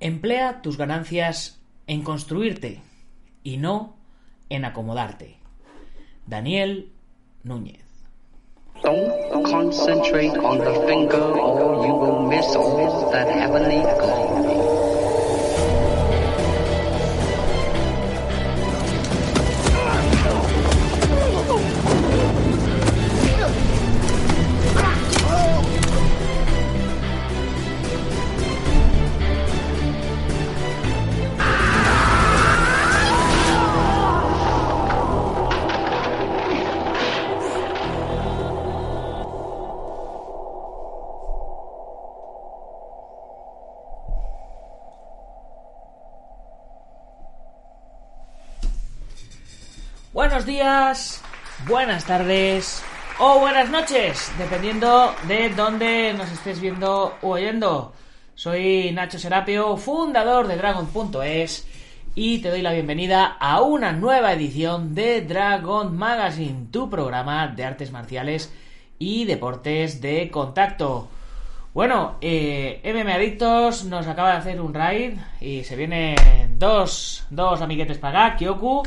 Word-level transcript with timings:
Emplea 0.00 0.60
tus 0.62 0.76
ganancias 0.76 1.58
en 1.86 2.02
construirte 2.02 2.82
y 3.42 3.56
no 3.56 3.96
en 4.50 4.64
acomodarte. 4.64 5.36
Daniel 6.26 6.92
Núñez. 7.44 7.80
Don't 8.82 9.44
concentrate 9.44 10.36
on 10.36 10.58
the 10.58 10.86
finger 10.86 11.22
or 11.22 11.86
you 11.86 11.94
will 11.94 12.28
miss 12.28 12.54
all 12.54 13.10
that 13.10 13.28
heavenly 13.28 13.80
glory. 13.98 14.45
Buenas 51.68 52.04
tardes 52.06 52.82
o 53.20 53.38
buenas 53.38 53.70
noches, 53.70 54.32
dependiendo 54.36 55.14
de 55.28 55.48
dónde 55.50 56.12
nos 56.12 56.28
estés 56.32 56.60
viendo 56.60 57.14
o 57.22 57.28
oyendo. 57.28 57.92
Soy 58.34 58.90
Nacho 58.92 59.16
Serapio, 59.16 59.76
fundador 59.76 60.48
de 60.48 60.56
Dragon.es 60.56 61.68
y 62.16 62.38
te 62.38 62.50
doy 62.50 62.62
la 62.62 62.72
bienvenida 62.72 63.36
a 63.38 63.60
una 63.60 63.92
nueva 63.92 64.32
edición 64.32 64.92
de 64.92 65.20
Dragon 65.20 65.96
Magazine, 65.96 66.66
tu 66.72 66.90
programa 66.90 67.46
de 67.46 67.64
artes 67.64 67.92
marciales 67.92 68.52
y 68.98 69.24
deportes 69.24 70.00
de 70.00 70.28
contacto. 70.32 71.06
Bueno, 71.74 72.16
eh, 72.20 72.80
MM 72.82 73.12
Adictos 73.12 73.84
nos 73.84 74.08
acaba 74.08 74.32
de 74.32 74.38
hacer 74.38 74.60
un 74.60 74.74
raid 74.74 75.12
y 75.40 75.62
se 75.62 75.76
vienen 75.76 76.16
dos, 76.58 77.24
dos 77.30 77.60
amiguetes 77.62 77.98
para 77.98 78.26
acá, 78.26 78.36
Kyoku 78.36 78.82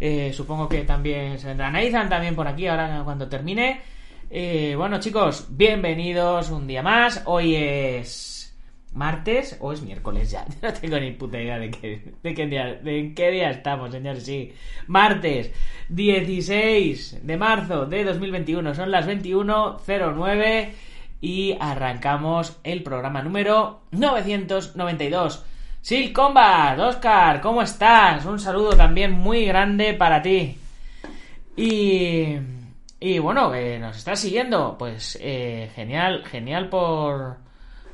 eh, 0.00 0.32
supongo 0.32 0.66
que 0.68 0.84
también 0.84 1.38
se 1.38 1.48
vendrá 1.48 1.70
también 2.08 2.34
por 2.34 2.48
aquí 2.48 2.66
ahora 2.66 3.02
cuando 3.04 3.28
termine. 3.28 3.82
Eh, 4.30 4.74
bueno, 4.76 4.98
chicos, 4.98 5.48
bienvenidos 5.50 6.50
un 6.50 6.66
día 6.66 6.82
más. 6.82 7.22
Hoy 7.26 7.54
es 7.54 8.56
martes 8.94 9.58
o 9.60 9.72
es 9.72 9.82
miércoles 9.82 10.30
ya. 10.30 10.46
No 10.62 10.72
tengo 10.72 10.98
ni 10.98 11.12
puta 11.12 11.40
idea 11.40 11.58
de 11.58 11.70
qué, 11.70 12.14
de 12.22 12.34
qué, 12.34 12.46
día, 12.46 12.74
de 12.74 13.12
qué 13.14 13.30
día 13.30 13.50
estamos, 13.50 13.90
señores. 13.90 14.24
Sí, 14.24 14.52
martes 14.86 15.52
16 15.90 17.20
de 17.22 17.36
marzo 17.36 17.84
de 17.84 18.04
2021. 18.04 18.74
Son 18.74 18.90
las 18.90 19.06
21.09 19.06 20.70
y 21.20 21.56
arrancamos 21.60 22.58
el 22.64 22.82
programa 22.82 23.20
número 23.22 23.82
992. 23.90 25.44
Sil 25.80 26.12
Combat, 26.12 26.78
Oscar, 26.78 27.40
¿cómo 27.40 27.62
estás? 27.62 28.26
Un 28.26 28.38
saludo 28.38 28.76
también 28.76 29.12
muy 29.12 29.46
grande 29.46 29.94
para 29.94 30.20
ti. 30.20 30.58
Y, 31.56 32.36
y 33.00 33.18
bueno, 33.18 33.50
nos 33.78 33.96
estás 33.96 34.20
siguiendo, 34.20 34.76
pues 34.78 35.18
eh, 35.22 35.70
genial, 35.74 36.22
genial 36.26 36.68
por, 36.68 37.38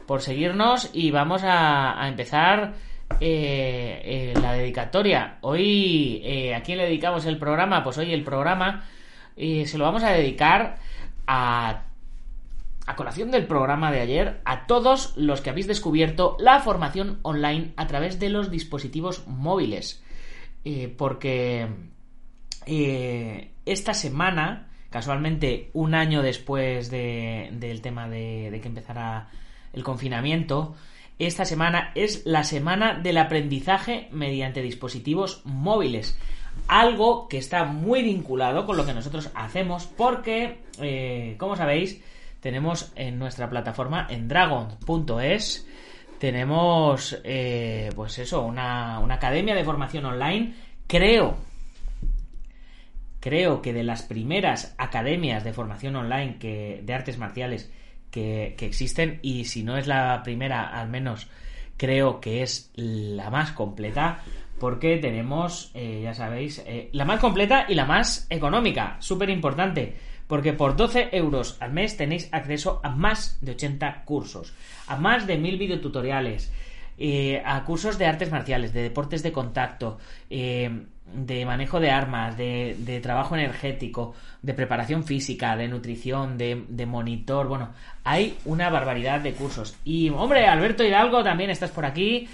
por 0.05 0.21
seguirnos 0.21 0.91
y 0.93 1.13
vamos 1.13 1.43
a, 1.45 2.09
empezar 2.09 2.75
eh, 3.21 4.03
eh, 4.05 4.35
la 4.43 4.55
dedicatoria. 4.55 5.39
Hoy, 5.43 6.53
¿a 6.57 6.63
quién 6.63 6.79
le 6.79 6.87
dedicamos 6.87 7.25
el 7.25 7.39
programa? 7.39 7.85
Pues 7.85 7.99
hoy 7.99 8.13
el 8.13 8.25
programa 8.25 8.85
se 9.37 9.79
lo 9.79 9.85
vamos 9.85 10.03
a 10.03 10.11
dedicar 10.11 10.79
a 11.29 11.86
a 12.87 12.97
colación 12.97 13.31
del 13.31 13.47
programa 13.47 13.91
de 13.91 14.01
ayer, 14.01 14.41
a 14.45 14.67
todos 14.67 15.17
los 15.17 15.41
que 15.41 15.51
habéis 15.51 15.67
descubierto 15.67 16.37
la 16.39 16.61
formación 16.61 17.19
online 17.23 17.73
a 17.77 17.87
través 17.87 18.19
de 18.21 18.31
los 18.31 18.51
dispositivos 18.51 19.27
móviles. 19.27 20.03
Eh, 20.65 20.93
porque 20.97 21.69
eh, 22.67 23.51
esta 23.67 23.93
semana, 23.93 24.69
casualmente 24.91 25.71
un 25.73 25.95
año 25.95 26.23
después 26.23 26.91
de, 26.91 27.51
del 27.53 27.83
tema 27.83 28.09
de, 28.09 28.51
de 28.51 28.61
que 28.61 28.69
empezara 28.69 29.31
el 29.73 29.83
confinamiento, 29.83 30.77
esta 31.19 31.47
semana 31.47 31.93
es 31.95 32.27
la 32.27 32.45
semana 32.45 32.95
del 32.95 33.17
aprendizaje 33.19 34.09
mediante 34.13 34.61
dispositivos 34.61 35.41
móviles. 35.45 36.19
Algo 36.69 37.27
que 37.29 37.39
está 37.39 37.65
muy 37.65 38.03
vinculado 38.03 38.67
con 38.67 38.77
lo 38.77 38.85
que 38.85 38.93
nosotros 38.93 39.31
hacemos 39.35 39.87
porque, 39.87 40.61
eh, 40.81 41.37
como 41.39 41.57
sabéis, 41.57 42.03
tenemos 42.41 42.93
en 42.97 43.19
nuestra 43.19 43.49
plataforma 43.51 44.07
en 44.11 44.29
dragon.es 44.29 45.67
tenemos 46.19 47.21
eh, 47.25 47.91
pues 47.95 48.19
eso 48.19 48.43
una, 48.43 49.01
una, 49.01 49.17
academia 49.17 49.55
de 49.55 49.65
formación 49.65 50.07
online. 50.07 50.55
Creo 50.87 51.37
creo 53.21 53.61
que 53.61 53.73
de 53.73 53.83
las 53.83 54.03
primeras 54.03 54.75
academias 54.79 55.43
de 55.43 55.53
formación 55.53 55.97
online 55.97 56.39
que, 56.39 56.81
de 56.85 56.95
artes 56.95 57.19
marciales 57.19 57.73
que, 58.11 58.55
que 58.57 58.67
existen 58.67 59.19
y 59.21 59.47
si 59.47 59.65
no 59.65 59.77
es 59.77 59.89
la 59.89 60.23
primera 60.23 60.69
al 60.69 60.89
menos 60.89 61.29
creo 61.77 62.21
que 62.21 62.43
es 62.43 62.71
la 62.77 63.29
más 63.31 63.51
completa 63.51 64.21
porque 64.61 64.99
tenemos 64.99 65.73
eh, 65.75 66.03
ya 66.05 66.15
sabéis 66.15 66.63
eh, 66.67 66.89
la 66.93 67.05
más 67.05 67.21
completa 67.21 67.67
y 67.69 67.75
la 67.75 67.85
más 67.85 68.27
económica. 68.31 68.97
Súper 69.01 69.29
importante 69.31 69.97
porque 70.27 70.53
por 70.53 70.77
12 70.77 71.11
euros 71.13 71.57
al 71.61 71.73
mes 71.73 71.97
tenéis 71.97 72.29
acceso 72.33 72.81
a 72.83 72.91
más 72.91 73.39
de 73.41 73.53
80 73.53 74.05
cursos, 74.05 74.53
a 74.87 74.97
más 74.97 75.27
de 75.27 75.39
1000 75.39 75.59
videotutoriales, 75.59 76.53
eh, 76.99 77.43
a 77.45 77.63
cursos 77.65 77.99
de 77.99 78.07
artes 78.07 78.31
marciales, 78.31 78.73
de 78.73 78.83
deportes 78.83 79.23
de 79.23 79.33
contacto, 79.33 79.99
eh, 80.31 80.87
de 81.15 81.47
manejo 81.47 81.79
de 81.79 81.91
armas, 81.91 82.37
de, 82.37 83.01
trabajo 83.03 83.37
energético, 83.37 84.15
de 84.43 84.55
preparación 84.55 85.05
física, 85.05 85.57
de 85.57 85.69
nutrición, 85.69 86.37
de, 86.37 86.65
de, 86.69 86.87
monitor. 86.87 87.47
Bueno, 87.47 87.71
hay 88.03 88.37
una 88.45 88.71
barbaridad 88.71 89.21
de 89.21 89.33
cursos. 89.33 89.77
Y, 89.85 90.11
hombre, 90.11 90.47
Alberto 90.47 90.83
Hidalgo, 90.83 91.23
también 91.23 91.51
estás 91.51 91.71
por 91.71 91.85
aquí. 91.85 92.29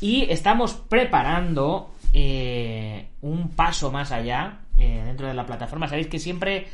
Y 0.00 0.30
estamos 0.30 0.74
preparando 0.74 1.90
eh, 2.12 3.08
un 3.22 3.50
paso 3.50 3.90
más 3.90 4.12
allá 4.12 4.60
eh, 4.78 5.02
dentro 5.04 5.26
de 5.26 5.34
la 5.34 5.46
plataforma. 5.46 5.88
Sabéis 5.88 6.06
que 6.06 6.18
siempre 6.18 6.66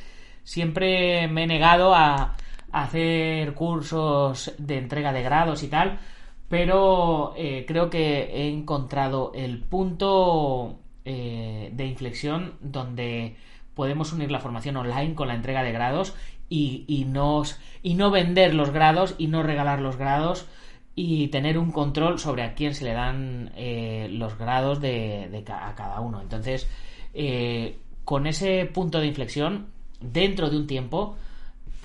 siempre 0.45 1.27
me 1.29 1.45
he 1.45 1.47
negado 1.47 1.95
a, 1.95 2.37
hacer 2.71 3.55
cursos 3.55 4.53
de 4.59 4.79
entrega 4.79 5.13
de 5.13 5.23
grados 5.23 5.63
y 5.63 5.69
tal, 5.69 6.01
pero 6.49 7.33
eh, 7.37 7.65
creo 7.69 7.89
que 7.89 8.25
he 8.25 8.49
encontrado 8.49 9.31
el 9.33 9.61
punto 9.61 10.81
eh, 11.05 11.71
de 11.73 11.87
inflexión 11.87 12.55
donde 12.61 13.37
podemos 13.75 14.13
unir 14.13 14.31
la 14.31 14.41
formación 14.41 14.77
online 14.77 15.15
con 15.15 15.29
la 15.29 15.35
entrega 15.35 15.63
de 15.63 15.73
grados 15.73 16.15
y, 16.49 16.85
y, 16.89 17.05
no 17.05 18.11
vender 18.11 18.55
los 18.55 18.71
grados 18.71 19.15
y 19.19 19.27
no 19.27 19.43
regalar 19.43 19.81
los 19.81 19.97
grados 19.97 20.47
y 20.95 21.29
tener 21.29 21.59
un 21.59 21.73
control 21.73 22.19
sobre 22.19 22.43
a 22.43 22.55
quién 22.55 22.75
se 22.75 22.85
le 22.85 22.93
dan 22.93 23.51
eh, 23.57 24.09
los 24.11 24.39
grados 24.39 24.81
de, 24.81 25.29
de, 25.31 25.45
a 25.53 25.75
cada 25.75 26.01
uno. 26.01 26.21
Entonces, 26.21 26.69
eh, 27.13 27.79
con 28.05 28.27
ese 28.27 28.67
punto 28.67 29.01
de 29.01 29.09
inflexión, 29.09 29.67
dentro 30.01 30.51
de 30.51 30.57
un 30.57 30.67
tiempo, 30.67 31.17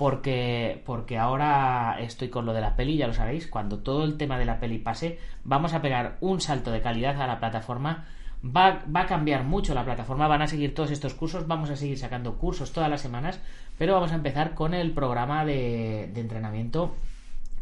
porque, 0.00 0.82
porque 0.86 1.18
ahora 1.18 1.98
estoy 2.00 2.30
con 2.30 2.46
lo 2.46 2.54
de 2.54 2.62
la 2.62 2.74
peli, 2.74 2.96
ya 2.96 3.06
lo 3.06 3.12
sabéis, 3.12 3.46
cuando 3.46 3.80
todo 3.80 4.04
el 4.04 4.16
tema 4.16 4.38
de 4.38 4.46
la 4.46 4.58
peli 4.58 4.78
pase, 4.78 5.18
vamos 5.44 5.74
a 5.74 5.82
pegar 5.82 6.16
un 6.20 6.40
salto 6.40 6.70
de 6.70 6.80
calidad 6.80 7.20
a 7.20 7.26
la 7.26 7.38
plataforma. 7.38 8.06
Va, 8.42 8.82
va, 8.96 9.02
a 9.02 9.06
cambiar 9.06 9.44
mucho 9.44 9.74
la 9.74 9.84
plataforma, 9.84 10.26
van 10.26 10.40
a 10.40 10.46
seguir 10.46 10.74
todos 10.74 10.90
estos 10.90 11.12
cursos, 11.12 11.46
vamos 11.46 11.68
a 11.68 11.76
seguir 11.76 11.98
sacando 11.98 12.38
cursos 12.38 12.72
todas 12.72 12.88
las 12.88 13.02
semanas, 13.02 13.40
pero 13.76 13.92
vamos 13.92 14.12
a 14.12 14.14
empezar 14.14 14.54
con 14.54 14.72
el 14.72 14.92
programa 14.92 15.44
de, 15.44 16.08
de 16.14 16.20
entrenamiento 16.22 16.94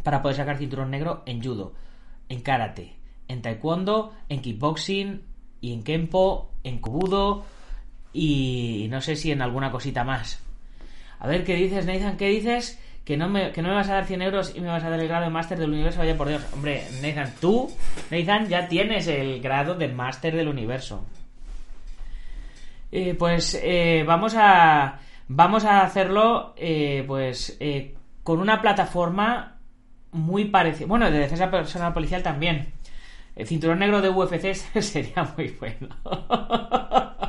para 0.04 0.22
poder 0.22 0.36
sacar 0.36 0.58
cinturón 0.58 0.92
negro 0.92 1.24
en 1.26 1.42
judo, 1.42 1.72
en 2.28 2.40
karate, 2.40 2.94
en 3.26 3.42
taekwondo, 3.42 4.12
en 4.28 4.42
kickboxing 4.42 5.22
y 5.60 5.72
en 5.72 5.82
kempo, 5.82 6.52
en 6.62 6.78
kobudo 6.78 7.44
y 8.12 8.86
no 8.90 9.00
sé 9.00 9.16
si 9.16 9.30
en 9.32 9.42
alguna 9.42 9.70
cosita 9.70 10.04
más. 10.04 10.42
A 11.20 11.26
ver, 11.26 11.44
¿qué 11.44 11.54
dices, 11.54 11.86
Nathan? 11.86 12.16
¿Qué 12.16 12.28
dices? 12.28 12.80
Que 13.04 13.16
no, 13.16 13.28
me, 13.28 13.52
que 13.52 13.62
no 13.62 13.68
me 13.68 13.74
vas 13.74 13.88
a 13.88 13.94
dar 13.94 14.06
100 14.06 14.22
euros 14.22 14.52
y 14.54 14.60
me 14.60 14.68
vas 14.68 14.84
a 14.84 14.90
dar 14.90 15.00
el 15.00 15.08
grado 15.08 15.24
de 15.24 15.30
máster 15.30 15.58
del 15.58 15.70
universo. 15.70 15.98
Vaya 15.98 16.16
por 16.16 16.28
Dios. 16.28 16.44
Hombre, 16.52 16.84
Nathan, 17.02 17.32
tú, 17.40 17.70
Nathan, 18.10 18.48
ya 18.48 18.68
tienes 18.68 19.06
el 19.08 19.40
grado 19.40 19.74
de 19.74 19.88
máster 19.88 20.36
del 20.36 20.48
universo. 20.48 21.04
Eh, 22.90 23.14
pues 23.18 23.58
eh, 23.62 24.02
vamos 24.06 24.34
a 24.34 25.00
vamos 25.28 25.66
a 25.66 25.82
hacerlo 25.82 26.54
eh, 26.56 27.04
pues 27.06 27.58
con 28.22 28.40
una 28.40 28.62
plataforma 28.62 29.58
muy 30.12 30.46
parecida 30.46 30.86
bueno 30.86 31.10
de 31.10 31.18
defensa 31.18 31.50
personal 31.50 31.92
policial 31.92 32.22
también 32.22 32.72
el 33.36 33.46
cinturón 33.46 33.80
negro 33.80 34.00
de 34.00 34.08
UFC 34.08 34.54
sería 34.80 35.22
muy 35.36 35.48
bueno 35.60 35.88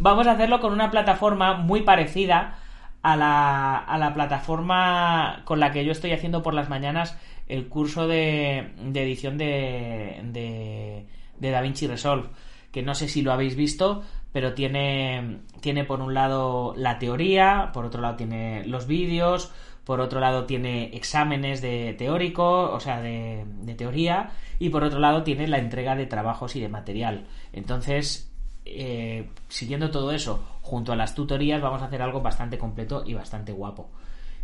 vamos 0.00 0.26
a 0.26 0.32
hacerlo 0.32 0.60
con 0.60 0.72
una 0.72 0.90
plataforma 0.90 1.54
muy 1.54 1.82
parecida 1.82 2.58
a 3.02 3.16
la, 3.16 3.76
a 3.78 3.98
la 3.98 4.12
plataforma 4.12 5.42
con 5.44 5.60
la 5.60 5.72
que 5.72 5.84
yo 5.84 5.92
estoy 5.92 6.12
haciendo 6.12 6.42
por 6.42 6.54
las 6.54 6.68
mañanas 6.68 7.16
el 7.48 7.68
curso 7.68 8.06
de, 8.06 8.72
de 8.82 9.02
edición 9.02 9.38
de, 9.38 10.20
de, 10.24 11.06
de 11.38 11.50
DaVinci 11.50 11.86
Resolve 11.86 12.28
que 12.72 12.82
no 12.82 12.94
sé 12.94 13.08
si 13.08 13.22
lo 13.22 13.32
habéis 13.32 13.56
visto 13.56 14.02
pero 14.32 14.54
tiene, 14.54 15.40
tiene 15.60 15.84
por 15.84 16.00
un 16.00 16.14
lado 16.14 16.74
la 16.76 16.98
teoría, 16.98 17.70
por 17.72 17.84
otro 17.84 18.00
lado 18.00 18.16
tiene 18.16 18.64
los 18.64 18.86
vídeos, 18.86 19.50
por 19.84 20.00
otro 20.00 20.20
lado 20.20 20.44
tiene 20.44 20.94
exámenes 20.96 21.60
de 21.60 21.94
teórico, 21.94 22.70
o 22.70 22.78
sea, 22.78 23.00
de, 23.00 23.44
de 23.62 23.74
teoría, 23.74 24.30
y 24.58 24.68
por 24.68 24.84
otro 24.84 25.00
lado 25.00 25.24
tiene 25.24 25.48
la 25.48 25.58
entrega 25.58 25.96
de 25.96 26.06
trabajos 26.06 26.54
y 26.54 26.60
de 26.60 26.68
material. 26.68 27.26
Entonces, 27.52 28.29
eh, 28.70 29.28
siguiendo 29.48 29.90
todo 29.90 30.12
eso, 30.12 30.44
junto 30.62 30.92
a 30.92 30.96
las 30.96 31.14
tutorías, 31.14 31.60
vamos 31.60 31.82
a 31.82 31.86
hacer 31.86 32.02
algo 32.02 32.20
bastante 32.20 32.58
completo 32.58 33.02
y 33.06 33.14
bastante 33.14 33.52
guapo. 33.52 33.90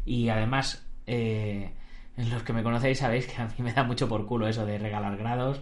Y 0.04 0.28
además, 0.28 0.86
eh, 1.06 1.72
los 2.16 2.42
que 2.42 2.52
me 2.52 2.62
conocéis 2.62 2.98
sabéis 2.98 3.26
que 3.26 3.40
a 3.40 3.46
mí 3.46 3.54
me 3.58 3.72
da 3.72 3.84
mucho 3.84 4.08
por 4.08 4.26
culo 4.26 4.48
eso 4.48 4.66
de 4.66 4.78
regalar 4.78 5.16
grados 5.16 5.60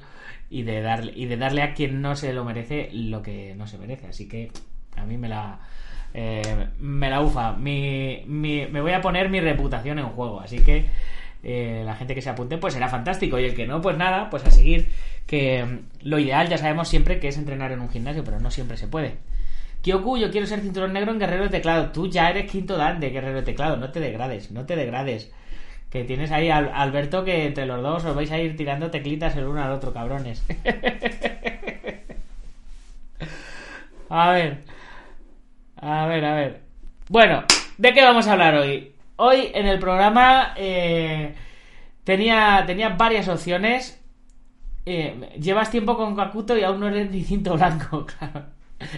y 0.50 0.62
de 0.62 0.80
darle 0.82 1.12
y 1.16 1.26
de 1.26 1.36
darle 1.36 1.62
a 1.62 1.74
quien 1.74 2.00
no 2.00 2.14
se 2.16 2.32
lo 2.32 2.44
merece 2.44 2.90
lo 2.92 3.22
que 3.22 3.54
no 3.54 3.66
se 3.66 3.78
merece. 3.78 4.08
Así 4.08 4.28
que 4.28 4.50
a 4.96 5.04
mí 5.04 5.16
me 5.18 5.28
la 5.28 5.60
eh, 6.14 6.68
me 6.78 7.10
la 7.10 7.20
ufa. 7.20 7.52
Me 7.52 8.24
voy 8.70 8.92
a 8.92 9.00
poner 9.00 9.28
mi 9.28 9.40
reputación 9.40 9.98
en 9.98 10.06
juego. 10.06 10.40
Así 10.40 10.60
que 10.60 10.86
eh, 11.44 11.82
la 11.84 11.94
gente 11.94 12.14
que 12.14 12.22
se 12.22 12.30
apunte 12.30 12.58
pues 12.58 12.74
será 12.74 12.88
fantástico 12.88 13.38
y 13.38 13.44
el 13.44 13.54
que 13.54 13.66
no 13.66 13.80
pues 13.80 13.96
nada 13.96 14.30
pues 14.30 14.44
a 14.44 14.50
seguir 14.50 14.88
que 15.26 15.64
mm, 15.64 16.08
lo 16.08 16.18
ideal 16.18 16.48
ya 16.48 16.58
sabemos 16.58 16.88
siempre 16.88 17.20
que 17.20 17.28
es 17.28 17.38
entrenar 17.38 17.72
en 17.72 17.80
un 17.80 17.90
gimnasio 17.90 18.24
pero 18.24 18.40
no 18.40 18.50
siempre 18.50 18.76
se 18.76 18.88
puede 18.88 19.18
Kyoku, 19.84 20.16
yo 20.16 20.30
quiero 20.30 20.46
ser 20.46 20.60
cinturón 20.60 20.94
negro 20.94 21.12
en 21.12 21.18
guerrero 21.18 21.44
de 21.44 21.50
teclado. 21.50 21.92
Tú 21.92 22.08
ya 22.08 22.30
eres 22.30 22.50
quinto 22.50 22.78
dan 22.78 23.00
de 23.00 23.10
guerrero 23.10 23.36
de 23.36 23.42
teclado. 23.42 23.76
No 23.76 23.92
te 23.92 24.00
degrades, 24.00 24.50
no 24.50 24.64
te 24.64 24.76
degrades. 24.76 25.30
Que 25.90 26.04
tienes 26.04 26.32
ahí 26.32 26.48
Alberto 26.48 27.22
que 27.22 27.44
entre 27.46 27.66
los 27.66 27.82
dos 27.82 28.02
os 28.06 28.16
vais 28.16 28.30
a 28.32 28.38
ir 28.38 28.56
tirando 28.56 28.90
teclitas 28.90 29.36
el 29.36 29.46
uno 29.46 29.62
al 29.62 29.72
otro, 29.72 29.92
cabrones. 29.92 30.42
a 34.08 34.30
ver. 34.30 34.62
A 35.76 36.06
ver, 36.06 36.24
a 36.24 36.34
ver. 36.34 36.60
Bueno, 37.10 37.44
¿de 37.76 37.92
qué 37.92 38.02
vamos 38.02 38.26
a 38.26 38.32
hablar 38.32 38.54
hoy? 38.54 38.93
Hoy 39.16 39.52
en 39.54 39.66
el 39.66 39.78
programa 39.78 40.54
eh, 40.56 41.34
tenía, 42.02 42.66
varias 42.98 43.28
opciones. 43.28 44.00
Eh, 44.86 45.30
llevas 45.40 45.70
tiempo 45.70 45.96
con 45.96 46.16
Kakuto 46.16 46.56
y 46.58 46.64
aún 46.64 46.80
no 46.80 46.88
eres 46.88 47.10
ni 47.10 47.22
cinto 47.22 47.54
blanco, 47.54 48.06
claro. 48.18 48.46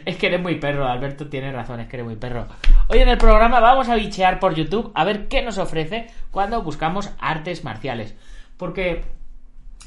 Es 0.06 0.16
que 0.16 0.28
eres 0.28 0.40
muy 0.40 0.56
perro, 0.56 0.86
Alberto 0.86 1.28
tiene 1.28 1.52
razón, 1.52 1.80
es 1.80 1.88
que 1.88 1.96
eres 1.96 2.06
muy 2.06 2.16
perro. 2.16 2.48
Hoy 2.88 2.98
en 3.00 3.08
el 3.10 3.18
programa 3.18 3.60
vamos 3.60 3.88
a 3.90 3.94
bichear 3.94 4.40
por 4.40 4.54
YouTube 4.54 4.90
a 4.94 5.04
ver 5.04 5.28
qué 5.28 5.42
nos 5.42 5.58
ofrece 5.58 6.06
cuando 6.30 6.62
buscamos 6.62 7.10
artes 7.18 7.62
marciales. 7.62 8.14
Porque 8.56 9.04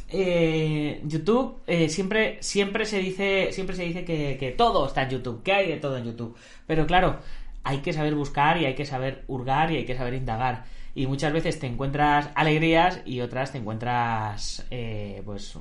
eh, 0.10 1.02
YouTube 1.06 1.60
siempre, 1.90 2.38
siempre 2.42 2.86
se 2.86 3.00
dice, 3.00 3.52
siempre 3.52 3.76
se 3.76 3.84
dice 3.84 4.06
que, 4.06 4.38
que, 4.40 4.52
todo 4.52 4.86
está 4.86 5.02
en 5.04 5.10
YouTube, 5.10 5.42
que 5.42 5.54
hay 5.54 5.68
de 5.68 5.78
todo 5.78 5.98
en 5.98 6.06
YouTube. 6.06 6.38
Pero 6.68 6.86
claro, 6.86 7.18
hay 7.64 7.80
que 7.80 7.94
saber 7.94 8.16
buscar 8.16 8.58
y 8.58 8.66
hay 8.66 8.76
que 8.76 8.86
saber 8.86 9.24
hurgar 9.28 9.72
y 9.72 9.78
hay 9.78 9.86
que 9.86 9.96
saber 9.96 10.14
indagar. 10.14 10.66
Y 10.96 11.08
muchas 11.08 11.34
veces 11.34 11.60
te 11.60 11.68
encuentras 11.68 12.30
alegrías 12.36 13.02
y 13.06 13.22
otras 13.22 13.52
te 13.52 13.58
encuentras 13.60 14.66
eh, 14.72 15.22
pues 15.26 15.58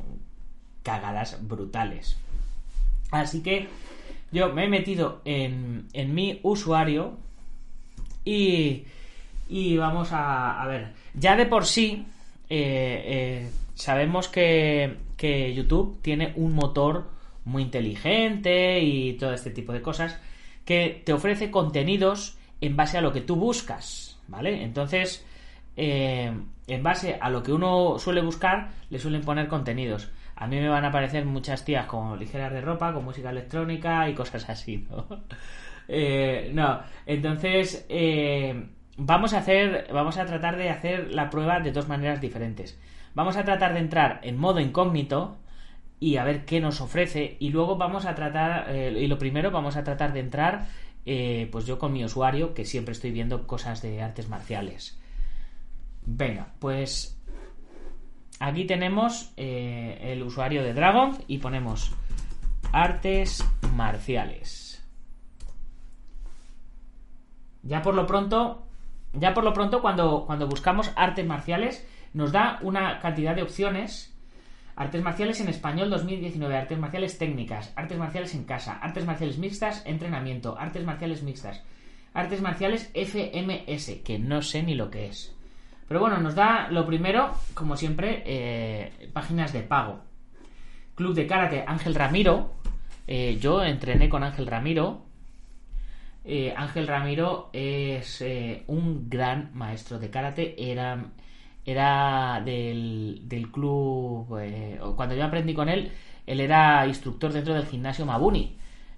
cagadas 0.82 1.38
brutales. 1.46 2.16
Así 3.10 3.42
que 3.42 3.68
yo 4.32 4.52
me 4.52 4.64
he 4.64 4.68
metido 4.68 5.20
en, 5.24 5.88
en 5.92 6.14
mi 6.14 6.40
usuario 6.42 7.18
y, 8.24 8.84
y 9.48 9.76
vamos 9.76 10.12
a, 10.12 10.62
a, 10.62 10.66
ver. 10.66 10.92
Ya 11.14 11.36
de 11.36 11.46
por 11.46 11.66
sí 11.66 12.06
eh, 12.50 13.02
eh, 13.06 13.50
sabemos 13.74 14.28
que, 14.28 14.96
que 15.16 15.54
YouTube 15.54 16.00
tiene 16.02 16.32
un 16.36 16.52
motor 16.52 17.10
muy 17.44 17.62
inteligente 17.62 18.80
y 18.80 19.14
todo 19.14 19.32
este 19.32 19.50
tipo 19.50 19.72
de 19.72 19.80
cosas 19.80 20.18
que 20.68 21.02
te 21.04 21.14
ofrece 21.14 21.50
contenidos 21.50 22.36
en 22.60 22.76
base 22.76 22.98
a 22.98 23.00
lo 23.00 23.12
que 23.12 23.22
tú 23.22 23.36
buscas, 23.36 24.20
¿vale? 24.28 24.62
Entonces, 24.62 25.24
eh, 25.76 26.30
en 26.66 26.82
base 26.82 27.16
a 27.18 27.30
lo 27.30 27.42
que 27.42 27.52
uno 27.52 27.98
suele 27.98 28.20
buscar, 28.20 28.68
le 28.90 28.98
suelen 28.98 29.22
poner 29.22 29.48
contenidos 29.48 30.10
a 30.40 30.46
mí 30.46 30.60
me 30.60 30.68
van 30.68 30.84
a 30.84 30.88
aparecer 30.88 31.24
muchas 31.24 31.64
tías 31.64 31.86
con 31.86 32.16
ligeras 32.16 32.52
de 32.52 32.60
ropa, 32.60 32.92
con 32.92 33.04
música 33.04 33.30
electrónica 33.30 34.08
y 34.08 34.14
cosas 34.14 34.48
así, 34.48 34.86
¿no? 34.88 35.06
eh, 35.88 36.52
no, 36.54 36.80
entonces 37.06 37.84
eh, 37.88 38.68
vamos 38.96 39.34
a 39.34 39.38
hacer, 39.38 39.88
vamos 39.92 40.16
a 40.16 40.26
tratar 40.26 40.56
de 40.56 40.70
hacer 40.70 41.12
la 41.12 41.28
prueba 41.28 41.58
de 41.58 41.72
dos 41.72 41.88
maneras 41.88 42.20
diferentes. 42.20 42.78
Vamos 43.14 43.36
a 43.36 43.44
tratar 43.44 43.74
de 43.74 43.80
entrar 43.80 44.20
en 44.22 44.38
modo 44.38 44.60
incógnito 44.60 45.38
y 46.00 46.16
a 46.16 46.24
ver 46.24 46.44
qué 46.44 46.60
nos 46.60 46.80
ofrece 46.80 47.36
y 47.40 47.50
luego 47.50 47.76
vamos 47.76 48.06
a 48.06 48.14
tratar, 48.14 48.70
eh, 48.70 48.94
y 48.98 49.06
lo 49.06 49.18
primero 49.18 49.50
vamos 49.50 49.76
a 49.76 49.84
tratar 49.84 50.12
de 50.12 50.20
entrar, 50.20 50.68
eh, 51.06 51.48
pues 51.50 51.66
yo 51.66 51.78
con 51.78 51.92
mi 51.92 52.04
usuario 52.04 52.54
que 52.54 52.64
siempre 52.64 52.92
estoy 52.92 53.10
viendo 53.10 53.46
cosas 53.46 53.82
de 53.82 54.02
artes 54.02 54.28
marciales. 54.28 54.98
Venga, 56.04 56.52
pues 56.58 57.18
Aquí 58.40 58.66
tenemos 58.66 59.32
eh, 59.36 59.98
el 60.00 60.22
usuario 60.22 60.62
de 60.62 60.72
Dragon 60.72 61.18
y 61.26 61.38
ponemos 61.38 61.92
artes 62.72 63.44
marciales. 63.74 64.84
Ya 67.64 67.82
por 67.82 67.94
lo 67.94 68.06
pronto, 68.06 68.68
ya 69.12 69.34
por 69.34 69.42
lo 69.42 69.52
pronto 69.52 69.82
cuando, 69.82 70.24
cuando 70.24 70.46
buscamos 70.46 70.92
artes 70.94 71.26
marciales 71.26 71.86
nos 72.14 72.30
da 72.30 72.60
una 72.62 73.00
cantidad 73.00 73.34
de 73.34 73.42
opciones. 73.42 74.16
Artes 74.78 75.02
marciales 75.02 75.40
en 75.40 75.48
español 75.48 75.90
2019, 75.90 76.56
artes 76.56 76.78
marciales 76.78 77.18
técnicas, 77.18 77.72
artes 77.74 77.98
marciales 77.98 78.32
en 78.36 78.44
casa, 78.44 78.74
artes 78.74 79.04
marciales 79.04 79.36
mixtas, 79.36 79.82
entrenamiento, 79.84 80.56
artes 80.56 80.84
marciales 80.84 81.24
mixtas, 81.24 81.64
artes 82.14 82.40
marciales 82.40 82.88
FMS, 82.94 84.04
que 84.04 84.20
no 84.20 84.40
sé 84.40 84.62
ni 84.62 84.76
lo 84.76 84.88
que 84.88 85.06
es. 85.06 85.34
Pero 85.88 85.98
bueno, 85.98 86.18
nos 86.18 86.36
da 86.36 86.68
lo 86.70 86.86
primero, 86.86 87.34
como 87.54 87.76
siempre, 87.76 88.22
eh, 88.24 89.10
páginas 89.12 89.52
de 89.52 89.62
pago. 89.62 89.98
Club 90.94 91.12
de 91.12 91.26
Karate 91.26 91.64
Ángel 91.66 91.96
Ramiro. 91.96 92.54
Eh, 93.08 93.36
yo 93.40 93.64
entrené 93.64 94.08
con 94.08 94.22
Ángel 94.22 94.46
Ramiro. 94.46 95.06
Eh, 96.24 96.54
Ángel 96.56 96.86
Ramiro 96.86 97.50
es 97.52 98.24
un 98.68 99.10
gran 99.10 99.50
maestro 99.54 99.98
de 99.98 100.08
karate. 100.08 100.54
Era, 100.56 101.04
era 101.70 102.40
del, 102.44 103.22
del 103.24 103.50
club. 103.50 104.38
Eh, 104.40 104.80
cuando 104.96 105.14
yo 105.14 105.24
aprendí 105.24 105.54
con 105.54 105.68
él, 105.68 105.92
él 106.26 106.40
era 106.40 106.86
instructor 106.86 107.32
dentro 107.32 107.54
del 107.54 107.66
gimnasio 107.66 108.06
Mabuni. 108.06 108.56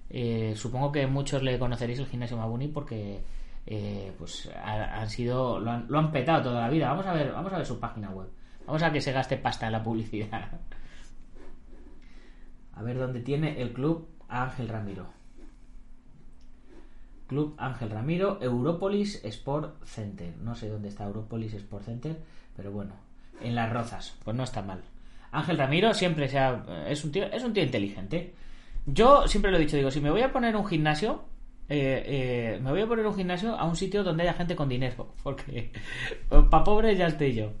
Eh, 0.09 0.53
supongo 0.55 0.91
que 0.91 1.07
muchos 1.07 1.43
le 1.43 1.59
conoceréis 1.59 1.99
el 1.99 2.07
gimnasio 2.07 2.37
Mabuni 2.37 2.67
porque 2.67 3.21
eh, 3.65 4.11
pues 4.17 4.49
han 4.63 5.09
sido 5.09 5.59
lo 5.59 5.71
han, 5.71 5.85
lo 5.89 5.99
han, 5.99 6.11
petado 6.11 6.43
toda 6.43 6.61
la 6.61 6.69
vida. 6.69 6.89
Vamos 6.89 7.05
a 7.05 7.13
ver, 7.13 7.31
vamos 7.31 7.51
a 7.53 7.57
ver 7.57 7.65
su 7.65 7.79
página 7.79 8.09
web. 8.09 8.27
Vamos 8.65 8.83
a 8.83 8.91
que 8.91 9.01
se 9.01 9.11
gaste 9.11 9.37
pasta 9.37 9.65
en 9.65 9.73
la 9.73 9.83
publicidad. 9.83 10.49
A 12.73 12.83
ver 12.83 12.97
dónde 12.97 13.19
tiene 13.19 13.61
el 13.61 13.73
club 13.73 14.07
Ángel 14.29 14.69
Ramiro. 14.69 15.07
Club 17.27 17.55
Ángel 17.57 17.89
Ramiro, 17.89 18.41
Europolis 18.41 19.23
Sport 19.23 19.83
Center. 19.85 20.35
No 20.37 20.55
sé 20.55 20.67
dónde 20.69 20.89
está 20.89 21.05
Europolis 21.05 21.53
Sport 21.53 21.85
Center, 21.85 22.21
pero 22.61 22.73
bueno, 22.73 22.93
en 23.41 23.55
las 23.55 23.73
Rozas, 23.73 24.15
pues 24.23 24.37
no 24.37 24.43
está 24.43 24.61
mal. 24.61 24.81
Ángel 25.31 25.57
Ramiro 25.57 25.95
siempre 25.95 26.27
sea, 26.27 26.63
es 26.87 27.03
un 27.03 27.11
tío, 27.11 27.25
es 27.25 27.43
un 27.43 27.53
tío 27.53 27.63
inteligente. 27.63 28.35
Yo 28.85 29.27
siempre 29.27 29.49
lo 29.49 29.57
he 29.57 29.61
dicho, 29.61 29.77
digo, 29.77 29.89
si 29.89 29.99
me 29.99 30.11
voy 30.11 30.21
a 30.21 30.31
poner 30.31 30.55
un 30.55 30.67
gimnasio, 30.67 31.23
eh, 31.69 32.03
eh, 32.05 32.59
me 32.61 32.69
voy 32.69 32.81
a 32.81 32.87
poner 32.87 33.07
un 33.07 33.15
gimnasio 33.15 33.57
a 33.57 33.65
un 33.65 33.75
sitio 33.75 34.03
donde 34.03 34.21
haya 34.21 34.35
gente 34.35 34.55
con 34.55 34.69
dinero, 34.69 35.11
porque 35.23 35.71
para 36.29 36.63
pobres 36.63 36.99
ya 36.99 37.07
estoy 37.07 37.33
yo. 37.33 37.51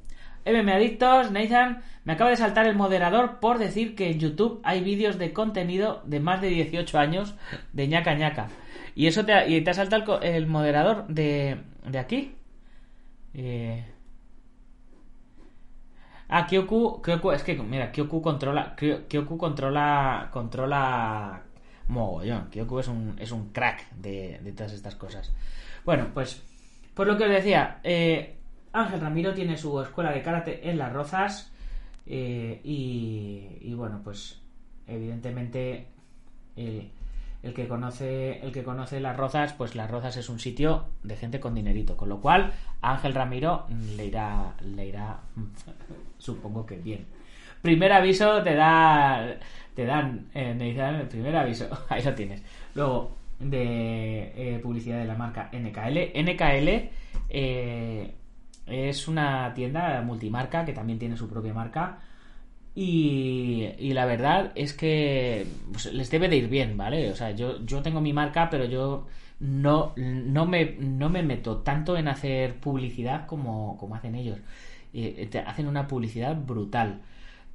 MM 0.45 0.69
Adictos, 0.69 1.31
Nathan, 1.31 1.81
me 2.03 2.13
acaba 2.13 2.29
de 2.29 2.37
saltar 2.37 2.67
el 2.67 2.75
moderador 2.75 3.39
por 3.39 3.57
decir 3.57 3.95
que 3.95 4.11
en 4.11 4.19
YouTube 4.19 4.61
hay 4.63 4.81
vídeos 4.81 5.17
de 5.17 5.33
contenido 5.33 6.03
de 6.05 6.19
más 6.19 6.41
de 6.41 6.49
18 6.49 6.99
años 6.99 7.33
de 7.73 7.87
ñaca 7.87 8.13
ñaca. 8.13 8.49
Y 8.93 9.07
eso 9.07 9.25
te 9.25 9.33
ha, 9.33 9.47
y 9.47 9.61
te 9.61 9.71
ha 9.71 9.73
saltado 9.73 10.21
el, 10.21 10.35
el 10.35 10.45
moderador 10.45 11.07
de, 11.07 11.57
de 11.89 11.97
aquí. 11.97 12.35
Eh... 13.33 13.90
Ah, 16.33 16.47
Kyoku, 16.47 17.01
Kyoku, 17.01 17.31
es 17.33 17.43
que 17.43 17.55
mira, 17.55 17.91
Kyoku 17.91 18.21
controla, 18.21 18.73
Kyo- 18.77 19.05
Kyoku 19.09 19.37
controla, 19.37 20.29
controla 20.31 21.41
mogollón. 21.89 22.49
Kyoku 22.49 22.79
es 22.79 22.87
un, 22.87 23.15
es 23.19 23.31
un 23.31 23.49
crack 23.49 23.91
de, 23.91 24.39
de 24.41 24.51
todas 24.53 24.71
estas 24.71 24.95
cosas. 24.95 25.31
Bueno, 25.83 26.07
pues, 26.13 26.41
pues 26.93 27.07
lo 27.07 27.17
que 27.17 27.25
os 27.25 27.29
decía, 27.29 27.79
eh, 27.83 28.37
Ángel 28.71 29.01
Ramiro 29.01 29.33
tiene 29.33 29.57
su 29.57 29.81
escuela 29.81 30.11
de 30.13 30.21
karate 30.21 30.69
en 30.69 30.77
Las 30.77 30.93
Rozas 30.93 31.51
eh, 32.05 32.61
y, 32.63 33.57
y 33.59 33.73
bueno, 33.73 33.99
pues 34.01 34.39
evidentemente 34.87 35.87
el, 36.55 36.89
el 37.43 37.53
que 37.53 37.67
conoce 37.67 38.39
el 38.45 38.51
que 38.51 38.63
conoce 38.63 38.99
Las 38.99 39.17
Rozas, 39.17 39.53
pues 39.53 39.75
Las 39.75 39.89
Rozas 39.89 40.17
es 40.17 40.29
un 40.29 40.39
sitio 40.39 40.85
de 41.03 41.15
gente 41.15 41.39
con 41.39 41.55
dinerito, 41.55 41.97
con 41.97 42.09
lo 42.09 42.21
cual 42.21 42.53
Ángel 42.81 43.13
Ramiro 43.13 43.65
le 43.95 44.05
irá 44.05 44.55
le 44.61 44.87
irá 44.87 45.19
supongo 46.17 46.65
que 46.65 46.77
bien. 46.77 47.05
Primer 47.61 47.91
aviso 47.93 48.41
te 48.43 48.55
da 48.55 49.37
te 49.75 49.85
dan 49.85 50.27
eh, 50.33 50.53
me 50.53 50.65
dicen 50.65 50.95
el 50.95 51.07
primer 51.07 51.35
aviso, 51.35 51.67
ahí 51.89 52.03
lo 52.03 52.13
tienes. 52.13 52.43
Luego 52.75 53.17
de 53.39 54.33
eh, 54.35 54.59
publicidad 54.61 54.99
de 54.99 55.05
la 55.05 55.15
marca 55.15 55.49
NKL, 55.51 56.19
NKL 56.21 56.89
eh, 57.29 58.13
es 58.67 59.07
una 59.07 59.53
tienda 59.53 60.01
multimarca 60.01 60.63
que 60.63 60.73
también 60.73 60.99
tiene 60.99 61.17
su 61.17 61.27
propia 61.27 61.53
marca. 61.53 61.99
Y, 62.73 63.67
y 63.79 63.93
la 63.93 64.05
verdad 64.05 64.51
es 64.55 64.73
que 64.73 65.45
pues, 65.71 65.91
les 65.93 66.09
debe 66.09 66.29
de 66.29 66.37
ir 66.37 66.47
bien, 66.49 66.77
¿vale? 66.77 67.11
O 67.11 67.15
sea, 67.15 67.31
yo, 67.31 67.63
yo 67.65 67.81
tengo 67.81 67.99
mi 68.01 68.13
marca, 68.13 68.49
pero 68.49 68.65
yo 68.65 69.07
no, 69.39 69.93
no, 69.97 70.45
me, 70.45 70.75
no 70.79 71.09
me 71.09 71.23
meto 71.23 71.57
tanto 71.59 71.97
en 71.97 72.07
hacer 72.07 72.55
publicidad 72.59 73.25
como, 73.27 73.77
como 73.77 73.95
hacen 73.95 74.15
ellos. 74.15 74.39
Eh, 74.93 75.27
te 75.31 75.39
hacen 75.39 75.67
una 75.67 75.87
publicidad 75.87 76.35
brutal. 76.35 77.01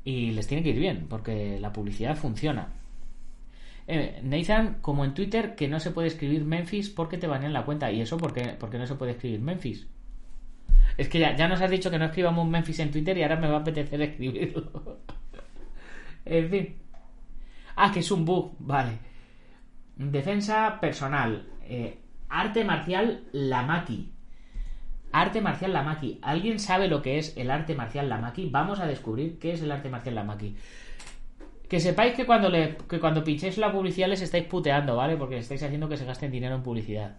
Y 0.05 0.33
les 0.33 0.47
tiene 0.47 0.63
que 0.63 0.71
ir 0.71 0.79
bien, 0.79 1.07
porque 1.09 1.59
la 1.61 1.73
publicidad 1.73 2.17
funciona. 2.17 2.69
Eh, 3.89 4.21
Nathan, 4.23 4.79
como 4.83 5.05
en 5.05 5.15
Twitter, 5.15 5.55
que 5.55 5.69
no 5.69 5.81
se 5.81 5.91
puede 5.93 6.09
escribir 6.09 6.45
Memphis 6.45 6.91
porque 6.91 7.19
te 7.19 7.27
banean 7.27 7.53
la 7.53 7.65
cuenta. 7.65 7.91
¿Y 7.93 8.01
eso 8.01 8.17
por 8.17 8.33
qué, 8.35 8.43
por 8.59 8.71
qué 8.71 8.79
no 8.79 8.87
se 8.87 8.95
puede 8.97 9.13
escribir 9.13 9.41
Memphis? 9.41 9.87
Es 10.97 11.09
que 11.09 11.19
ya, 11.19 11.37
ya 11.37 11.49
nos 11.49 11.61
has 11.61 11.71
dicho 11.71 11.91
que 11.91 11.99
no 11.99 12.07
escribamos 12.07 12.49
Memphis 12.49 12.79
en 12.81 12.91
Twitter 12.91 13.17
y 13.19 13.23
ahora 13.23 13.37
me 13.37 13.49
va 13.49 13.59
a 13.59 13.61
apetecer 13.61 14.01
escribirlo. 14.01 15.01
en 16.25 16.51
fin. 16.51 16.77
Ah, 17.77 17.91
que 17.93 18.01
es 18.01 18.11
un 18.11 18.25
bug. 18.25 18.57
Vale. 18.59 18.99
Defensa 19.97 20.79
personal. 20.81 21.47
Eh, 21.63 21.99
arte 22.29 22.65
marcial 22.65 23.25
Lamaki. 23.33 24.13
Arte 25.13 25.41
marcial 25.41 25.73
Lamaki. 25.73 26.19
¿Alguien 26.23 26.59
sabe 26.59 26.89
lo 26.89 27.03
que 27.03 27.19
es 27.19 27.37
el 27.37 27.51
arte 27.51 27.75
marcial 27.75 28.09
Lamaki? 28.09 28.49
Vamos 28.51 28.81
a 28.81 28.87
descubrir 28.87 29.39
qué 29.39 29.53
es 29.53 29.63
el 29.63 29.73
arte 29.73 29.91
marcial 29.91 30.15
Lamaki. 30.15 30.57
Que 31.69 31.81
sepáis 31.81 32.15
que 32.15 32.25
cuando, 32.25 32.49
le, 32.49 32.77
que 32.89 33.01
cuando 33.01 33.25
pinchéis 33.25 33.59
la 33.59 33.73
publicidad 33.73 34.09
les 34.09 34.23
estáis 34.23 34.45
puteando, 34.45 34.97
¿vale? 34.97 35.17
Porque 35.17 35.39
estáis 35.39 35.63
haciendo 35.63 35.89
que 35.89 35.97
se 35.97 36.05
gasten 36.05 36.31
dinero 36.31 36.55
en 36.55 36.63
publicidad. 36.63 37.19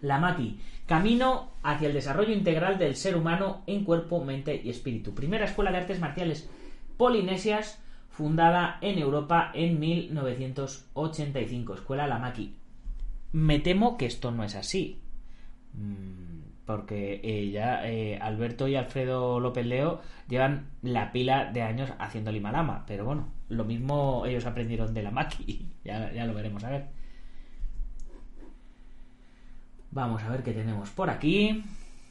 La 0.00 0.18
Maki, 0.18 0.60
camino 0.86 1.52
hacia 1.62 1.88
el 1.88 1.94
desarrollo 1.94 2.32
integral 2.32 2.78
del 2.78 2.96
ser 2.96 3.16
humano 3.16 3.62
en 3.66 3.84
cuerpo, 3.84 4.24
mente 4.24 4.60
y 4.62 4.70
espíritu. 4.70 5.14
Primera 5.14 5.44
escuela 5.44 5.70
de 5.72 5.78
artes 5.78 6.00
marciales 6.00 6.48
polinesias 6.96 7.82
fundada 8.16 8.78
en 8.80 8.98
Europa 8.98 9.50
en 9.52 9.78
1985. 9.78 11.74
Escuela 11.74 12.06
La 12.06 12.18
Maki. 12.18 12.56
Me 13.32 13.58
temo 13.58 13.98
que 13.98 14.06
esto 14.06 14.30
no 14.30 14.42
es 14.44 14.54
así. 14.54 15.02
Mm, 15.74 16.64
Porque 16.64 17.50
ya 17.52 17.86
eh, 17.86 18.18
Alberto 18.18 18.66
y 18.68 18.76
Alfredo 18.76 19.38
López 19.38 19.66
Leo 19.66 20.00
llevan 20.28 20.70
la 20.82 21.12
pila 21.12 21.52
de 21.52 21.60
años 21.62 21.92
haciendo 21.98 22.32
Lima 22.32 22.52
Lama. 22.52 22.84
Pero 22.86 23.04
bueno, 23.04 23.28
lo 23.50 23.64
mismo 23.64 24.24
ellos 24.24 24.46
aprendieron 24.46 24.94
de 24.94 25.02
la 25.02 25.10
Maki. 25.10 25.72
Ya, 25.84 26.10
ya 26.12 26.24
lo 26.26 26.34
veremos 26.34 26.64
a 26.64 26.70
ver. 26.70 26.95
Vamos 29.96 30.22
a 30.24 30.28
ver 30.28 30.42
qué 30.42 30.52
tenemos 30.52 30.90
por 30.90 31.08
aquí. 31.08 31.64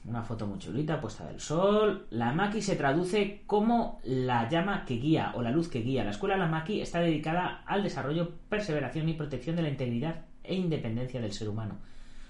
Una 0.06 0.24
foto 0.24 0.48
muy 0.48 0.58
chulita 0.58 1.00
puesta 1.00 1.28
del 1.28 1.40
sol. 1.40 2.08
La 2.10 2.34
Maki 2.34 2.60
se 2.60 2.76
traduce 2.76 3.44
como 3.46 4.00
la 4.04 4.50
llama 4.50 4.86
que 4.86 4.96
guía 4.96 5.34
o 5.36 5.44
la 5.44 5.52
luz 5.52 5.70
que 5.70 5.82
guía. 5.82 6.04
La 6.04 6.10
escuela 6.10 6.36
La 6.36 6.48
Maki 6.48 6.82
está 6.82 7.00
dedicada 7.00 7.62
al 7.68 7.84
desarrollo, 7.84 8.32
perseveración 8.50 9.08
y 9.08 9.14
protección 9.14 9.56
de 9.56 9.62
la 9.62 9.70
integridad 9.70 10.16
e 10.44 10.56
independencia 10.56 11.22
del 11.22 11.32
ser 11.32 11.48
humano. 11.48 11.78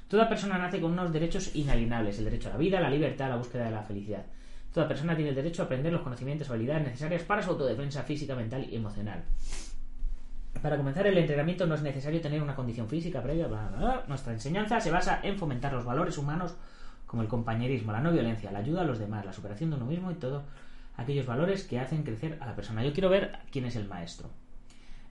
Toda 0.10 0.28
persona 0.28 0.58
nace 0.58 0.82
con 0.82 0.92
unos 0.92 1.14
derechos 1.14 1.56
inalienables, 1.56 2.18
el 2.18 2.26
derecho 2.26 2.50
a 2.50 2.52
la 2.52 2.58
vida, 2.58 2.82
la 2.82 2.90
libertad, 2.90 3.30
la 3.30 3.38
búsqueda 3.38 3.64
de 3.64 3.72
la 3.72 3.84
felicidad. 3.84 4.26
Toda 4.74 4.90
persona 4.90 5.16
tiene 5.16 5.30
el 5.30 5.36
derecho 5.36 5.62
a 5.62 5.66
aprender 5.68 5.94
los 5.94 6.02
conocimientos 6.02 6.50
o 6.50 6.54
habilidades 6.54 6.84
necesarias 6.84 7.24
para 7.24 7.42
su 7.42 7.52
autodefensa 7.52 8.04
física, 8.04 8.36
mental 8.36 8.68
y 8.70 8.76
emocional. 8.76 9.24
Para 10.62 10.78
comenzar 10.78 11.06
el 11.08 11.18
entrenamiento 11.18 11.68
no 11.68 11.76
es 11.76 11.82
necesario 11.82 12.22
tener 12.22 12.42
una 12.42 12.56
condición 12.56 12.88
física 12.88 13.22
previa. 13.22 13.48
Bla, 13.48 13.68
bla, 13.70 13.78
bla. 13.78 14.04
Nuestra 14.08 14.34
enseñanza 14.34 14.80
se 14.80 14.92
basa 14.92 15.20
en 15.24 15.38
fomentar 15.38 15.74
los 15.74 15.86
valores 15.86 16.18
humanos 16.18 16.56
como 17.06 17.22
el 17.22 17.28
compañerismo, 17.28 17.92
la 17.92 18.02
no 18.02 18.12
violencia, 18.12 18.52
la 18.52 18.60
ayuda 18.60 18.82
a 18.82 18.86
los 18.86 19.00
demás, 19.00 19.26
la 19.26 19.34
superación 19.34 19.70
de 19.70 19.76
uno 19.78 19.86
mismo 19.86 20.12
y 20.12 20.16
todos 20.16 20.44
aquellos 20.98 21.26
valores 21.26 21.64
que 21.64 21.80
hacen 21.80 22.04
crecer 22.04 22.38
a 22.42 22.46
la 22.46 22.56
persona. 22.56 22.84
Yo 22.84 22.94
quiero 22.94 23.10
ver 23.10 23.40
quién 23.52 23.66
es 23.66 23.76
el 23.76 23.88
maestro. 23.88 24.30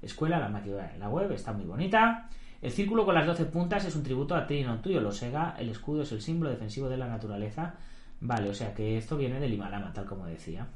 Escuela, 0.03 0.39
la 0.39 0.49
máquina 0.49 0.93
la 0.99 1.09
web, 1.09 1.31
está 1.33 1.53
muy 1.53 1.65
bonita. 1.65 2.29
El 2.61 2.73
círculo 2.73 3.05
con 3.05 3.15
las 3.15 3.27
12 3.27 3.47
puntas 3.47 3.85
es 3.85 3.95
un 3.95 4.03
tributo 4.03 4.35
a 4.35 4.47
Trino 4.47 4.81
tuyo, 4.81 5.01
lo 5.01 5.13
Sega. 5.13 5.55
El 5.59 5.69
escudo 5.69 6.03
es 6.03 6.13
el 6.13 6.21
símbolo 6.21 6.51
defensivo 6.51 6.89
de 6.89 6.97
la 6.97 7.07
naturaleza. 7.07 7.75
Vale, 8.21 8.49
o 8.49 8.55
sea 8.55 8.75
que 8.75 8.97
esto 8.97 9.17
viene 9.17 9.41
del 9.41 9.53
Himalama, 9.53 9.93
tal 9.93 10.07
como 10.07 10.27
decía. 10.27 10.67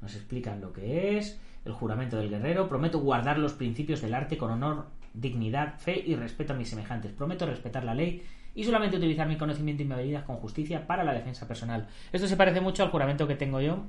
Nos 0.00 0.14
explican 0.14 0.60
lo 0.60 0.72
que 0.72 1.18
es. 1.18 1.40
El 1.64 1.72
juramento 1.72 2.16
del 2.16 2.30
guerrero. 2.30 2.68
Prometo 2.68 3.00
guardar 3.00 3.38
los 3.38 3.52
principios 3.52 4.00
del 4.00 4.14
arte 4.14 4.38
con 4.38 4.50
honor, 4.50 4.86
dignidad, 5.14 5.78
fe 5.78 6.02
y 6.04 6.16
respeto 6.16 6.52
a 6.52 6.56
mis 6.56 6.68
semejantes. 6.68 7.12
Prometo 7.12 7.46
respetar 7.46 7.84
la 7.84 7.94
ley 7.94 8.22
y 8.54 8.64
solamente 8.64 8.96
utilizar 8.96 9.28
mi 9.28 9.36
conocimiento 9.36 9.82
y 9.82 9.86
mi 9.86 9.94
habilidad 9.94 10.24
con 10.24 10.36
justicia 10.36 10.86
para 10.86 11.04
la 11.04 11.12
defensa 11.12 11.46
personal. 11.46 11.86
Esto 12.12 12.26
se 12.26 12.36
parece 12.36 12.60
mucho 12.60 12.82
al 12.82 12.90
juramento 12.90 13.28
que 13.28 13.36
tengo 13.36 13.60
yo. 13.60 13.84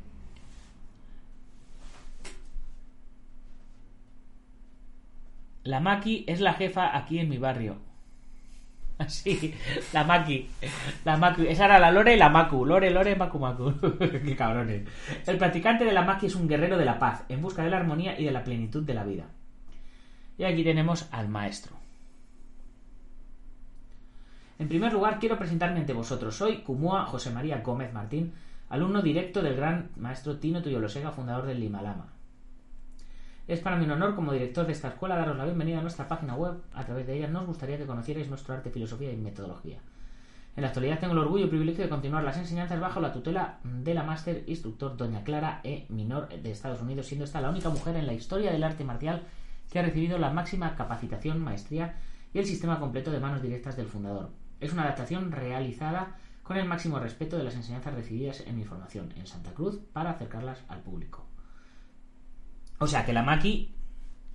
La 5.63 5.79
Maki 5.79 6.23
es 6.27 6.39
la 6.41 6.53
jefa 6.53 6.97
aquí 6.97 7.19
en 7.19 7.29
mi 7.29 7.38
barrio. 7.38 7.88
Así, 9.05 9.55
la 9.93 10.03
Maki. 10.03 10.49
La 11.05 11.15
Maki. 11.15 11.47
Esa 11.47 11.65
era 11.65 11.79
la 11.79 11.89
Lore 11.89 12.15
y 12.15 12.17
la 12.17 12.27
Maku. 12.27 12.65
Lore, 12.65 12.91
Lore, 12.91 13.15
Maku, 13.15 13.39
Maku. 13.39 13.73
Qué 13.99 14.35
cabrones. 14.35 14.87
El 15.25 15.37
practicante 15.37 15.85
de 15.85 15.93
la 15.93 16.03
Maki 16.03 16.25
es 16.25 16.35
un 16.35 16.49
guerrero 16.49 16.77
de 16.77 16.83
la 16.83 16.99
paz, 16.99 17.23
en 17.29 17.41
busca 17.41 17.63
de 17.63 17.69
la 17.69 17.77
armonía 17.77 18.19
y 18.19 18.25
de 18.25 18.31
la 18.31 18.43
plenitud 18.43 18.83
de 18.83 18.93
la 18.93 19.05
vida. 19.05 19.25
Y 20.37 20.43
aquí 20.43 20.65
tenemos 20.65 21.07
al 21.11 21.29
maestro. 21.29 21.77
En 24.59 24.67
primer 24.67 24.91
lugar, 24.91 25.17
quiero 25.17 25.37
presentarme 25.37 25.79
ante 25.79 25.93
vosotros. 25.93 26.35
Soy 26.35 26.57
Kumua 26.57 27.05
José 27.05 27.31
María 27.31 27.61
Gómez 27.61 27.93
Martín, 27.93 28.33
alumno 28.67 29.01
directo 29.01 29.41
del 29.41 29.55
gran 29.55 29.91
maestro 29.95 30.37
Tino 30.39 30.61
Tuyolosega, 30.61 31.11
fundador 31.11 31.45
del 31.45 31.61
Limalama. 31.61 32.18
Es 33.49 33.61
para 33.61 33.77
mí 33.77 33.85
un 33.85 33.91
honor, 33.93 34.13
como 34.13 34.31
director 34.31 34.67
de 34.67 34.73
esta 34.73 34.89
escuela, 34.89 35.15
daros 35.15 35.35
la 35.35 35.43
bienvenida 35.43 35.79
a 35.79 35.81
nuestra 35.81 36.07
página 36.07 36.35
web. 36.35 36.61
A 36.71 36.85
través 36.85 37.07
de 37.07 37.17
ella 37.17 37.27
nos 37.27 37.47
gustaría 37.47 37.79
que 37.79 37.87
conocierais 37.87 38.29
nuestro 38.29 38.53
arte, 38.53 38.69
filosofía 38.69 39.11
y 39.11 39.17
metodología. 39.17 39.79
En 40.55 40.61
la 40.61 40.67
actualidad 40.67 40.99
tengo 40.99 41.13
el 41.13 41.19
orgullo 41.19 41.45
y 41.45 41.49
privilegio 41.49 41.83
de 41.83 41.89
continuar 41.89 42.23
las 42.23 42.37
enseñanzas 42.37 42.79
bajo 42.79 42.99
la 42.99 43.11
tutela 43.11 43.57
de 43.63 43.95
la 43.95 44.03
máster 44.03 44.43
instructor 44.45 44.95
Doña 44.95 45.23
Clara 45.23 45.61
E. 45.63 45.87
Minor 45.89 46.29
de 46.29 46.51
Estados 46.51 46.83
Unidos, 46.83 47.07
siendo 47.07 47.25
esta 47.25 47.41
la 47.41 47.49
única 47.49 47.69
mujer 47.69 47.95
en 47.95 48.05
la 48.05 48.13
historia 48.13 48.51
del 48.51 48.63
arte 48.63 48.83
marcial 48.83 49.23
que 49.71 49.79
ha 49.79 49.81
recibido 49.81 50.19
la 50.19 50.29
máxima 50.29 50.75
capacitación, 50.75 51.43
maestría 51.43 51.95
y 52.31 52.37
el 52.37 52.45
sistema 52.45 52.79
completo 52.79 53.09
de 53.09 53.19
manos 53.19 53.41
directas 53.41 53.75
del 53.75 53.87
fundador. 53.87 54.29
Es 54.59 54.73
una 54.73 54.83
adaptación 54.83 55.31
realizada 55.31 56.17
con 56.43 56.57
el 56.57 56.67
máximo 56.67 56.99
respeto 56.99 57.35
de 57.35 57.45
las 57.45 57.55
enseñanzas 57.55 57.95
recibidas 57.95 58.41
en 58.41 58.57
mi 58.57 58.63
formación 58.63 59.11
en 59.15 59.25
Santa 59.25 59.55
Cruz 59.55 59.79
para 59.91 60.11
acercarlas 60.11 60.63
al 60.67 60.81
público. 60.81 61.28
O 62.79 62.88
sea 62.88 63.05
que 63.05 63.13
la 63.13 63.24
Maki 63.24 63.74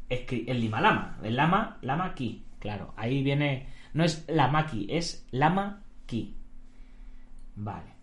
es 0.09 0.21
el 0.31 0.61
Lima 0.61 0.81
Lama, 0.81 1.19
el 1.23 1.37
Lama, 1.37 1.79
Lama 1.83 2.15
Ki. 2.15 2.45
Claro, 2.59 2.95
ahí 2.97 3.23
viene. 3.23 3.69
No 3.95 4.05
es 4.05 4.25
la 4.29 4.49
Maki, 4.49 4.87
es 4.91 5.27
Lama 5.31 5.83
Ki. 6.07 6.35
Vale. 7.57 7.95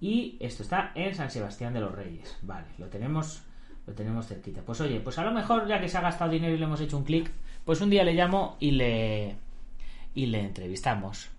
Y 0.00 0.36
esto 0.40 0.62
está 0.62 0.92
en 0.94 1.14
San 1.14 1.30
Sebastián 1.30 1.72
de 1.72 1.80
los 1.80 1.92
Reyes. 1.92 2.38
Vale, 2.42 2.66
lo 2.78 2.88
tenemos. 2.88 3.42
Lo 3.86 3.94
tenemos 3.94 4.26
cerquita. 4.26 4.62
Pues 4.62 4.80
oye, 4.80 5.00
pues 5.00 5.18
a 5.18 5.24
lo 5.24 5.32
mejor 5.32 5.66
ya 5.66 5.80
que 5.80 5.88
se 5.88 5.98
ha 5.98 6.02
gastado 6.02 6.30
dinero 6.30 6.54
y 6.54 6.58
le 6.58 6.64
hemos 6.64 6.80
hecho 6.80 6.96
un 6.96 7.04
clic, 7.04 7.30
pues 7.64 7.80
un 7.80 7.90
día 7.90 8.04
le 8.04 8.14
llamo 8.14 8.56
y 8.60 8.72
le. 8.72 9.36
y 10.14 10.26
le 10.26 10.40
entrevistamos. 10.40 11.30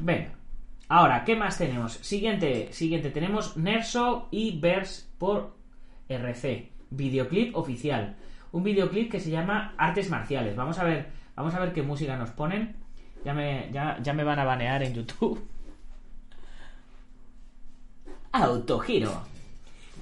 Venga. 0.00 0.43
Ahora, 0.88 1.24
¿qué 1.24 1.34
más 1.34 1.56
tenemos? 1.56 1.94
Siguiente, 1.94 2.72
siguiente, 2.72 3.10
tenemos 3.10 3.56
Nerso 3.56 4.28
y 4.30 4.58
Verse 4.58 5.06
por 5.18 5.56
RC, 6.08 6.70
videoclip 6.90 7.56
oficial. 7.56 8.16
Un 8.52 8.62
videoclip 8.62 9.10
que 9.10 9.20
se 9.20 9.30
llama 9.30 9.74
Artes 9.78 10.10
Marciales. 10.10 10.54
Vamos 10.54 10.78
a 10.78 10.84
ver, 10.84 11.06
vamos 11.34 11.54
a 11.54 11.60
ver 11.60 11.72
qué 11.72 11.82
música 11.82 12.16
nos 12.16 12.30
ponen. 12.30 12.76
Ya 13.24 13.32
me, 13.32 13.70
ya, 13.72 13.98
ya 14.02 14.12
me 14.12 14.24
van 14.24 14.38
a 14.38 14.44
banear 14.44 14.82
en 14.82 14.94
YouTube. 14.94 15.42
Autogiro. 18.32 19.22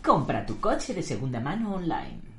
Compra 0.03 0.45
tu 0.45 0.61
coche 0.61 0.95
de 0.95 1.03
segunda 1.03 1.39
mano 1.39 1.77
online. 1.77 2.32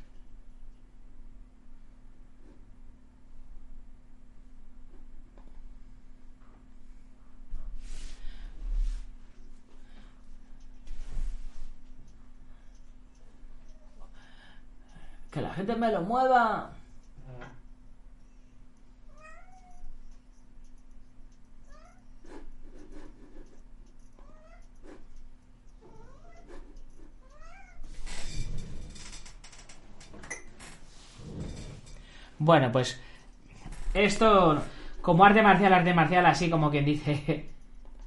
Que 15.34 15.42
la 15.42 15.52
gente 15.54 15.76
me 15.76 15.92
lo 15.92 16.02
mueva. 16.04 16.72
Bueno, 32.38 32.72
pues 32.72 33.02
esto 33.94 34.62
como 35.02 35.26
arte 35.26 35.42
marcial, 35.42 35.74
arte 35.74 35.94
marcial, 35.94 36.26
así 36.26 36.50
como 36.50 36.70
quien 36.70 36.86
dice, 36.86 37.50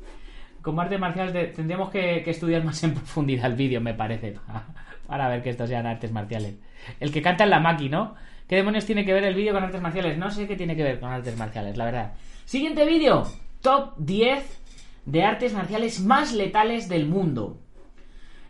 como 0.63 0.81
arte 0.81 0.99
marcial 0.99 1.33
tendríamos 1.33 1.91
que, 1.91 2.23
que 2.23 2.31
estudiar 2.31 2.63
más 2.65 2.83
en 2.85 2.95
profundidad 2.95 3.47
el 3.47 3.57
vídeo, 3.57 3.81
me 3.81 3.95
parece, 3.95 4.39
para, 5.07 5.29
ver 5.29 5.43
que 5.43 5.51
estos 5.51 5.69
sean 5.69 5.87
artes 5.87 6.13
marciales. 6.13 6.57
El 7.01 7.13
que 7.13 7.23
canta 7.23 7.45
en 7.45 7.51
la 7.51 7.61
Maki, 7.61 7.89
¿no? 7.89 8.15
¿Qué 8.49 8.57
demonios 8.57 8.87
tiene 8.87 9.05
que 9.05 9.13
ver 9.13 9.25
el 9.25 9.35
vídeo 9.35 9.53
con 9.53 9.65
artes 9.65 9.81
marciales? 9.81 10.19
No 10.19 10.31
sé 10.31 10.47
qué 10.47 10.57
tiene 10.57 10.77
que 10.77 10.83
ver 10.83 11.01
con 11.01 11.11
artes 11.11 11.37
marciales, 11.37 11.77
la 11.77 11.85
verdad. 11.85 12.13
Siguiente 12.45 12.85
vídeo, 12.87 13.25
top 13.61 13.95
10 13.99 14.63
de 15.07 15.23
artes 15.25 15.53
marciales 15.53 16.01
más 16.01 16.33
letales 16.33 16.89
del 16.89 17.07
mundo. 17.07 17.59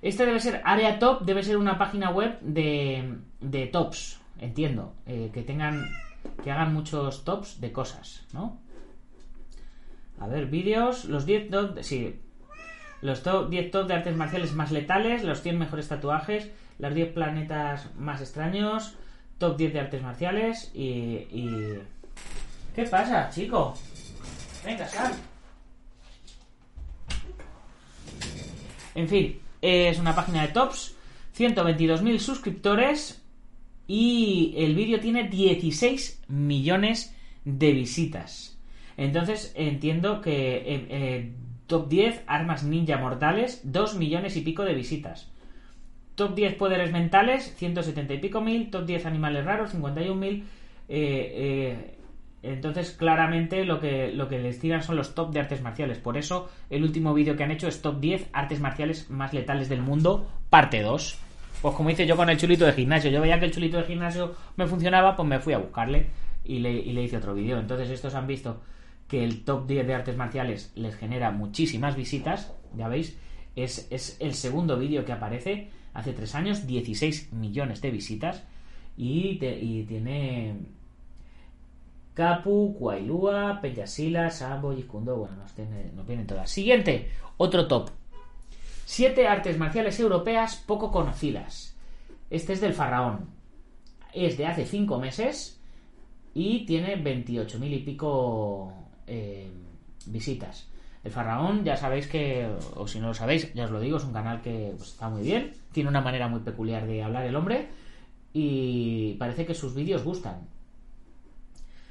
Este 0.02 0.26
debe 0.26 0.40
ser 0.40 0.60
Área 0.64 0.98
Top, 0.98 1.22
debe 1.22 1.42
ser 1.42 1.56
una 1.56 1.78
página 1.78 2.10
web 2.10 2.38
de, 2.40 3.16
de 3.40 3.66
tops, 3.66 4.20
entiendo. 4.38 4.94
eh, 5.06 5.30
que 5.32 5.42
tengan, 5.42 5.88
que 6.44 6.50
hagan 6.50 6.74
muchos 6.74 7.24
tops 7.24 7.60
de 7.60 7.72
cosas, 7.72 8.26
¿no? 8.32 8.60
A 10.18 10.26
ver, 10.26 10.46
vídeos, 10.46 11.06
los 11.06 11.26
10 11.26 11.50
top, 11.50 11.78
sí. 11.82 12.20
Los 13.02 13.22
top, 13.22 13.50
10 13.50 13.70
top 13.70 13.86
de 13.86 13.94
artes 13.94 14.16
marciales 14.16 14.54
más 14.54 14.72
letales, 14.72 15.22
los 15.22 15.42
100 15.42 15.58
mejores 15.58 15.88
tatuajes, 15.88 16.50
los 16.78 16.94
10 16.94 17.12
planetas 17.12 17.94
más 17.96 18.20
extraños, 18.20 18.94
top 19.38 19.56
10 19.56 19.72
de 19.72 19.80
artes 19.80 20.02
marciales 20.02 20.70
y... 20.74 21.26
y... 21.30 21.78
¿Qué 22.74 22.84
pasa, 22.84 23.30
chico? 23.30 23.74
Venga, 24.64 24.86
sal. 24.86 25.12
En 28.94 29.08
fin, 29.08 29.40
es 29.62 29.98
una 29.98 30.14
página 30.14 30.42
de 30.42 30.48
tops, 30.48 30.94
122.000 31.36 32.18
suscriptores 32.18 33.22
y 33.86 34.54
el 34.56 34.74
vídeo 34.74 35.00
tiene 35.00 35.28
16 35.28 36.22
millones 36.28 37.14
de 37.44 37.72
visitas. 37.72 38.58
Entonces 38.96 39.52
entiendo 39.54 40.20
que 40.20 40.56
eh, 40.56 40.86
eh, 40.88 41.32
top 41.66 41.88
10 41.88 42.24
armas 42.26 42.64
ninja 42.64 42.96
mortales, 42.98 43.60
2 43.64 43.96
millones 43.96 44.36
y 44.36 44.42
pico 44.42 44.64
de 44.64 44.74
visitas. 44.74 45.30
Top 46.14 46.34
10 46.34 46.54
poderes 46.54 46.92
mentales, 46.92 47.54
170 47.56 48.14
y 48.14 48.18
pico 48.18 48.40
mil. 48.40 48.70
Top 48.70 48.86
10 48.86 49.06
animales 49.06 49.44
raros, 49.44 49.70
51 49.70 50.14
mil. 50.14 50.44
Eh, 50.88 51.32
eh, 51.34 51.96
entonces, 52.42 52.92
claramente 52.92 53.64
lo 53.64 53.80
que, 53.80 54.12
lo 54.12 54.28
que 54.28 54.38
les 54.38 54.58
tiran 54.58 54.82
son 54.82 54.96
los 54.96 55.14
top 55.14 55.32
de 55.32 55.40
artes 55.40 55.62
marciales. 55.62 55.98
Por 55.98 56.16
eso, 56.16 56.48
el 56.70 56.84
último 56.84 57.12
vídeo 57.12 57.36
que 57.36 57.42
han 57.44 57.50
hecho 57.50 57.68
es 57.68 57.82
top 57.82 58.00
10 58.00 58.28
artes 58.32 58.60
marciales 58.60 59.10
más 59.10 59.34
letales 59.34 59.68
del 59.68 59.82
mundo, 59.82 60.26
parte 60.48 60.80
2. 60.80 61.18
Pues 61.60 61.74
como 61.74 61.90
hice 61.90 62.06
yo 62.06 62.16
con 62.16 62.30
el 62.30 62.36
chulito 62.36 62.64
de 62.64 62.72
gimnasio. 62.72 63.10
Yo 63.10 63.20
veía 63.20 63.38
que 63.38 63.46
el 63.46 63.52
chulito 63.52 63.78
de 63.78 63.84
gimnasio 63.84 64.34
me 64.56 64.66
funcionaba, 64.66 65.16
pues 65.16 65.28
me 65.28 65.40
fui 65.40 65.54
a 65.54 65.58
buscarle 65.58 66.06
y 66.44 66.60
le, 66.60 66.72
y 66.72 66.92
le 66.92 67.02
hice 67.02 67.16
otro 67.16 67.34
vídeo. 67.34 67.58
Entonces, 67.58 67.90
estos 67.90 68.14
han 68.14 68.26
visto 68.26 68.60
que 69.08 69.22
el 69.24 69.44
top 69.44 69.66
10 69.66 69.86
de 69.86 69.94
artes 69.94 70.16
marciales 70.16 70.72
les 70.74 70.94
genera 70.96 71.30
muchísimas 71.30 71.96
visitas. 71.96 72.52
Ya 72.76 72.88
veis, 72.88 73.16
es, 73.54 73.86
es 73.90 74.16
el 74.20 74.34
segundo 74.34 74.76
vídeo 74.78 75.04
que 75.04 75.12
aparece 75.12 75.70
hace 75.94 76.12
tres 76.12 76.34
años, 76.34 76.66
16 76.66 77.32
millones 77.32 77.80
de 77.80 77.90
visitas. 77.90 78.42
Y, 78.96 79.36
te- 79.38 79.58
y 79.62 79.84
tiene 79.84 80.54
Capu, 82.14 82.74
Kuailua, 82.78 83.60
Peyasila, 83.60 84.30
Sambo, 84.30 84.72
Yikundo. 84.72 85.16
Bueno, 85.16 85.36
nos, 85.36 86.06
vienen 86.06 86.26
todas. 86.26 86.50
Siguiente, 86.50 87.10
otro 87.36 87.68
top. 87.68 87.90
Siete 88.86 89.26
artes 89.28 89.58
marciales 89.58 89.98
europeas 90.00 90.56
poco 90.56 90.90
conocidas. 90.90 91.76
Este 92.30 92.54
es 92.54 92.60
del 92.60 92.72
Faraón. 92.72 93.28
Es 94.14 94.38
de 94.38 94.46
hace 94.46 94.64
cinco 94.64 94.98
meses 94.98 95.60
y 96.34 96.64
tiene 96.66 96.96
28.000 97.02 97.72
y 97.74 97.78
pico 97.80 98.72
eh, 99.06 99.50
visitas. 100.06 100.68
El 101.04 101.12
Faraón, 101.12 101.64
ya 101.64 101.76
sabéis 101.76 102.08
que, 102.08 102.48
o 102.74 102.88
si 102.88 102.98
no 102.98 103.08
lo 103.08 103.14
sabéis, 103.14 103.52
ya 103.54 103.64
os 103.64 103.70
lo 103.70 103.80
digo, 103.80 103.98
es 103.98 104.04
un 104.04 104.12
canal 104.12 104.42
que 104.42 104.74
pues, 104.76 104.90
está 104.90 105.08
muy 105.08 105.22
bien. 105.22 105.52
Tiene 105.70 105.88
una 105.88 106.00
manera 106.00 106.26
muy 106.28 106.40
peculiar 106.40 106.86
de 106.86 107.02
hablar 107.02 107.24
el 107.26 107.36
hombre 107.36 107.68
y 108.32 109.14
parece 109.14 109.46
que 109.46 109.54
sus 109.54 109.74
vídeos 109.74 110.02
gustan. 110.02 110.48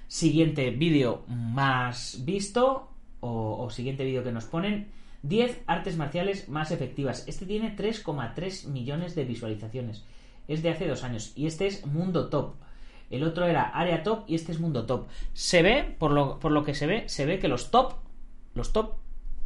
Siguiente 0.08 0.70
vídeo 0.72 1.24
más 1.28 2.26
visto 2.26 2.92
o, 3.22 3.64
o 3.64 3.70
siguiente 3.70 4.04
vídeo 4.04 4.24
que 4.24 4.34
nos 4.34 4.46
ponen 4.46 4.92
10 5.24 5.64
artes 5.66 5.98
marciales 5.98 6.50
más 6.50 6.72
efectivas. 6.72 7.24
Este 7.28 7.46
tiene 7.46 7.76
3,3 7.76 8.68
millones 8.68 9.16
de 9.16 9.26
visualizaciones. 9.26 10.04
Es 10.48 10.62
de 10.62 10.70
hace 10.70 10.88
dos 10.88 11.04
años 11.04 11.32
y 11.36 11.48
este 11.48 11.68
es 11.68 11.86
Mundo 11.86 12.30
Top. 12.30 12.56
El 13.10 13.24
otro 13.24 13.46
era 13.46 13.64
Área 13.64 14.04
Top 14.04 14.24
y 14.28 14.36
este 14.36 14.52
es 14.52 14.60
Mundo 14.60 14.86
Top. 14.86 15.08
Se 15.34 15.62
ve, 15.62 15.96
por 16.00 16.12
lo, 16.12 16.40
por 16.40 16.52
lo 16.52 16.64
que 16.64 16.74
se 16.74 16.88
ve, 16.88 17.08
se 17.08 17.26
ve 17.26 17.40
que 17.40 17.48
los 17.48 17.72
top, 17.72 17.94
los 18.54 18.74
top 18.74 18.96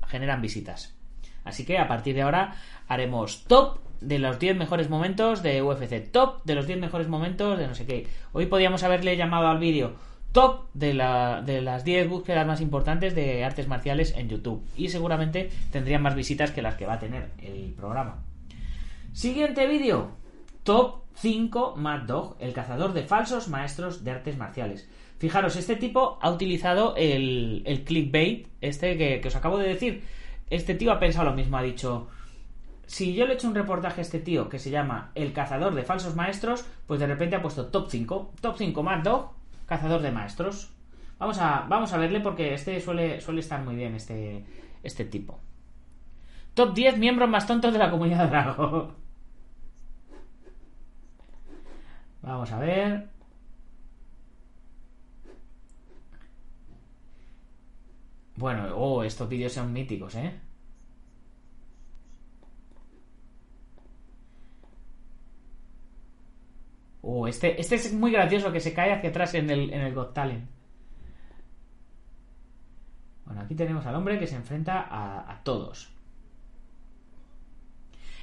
generan 0.07 0.41
visitas. 0.41 0.95
Así 1.43 1.65
que 1.65 1.77
a 1.77 1.87
partir 1.87 2.15
de 2.15 2.21
ahora 2.23 2.55
haremos 2.87 3.43
top 3.45 3.79
de 4.01 4.19
los 4.19 4.39
10 4.39 4.55
mejores 4.57 4.89
momentos 4.89 5.43
de 5.43 5.61
UFC, 5.61 6.09
top 6.11 6.41
de 6.45 6.55
los 6.55 6.67
10 6.67 6.79
mejores 6.79 7.07
momentos 7.07 7.57
de 7.57 7.67
no 7.67 7.75
sé 7.75 7.85
qué. 7.85 8.07
Hoy 8.31 8.45
podíamos 8.45 8.83
haberle 8.83 9.17
llamado 9.17 9.47
al 9.47 9.59
vídeo 9.59 9.93
top 10.31 10.67
de, 10.75 10.93
la- 10.93 11.41
de 11.41 11.59
las 11.61 11.83
10 11.83 12.07
búsquedas 12.07 12.45
más 12.45 12.61
importantes 12.61 13.15
de 13.15 13.43
artes 13.43 13.67
marciales 13.67 14.13
en 14.15 14.29
YouTube. 14.29 14.63
Y 14.77 14.89
seguramente 14.89 15.49
tendrían 15.71 16.01
más 16.03 16.13
visitas 16.15 16.51
que 16.51 16.61
las 16.61 16.75
que 16.75 16.85
va 16.85 16.93
a 16.93 16.99
tener 16.99 17.31
el 17.41 17.73
programa. 17.75 18.23
Siguiente 19.11 19.67
vídeo. 19.67 20.11
Top 20.63 21.03
5 21.19 21.75
Mad 21.75 22.03
Dog, 22.03 22.37
el 22.39 22.53
cazador 22.53 22.93
de 22.93 23.03
falsos 23.03 23.49
maestros 23.49 24.05
de 24.05 24.11
artes 24.11 24.37
marciales. 24.37 24.89
Fijaros, 25.17 25.57
este 25.57 25.75
tipo 25.75 26.17
ha 26.21 26.31
utilizado 26.31 26.95
el, 26.95 27.83
clickbait, 27.85 28.47
este 28.61 28.97
que, 28.97 29.21
os 29.27 29.35
acabo 29.35 29.57
de 29.57 29.67
decir. 29.67 30.03
Este 30.49 30.75
tío 30.75 30.93
ha 30.93 30.99
pensado 30.99 31.29
lo 31.29 31.35
mismo, 31.35 31.57
ha 31.57 31.61
dicho, 31.61 32.07
si 32.85 33.13
yo 33.13 33.25
le 33.25 33.33
he 33.33 33.35
hecho 33.35 33.49
un 33.49 33.53
reportaje 33.53 33.99
a 33.99 34.01
este 34.01 34.19
tío 34.19 34.47
que 34.47 34.59
se 34.59 34.71
llama 34.71 35.11
El 35.13 35.33
cazador 35.33 35.75
de 35.75 35.83
falsos 35.83 36.15
maestros, 36.15 36.65
pues 36.87 37.01
de 37.01 37.07
repente 37.07 37.35
ha 37.35 37.41
puesto 37.41 37.67
top 37.67 37.89
5. 37.89 38.33
Top 38.39 38.55
5 38.57 38.81
Mad 38.81 39.03
Dog, 39.03 39.31
cazador 39.65 40.01
de 40.01 40.11
maestros. 40.11 40.71
Vamos 41.19 41.37
a, 41.39 41.65
vamos 41.67 41.91
a 41.91 41.97
verle 41.97 42.21
porque 42.21 42.53
este 42.53 42.79
suele, 42.79 43.19
suele 43.19 43.41
estar 43.41 43.61
muy 43.61 43.75
bien, 43.75 43.93
este, 43.93 44.45
este 44.81 45.03
tipo. 45.03 45.37
Top 46.53 46.73
10 46.73 46.97
miembros 46.97 47.29
más 47.29 47.45
tontos 47.45 47.73
de 47.73 47.79
la 47.79 47.91
comunidad 47.91 48.29
Drago. 48.29 49.08
Vamos 52.21 52.51
a 52.51 52.59
ver. 52.59 53.09
Bueno, 58.35 58.73
oh, 58.75 59.03
estos 59.03 59.27
vídeos 59.27 59.51
son 59.53 59.73
míticos, 59.73 60.15
¿eh? 60.15 60.39
Oh, 67.01 67.27
este, 67.27 67.59
este 67.59 67.75
es 67.75 67.93
muy 67.93 68.11
gracioso 68.11 68.51
que 68.51 68.59
se 68.59 68.73
cae 68.73 68.93
hacia 68.93 69.09
atrás 69.09 69.33
en 69.33 69.49
el, 69.49 69.73
en 69.73 69.81
el 69.81 69.93
Got 69.93 70.13
Talent. 70.13 70.49
Bueno, 73.25 73.41
aquí 73.41 73.55
tenemos 73.55 73.85
al 73.85 73.95
hombre 73.95 74.19
que 74.19 74.27
se 74.27 74.35
enfrenta 74.35 74.87
a, 74.89 75.43
todos. 75.43 75.91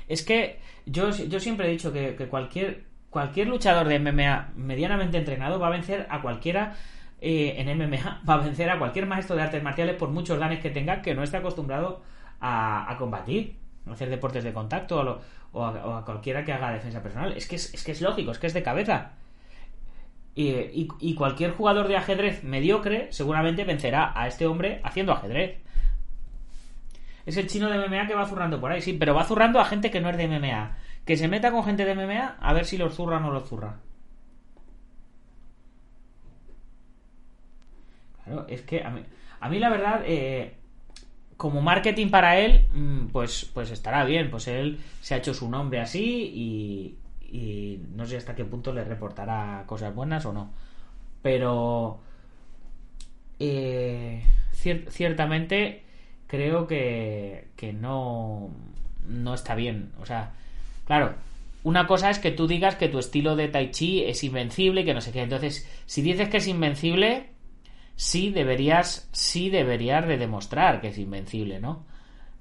Es 0.08 0.22
que 0.24 0.60
yo, 0.86 1.10
yo 1.10 1.40
siempre 1.40 1.68
he 1.68 1.72
dicho 1.72 1.92
que 1.92 2.28
cualquier, 2.28 2.86
cualquier 3.10 3.48
luchador 3.48 3.88
de 3.88 3.98
MMA 3.98 4.50
medianamente 4.56 5.18
entrenado 5.18 5.58
va 5.58 5.68
a 5.68 5.70
vencer 5.70 6.06
a 6.10 6.20
cualquiera 6.22 6.74
eh, 7.20 7.54
en 7.58 7.78
MMA, 7.78 8.22
va 8.28 8.34
a 8.34 8.38
vencer 8.38 8.68
a 8.70 8.78
cualquier 8.78 9.06
maestro 9.06 9.36
de 9.36 9.42
artes 9.42 9.62
marciales 9.62 9.96
por 9.96 10.10
muchos 10.10 10.38
danes 10.38 10.60
que 10.60 10.70
tenga 10.70 11.02
que 11.02 11.14
no 11.14 11.22
esté 11.22 11.38
acostumbrado 11.38 12.02
a, 12.40 12.94
combatir, 12.98 13.56
a 13.88 13.92
hacer 13.92 14.10
deportes 14.10 14.44
de 14.44 14.52
contacto 14.52 15.20
o, 15.52 15.64
a, 15.64 15.70
o 15.86 15.94
a 15.96 16.04
cualquiera 16.04 16.44
que 16.44 16.52
haga 16.52 16.70
defensa 16.72 17.02
personal. 17.02 17.32
Es 17.36 17.48
que 17.48 17.56
es, 17.56 17.72
es 17.72 17.82
que 17.84 17.92
es 17.92 18.00
lógico, 18.02 18.30
es 18.32 18.38
que 18.38 18.46
es 18.48 18.54
de 18.54 18.62
cabeza. 18.62 19.12
Y, 20.34 20.48
y- 20.50 20.88
y 21.00 21.14
cualquier 21.14 21.52
jugador 21.52 21.88
de 21.88 21.96
ajedrez 21.96 22.44
mediocre 22.44 23.08
seguramente 23.10 23.64
vencerá 23.64 24.12
a 24.14 24.28
este 24.28 24.46
hombre 24.46 24.80
haciendo 24.84 25.12
ajedrez. 25.12 25.58
Es 27.24 27.36
el 27.36 27.48
chino 27.48 27.68
de 27.70 27.78
MMA 27.88 28.06
que 28.06 28.14
va 28.14 28.26
zurrando 28.26 28.60
por 28.60 28.70
ahí, 28.70 28.80
sí, 28.82 28.92
pero 28.92 29.14
va 29.14 29.24
zurrando 29.24 29.58
a 29.60 29.64
gente 29.64 29.90
que 29.90 30.00
no 30.00 30.10
es 30.10 30.16
de 30.16 30.28
MMA. 30.28 30.76
Que 31.06 31.16
se 31.16 31.28
meta 31.28 31.50
con 31.52 31.64
gente 31.64 31.84
de 31.86 31.92
MMA 31.92 32.36
a 32.48 32.52
ver 32.52 32.66
si 32.66 32.76
los 32.76 32.94
zurra 32.96 33.16
o 33.16 33.20
no 33.20 33.30
los 33.32 33.48
zurra. 33.48 33.76
Claro, 38.24 38.46
es 38.48 38.62
que 38.62 38.82
a 38.82 38.90
mí, 38.90 39.02
a 39.40 39.48
mí 39.48 39.58
la 39.58 39.68
verdad, 39.68 40.02
eh, 40.04 40.54
como 41.36 41.62
marketing 41.62 42.10
para 42.10 42.38
él, 42.38 42.66
mm, 42.74 43.08
pues, 43.08 43.50
pues 43.54 43.70
estará 43.70 44.04
bien. 44.04 44.30
Pues 44.30 44.48
él 44.48 44.80
se 45.00 45.14
ha 45.14 45.18
hecho 45.18 45.34
su 45.34 45.50
nombre 45.50 45.80
así 45.80 46.32
y, 46.34 46.98
no 47.94 48.06
sé 48.06 48.16
hasta 48.16 48.34
qué 48.34 48.44
punto 48.44 48.72
le 48.72 48.84
reportará 48.84 49.64
cosas 49.66 49.94
buenas 49.94 50.24
o 50.26 50.32
no. 50.32 50.50
Pero 51.22 52.00
eh, 53.38 54.22
cier- 54.52 54.88
ciertamente 54.90 55.82
creo 56.26 56.66
que, 56.66 57.48
que 57.56 57.72
no, 57.72 58.50
no 59.06 59.34
está 59.34 59.54
bien. 59.54 59.92
O 60.00 60.06
sea, 60.06 60.34
claro, 60.86 61.14
una 61.66 61.86
cosa 61.86 62.10
es 62.10 62.18
que 62.18 62.30
tú 62.30 62.46
digas 62.46 62.76
que 62.76 62.88
tu 62.88 62.98
estilo 62.98 63.36
de 63.36 63.48
Tai 63.48 63.70
Chi 63.72 64.04
es 64.04 64.22
invencible 64.24 64.82
y 64.82 64.84
que 64.84 64.94
no 64.94 65.00
sé 65.00 65.12
qué. 65.12 65.22
Entonces, 65.22 65.68
si 65.84 66.00
dices 66.00 66.28
que 66.28 66.36
es 66.36 66.46
invencible, 66.46 67.30
sí 67.96 68.30
deberías, 68.30 69.08
sí 69.12 69.50
deberías 69.50 70.06
de 70.06 70.16
demostrar 70.16 70.80
que 70.80 70.88
es 70.88 70.98
invencible, 70.98 71.58
¿no? 71.58 71.84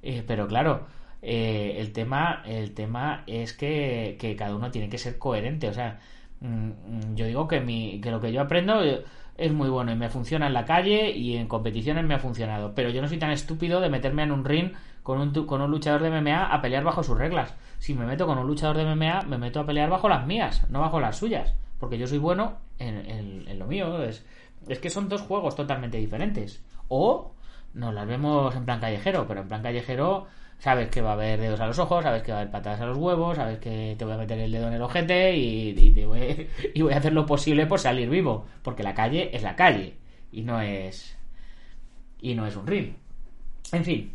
Eh, 0.03 0.23
pero 0.27 0.47
claro, 0.47 0.85
eh, 1.23 1.77
el 1.79 1.91
tema, 1.91 2.43
el 2.45 2.75
tema 2.75 3.23
es 3.25 3.53
que, 3.53 4.15
que 4.19 4.35
cada 4.35 4.55
uno 4.55 4.69
tiene 4.69 4.89
que 4.89 4.99
ser 4.99 5.17
coherente. 5.17 5.69
O 5.69 5.73
sea, 5.73 5.99
mm, 6.41 6.67
mm, 6.67 7.15
yo 7.15 7.25
digo 7.25 7.47
que 7.47 7.61
mi, 7.61 7.99
que 8.01 8.11
lo 8.11 8.21
que 8.21 8.31
yo 8.31 8.41
aprendo 8.41 8.83
eh, 8.83 9.03
es 9.37 9.51
muy 9.51 9.69
bueno 9.69 9.91
y 9.91 9.95
me 9.95 10.09
funciona 10.09 10.45
en 10.45 10.53
la 10.53 10.65
calle 10.65 11.09
y 11.09 11.35
en 11.37 11.47
competiciones 11.47 12.05
me 12.05 12.13
ha 12.13 12.19
funcionado. 12.19 12.75
Pero 12.75 12.91
yo 12.91 13.01
no 13.01 13.07
soy 13.07 13.17
tan 13.17 13.31
estúpido 13.31 13.81
de 13.81 13.89
meterme 13.89 14.21
en 14.21 14.31
un 14.31 14.45
ring 14.45 14.73
con 15.05 15.19
un, 15.21 15.31
con 15.45 15.61
un 15.61 15.69
luchador 15.69 16.01
de 16.01 16.09
MMA 16.09 16.47
a 16.53 16.61
pelear 16.63 16.83
bajo 16.83 17.03
sus 17.03 17.15
reglas. 17.15 17.53
Si 17.77 17.93
me 17.93 18.07
meto 18.07 18.25
con 18.25 18.39
un 18.39 18.47
luchador 18.47 18.75
de 18.75 18.85
MMA, 18.85 19.21
me 19.27 19.37
meto 19.37 19.59
a 19.59 19.65
pelear 19.67 19.87
bajo 19.87 20.09
las 20.09 20.25
mías, 20.25 20.67
no 20.71 20.81
bajo 20.81 20.99
las 20.99 21.15
suyas. 21.17 21.53
Porque 21.79 21.99
yo 21.99 22.07
soy 22.07 22.17
bueno 22.17 22.57
en, 22.79 22.97
en- 23.09 23.47
en 23.47 23.59
lo 23.59 23.67
mío. 23.67 24.01
Es, 24.03 24.25
es 24.67 24.79
que 24.79 24.89
son 24.89 25.07
dos 25.07 25.21
juegos 25.21 25.55
totalmente 25.55 25.99
diferentes. 25.99 26.65
O 26.87 27.35
nos 27.75 27.93
las 27.93 28.07
vemos 28.07 28.55
en 28.55 28.65
plan 28.65 28.79
callejero, 28.79 29.27
pero 29.27 29.41
en 29.41 29.47
plan 29.47 29.61
callejero 29.61 30.25
sabes 30.57 30.89
que 30.89 31.01
va 31.01 31.11
a 31.11 31.13
haber 31.13 31.39
dedos 31.39 31.59
a 31.59 31.67
los 31.67 31.77
ojos, 31.77 32.03
sabes 32.03 32.23
que 32.23 32.31
va 32.31 32.39
a 32.39 32.41
haber 32.41 32.51
patadas 32.51 32.81
a 32.81 32.85
los 32.87 32.97
huevos, 32.97 33.35
sabes 33.35 33.59
que 33.59 33.95
te 33.99 34.05
voy 34.05 34.15
a 34.15 34.17
meter 34.17 34.39
el 34.39 34.51
dedo 34.51 34.69
en 34.69 34.73
el 34.73 34.81
ojete 34.81 35.35
y, 35.37 35.69
y 35.77 35.91
te 35.91 36.05
voy, 36.07 36.47
y 36.73 36.81
voy 36.81 36.93
a 36.93 36.97
hacer 36.97 37.13
lo 37.13 37.25
posible 37.27 37.67
por 37.67 37.79
salir 37.79 38.09
vivo. 38.09 38.47
Porque 38.63 38.81
la 38.81 38.95
calle 38.95 39.29
es 39.35 39.43
la 39.43 39.55
calle 39.55 39.97
y 40.31 40.41
no 40.41 40.59
es. 40.61 41.15
Y 42.19 42.33
no 42.33 42.47
es 42.47 42.55
un 42.55 42.65
ring. 42.65 42.93
En 43.71 43.83
fin, 43.83 44.14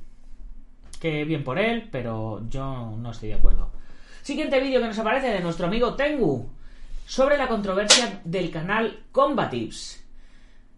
que 1.01 1.25
bien 1.25 1.43
por 1.43 1.59
él, 1.59 1.89
pero 1.91 2.47
yo 2.49 2.95
no 2.97 3.11
estoy 3.11 3.31
de 3.31 3.37
acuerdo. 3.37 3.71
Siguiente 4.23 4.61
vídeo 4.61 4.81
que 4.81 4.87
nos 4.87 4.99
aparece 4.99 5.29
de 5.29 5.41
nuestro 5.41 5.67
amigo 5.67 5.95
Tengu 5.95 6.51
sobre 7.07 7.39
la 7.39 7.49
controversia 7.49 8.21
del 8.25 8.51
canal 8.51 9.05
Combatives. 9.11 10.07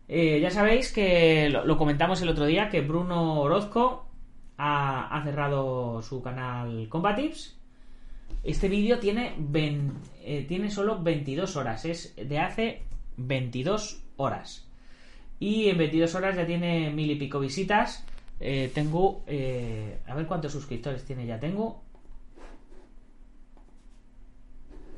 Eh, 0.09 0.41
ya 0.41 0.51
sabéis 0.51 0.93
que 0.93 1.51
lo, 1.51 1.77
comentamos 1.77 2.23
el 2.23 2.29
otro 2.29 2.47
día 2.47 2.69
que 2.71 2.81
Bruno 2.83 3.41
Orozco 3.41 4.07
ha, 4.59 5.21
cerrado 5.25 6.01
su 6.03 6.23
canal 6.23 6.89
Combatives. 6.89 7.59
Este 8.45 8.69
vídeo 8.69 9.01
tiene, 9.01 9.35
eh, 10.23 10.45
tiene 10.49 10.71
solo 10.71 11.03
22 11.03 11.57
horas, 11.57 11.85
es 11.85 12.15
de 12.17 12.39
hace 12.39 12.83
22 13.17 14.03
horas. 14.17 14.69
Y 15.41 15.69
en 15.69 15.79
22 15.79 16.15
horas 16.15 16.37
ya 16.37 16.47
tiene 16.47 16.91
mil 16.91 17.11
y 17.11 17.17
pico 17.17 17.41
visitas. 17.41 18.07
Eh, 18.43 18.71
tengo. 18.75 19.23
eh, 19.27 20.01
a 20.07 20.15
ver 20.15 20.27
cuántos 20.27 20.53
suscriptores 20.53 21.05
tiene 21.05 21.27
ya. 21.27 21.39
Tengo. 21.41 21.83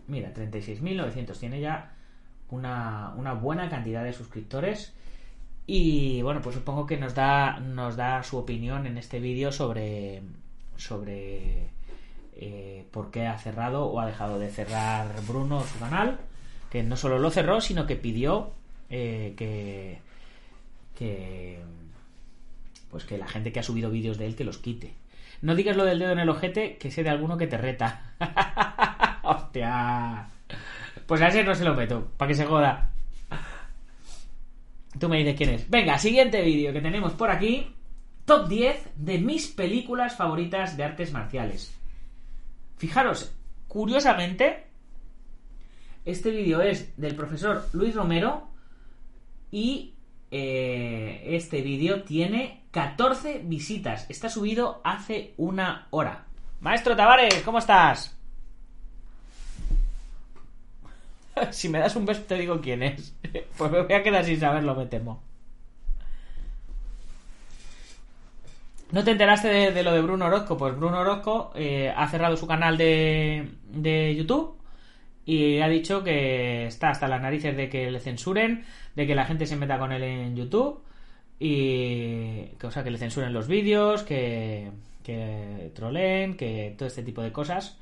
Mira, 0.07 0.33
36.900. 0.35 1.39
Tiene 1.39 1.61
ya 1.61 1.95
una, 2.51 3.15
una 3.17 3.33
buena 3.35 3.69
cantidad 3.71 4.05
de 4.05 4.13
suscriptores. 4.13 4.95
Y 5.67 6.21
bueno, 6.23 6.41
pues 6.43 6.57
supongo 6.57 6.87
que 6.87 6.97
nos 6.99 7.15
da, 7.15 7.59
nos 7.61 7.97
da 7.97 8.23
su 8.23 8.37
opinión 8.39 8.87
en 8.87 8.99
este 8.99 9.21
vídeo 9.21 9.53
sobre. 9.53 10.23
sobre. 10.77 11.69
eh, 12.37 12.87
por 12.91 13.11
qué 13.11 13.27
ha 13.27 13.39
cerrado 13.39 13.87
o 13.87 14.01
ha 14.01 14.07
dejado 14.07 14.39
de 14.39 14.51
cerrar 14.51 15.09
Bruno 15.27 15.63
su 15.65 15.79
canal. 15.79 16.19
Que 16.71 16.83
no 16.83 16.97
solo 16.97 17.19
lo 17.19 17.31
cerró, 17.31 17.61
sino 17.61 17.87
que 17.87 17.97
pidió 17.97 18.53
que. 18.89 19.99
que. 20.97 21.61
Pues 22.95 23.07
que 23.07 23.19
la 23.19 23.27
gente 23.27 23.51
que 23.51 23.59
ha 23.59 23.65
subido 23.65 23.91
vídeos 23.91 24.19
de 24.19 24.27
él 24.27 24.37
que 24.37 24.45
los 24.45 24.59
quite. 24.59 24.95
No 25.43 25.57
digas 25.57 25.77
lo 25.77 25.85
del 25.85 25.99
dedo 25.99 26.13
en 26.13 26.21
el 26.21 26.29
ojete, 26.29 26.77
que 26.77 26.93
sé 26.93 27.03
de 27.03 27.11
alguno 27.11 27.37
que 27.37 27.49
te 27.49 27.59
reta. 27.59 28.15
Hostia. 29.25 30.29
Pues 31.05 31.21
a 31.21 31.27
ese 31.27 31.43
no 31.43 31.57
se 31.57 31.65
lo 31.65 31.75
meto, 31.75 32.13
para 32.17 32.29
que 32.29 32.37
se 32.37 32.47
joda. 32.47 32.93
Tú 34.97 35.09
me 35.09 35.19
dices 35.19 35.35
quién 35.37 35.51
es. 35.51 35.69
Venga, 35.69 35.99
siguiente 35.99 36.41
vídeo 36.43 36.73
que 36.73 36.81
tenemos 36.81 37.15
por 37.15 37.33
aquí. 37.33 37.75
Top 38.27 38.47
10 38.47 38.91
de 38.95 39.19
mis 39.19 39.49
películas 39.49 40.17
favoritas 40.17 40.77
de 40.77 40.85
artes 40.85 41.13
marciales. 41.13 41.77
Fijaros, 42.77 43.35
curiosamente, 43.67 44.69
este 46.05 46.31
vídeo 46.31 46.63
es 46.63 46.97
del 46.97 47.17
profesor 47.17 47.69
Luis 47.73 47.93
Romero 47.97 48.51
y 49.51 49.94
eh, 50.37 51.37
este 51.37 51.63
vídeo 51.63 52.03
tiene 52.03 52.65
14 52.73 53.43
visitas. 53.45 54.05
Está 54.11 54.29
subido 54.29 54.81
hace 54.83 55.33
una 55.37 55.87
hora. 55.91 56.25
Maestro 56.61 56.97
Tavares, 56.97 57.41
¿cómo 57.45 57.59
estás? 57.59 58.19
si 61.53 61.69
me 61.69 61.79
das 61.79 61.95
un 61.95 62.05
beso 62.05 62.23
te 62.23 62.35
digo 62.35 62.61
quién 62.61 62.83
es. 62.83 63.15
Pues 63.57 63.71
me 63.71 63.83
voy 63.83 63.93
a 63.93 64.03
quedar 64.03 64.25
sin 64.25 64.41
saberlo, 64.41 64.75
me 64.75 64.87
temo. 64.87 65.23
¿No 68.91 69.05
te 69.05 69.13
enteraste 69.13 69.71
de, 69.71 69.83
lo 69.85 69.93
de 69.93 70.03
Bruno 70.03 70.27
Orozco? 70.27 70.57
Pues 70.57 70.77
Bruno 70.77 70.99
Orozco 70.99 71.53
eh, 71.55 71.95
ha 71.97 72.09
cerrado 72.09 72.37
su 72.37 72.49
canal 72.49 72.77
de, 72.77 73.51
de 73.71 74.17
YouTube 74.17 74.57
y 75.27 75.61
ha 75.61 75.69
dicho 75.69 76.05
que 76.05 76.67
está 76.67 76.91
hasta 76.91 77.09
las 77.09 77.23
narices 77.23 77.57
de 77.57 77.69
que 77.69 77.91
le 77.91 78.01
censuren, 78.01 78.65
de 78.95 79.07
que 79.07 79.15
la 79.15 79.25
gente 79.25 79.47
se 79.47 79.57
meta 79.57 79.79
con 79.79 79.93
él 79.93 80.03
en 80.03 80.37
YouTube 80.37 80.83
y 81.39 82.47
que, 82.59 82.67
o 82.67 82.71
sea, 82.71 82.85
que 82.85 82.91
le 82.91 82.99
censuren 82.99 83.33
los 83.33 83.49
vídeos, 83.49 84.03
que, 84.03 84.71
que 85.03 85.71
troleen, 85.75 86.37
que 86.37 86.75
todo 86.79 86.87
este 86.87 87.03
tipo 87.03 87.23
de 87.23 87.33
cosas. 87.33 87.79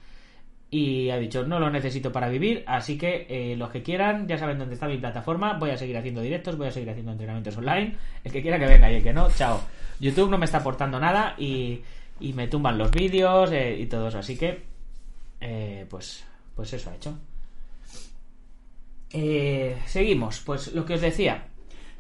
Y 0.71 1.11
ha 1.11 1.19
dicho, 1.19 1.45
no 1.45 1.61
lo 1.61 1.69
necesito 1.69 2.11
para 2.11 2.31
vivir, 2.31 2.65
así 2.67 2.97
que 2.97 3.27
eh, 3.29 3.57
los 3.57 3.69
que 3.69 3.83
quieran, 3.83 4.27
ya 4.27 4.39
saben 4.39 4.59
dónde 4.59 4.73
está 4.73 4.89
mi 4.89 4.97
plataforma, 4.97 5.53
voy 5.59 5.69
a 5.69 5.77
seguir 5.77 5.99
haciendo 5.99 6.23
directos, 6.23 6.57
voy 6.57 6.69
a 6.69 6.71
seguir 6.71 6.89
haciendo 6.89 7.13
entrenamientos 7.13 7.59
online, 7.59 7.95
el 8.25 8.33
que 8.33 8.41
quiera 8.41 8.59
que 8.59 8.65
venga 8.65 8.91
y 8.91 8.95
el 8.95 9.03
que 9.03 9.13
no, 9.13 9.31
chao. 9.31 9.61
YouTube 10.01 10.31
no 10.31 10.39
me 10.39 10.47
está 10.47 10.59
aportando 10.59 10.99
nada 10.99 11.35
y, 11.37 11.83
y 12.21 12.33
me 12.33 12.49
tumban 12.49 12.79
los 12.79 12.91
vídeos 12.91 13.53
eh, 13.53 13.77
y 13.81 13.87
todo 13.87 14.09
eso, 14.09 14.21
así 14.21 14.39
que, 14.39 14.63
eh, 15.43 15.85
pues, 15.91 16.25
pues 16.57 16.73
eso 16.73 16.91
ha 16.91 16.97
hecho. 16.97 17.19
Eh, 19.13 19.77
seguimos, 19.87 20.41
pues 20.41 20.73
lo 20.75 20.85
que 20.85 20.95
os 20.95 21.01
decía, 21.01 21.45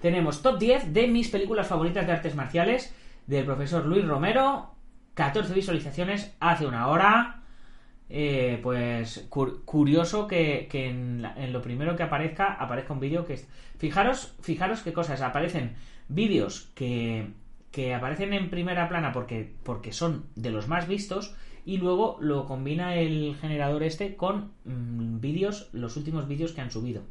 tenemos 0.00 0.42
top 0.42 0.58
10 0.58 0.92
de 0.92 1.08
mis 1.08 1.28
películas 1.28 1.66
favoritas 1.66 2.06
de 2.06 2.12
artes 2.12 2.34
marciales 2.34 2.94
del 3.26 3.44
profesor 3.44 3.84
Luis 3.86 4.06
Romero, 4.06 4.70
14 5.14 5.52
visualizaciones 5.54 6.34
hace 6.40 6.66
una 6.66 6.88
hora. 6.88 7.38
Eh, 8.14 8.58
pues 8.62 9.26
cur- 9.30 9.64
curioso 9.64 10.26
que, 10.26 10.68
que 10.70 10.88
en, 10.90 11.24
en 11.36 11.50
lo 11.52 11.62
primero 11.62 11.96
que 11.96 12.02
aparezca 12.02 12.52
aparezca 12.54 12.92
un 12.92 13.00
vídeo 13.00 13.24
que 13.24 13.34
es... 13.34 13.48
Fijaros, 13.78 14.34
fijaros 14.42 14.82
qué 14.82 14.92
cosas, 14.92 15.22
aparecen 15.22 15.76
vídeos 16.08 16.70
que, 16.74 17.28
que 17.70 17.94
aparecen 17.94 18.34
en 18.34 18.50
primera 18.50 18.88
plana 18.90 19.12
porque, 19.12 19.54
porque 19.62 19.92
son 19.92 20.26
de 20.34 20.50
los 20.50 20.68
más 20.68 20.88
vistos 20.88 21.34
y 21.64 21.78
luego 21.78 22.16
lo 22.20 22.46
combina 22.46 22.96
el 22.96 23.36
generador 23.40 23.82
este 23.82 24.16
con 24.16 24.52
mm, 24.64 25.20
vídeos, 25.20 25.68
los 25.72 25.96
últimos 25.96 26.28
vídeos 26.28 26.52
que 26.52 26.60
han 26.60 26.70
subido. 26.70 27.02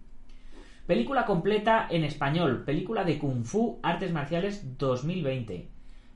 Película 0.87 1.25
completa 1.25 1.87
en 1.89 2.03
español, 2.03 2.63
película 2.65 3.03
de 3.03 3.17
Kung 3.17 3.45
Fu 3.45 3.79
Artes 3.81 4.11
Marciales 4.11 4.77
2020. 4.77 5.67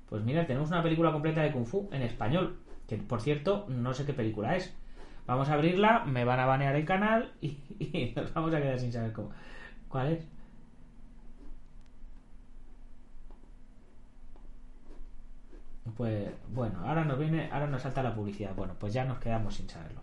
Pues 0.10 0.24
mira, 0.24 0.46
tenemos 0.46 0.70
una 0.70 0.84
película 0.84 1.12
completa 1.12 1.42
de 1.42 1.52
Kung 1.52 1.66
Fu 1.66 1.88
en 1.92 2.02
español, 2.02 2.58
que 2.88 2.98
por 2.98 3.22
cierto 3.22 3.66
no 3.70 3.94
sé 3.94 4.06
qué 4.06 4.14
película 4.14 4.56
es. 4.56 4.76
Vamos 5.28 5.50
a 5.50 5.54
abrirla, 5.54 6.04
me 6.06 6.26
van 6.26 6.40
a 6.40 6.46
banear 6.46 6.76
el 6.76 6.86
canal 6.86 7.32
y, 7.42 7.48
y 7.80 8.14
nos 8.16 8.34
vamos 8.34 8.54
a 8.54 8.62
quedar 8.62 8.80
sin 8.80 8.92
saber 8.92 9.14
cómo. 9.14 9.32
¿Cuál 9.88 10.14
es? 10.14 10.35
Pues 15.94 16.30
bueno, 16.50 16.80
ahora 16.86 17.06
nos 17.06 17.20
viene, 17.20 17.50
ahora 17.52 17.68
nos 17.68 17.84
salta 17.84 18.02
la 18.02 18.16
publicidad. 18.16 18.56
Bueno, 18.56 18.74
pues 18.80 18.94
ya 18.94 19.06
nos 19.06 19.20
quedamos 19.20 19.56
sin 19.56 19.70
saberlo. 19.70 20.02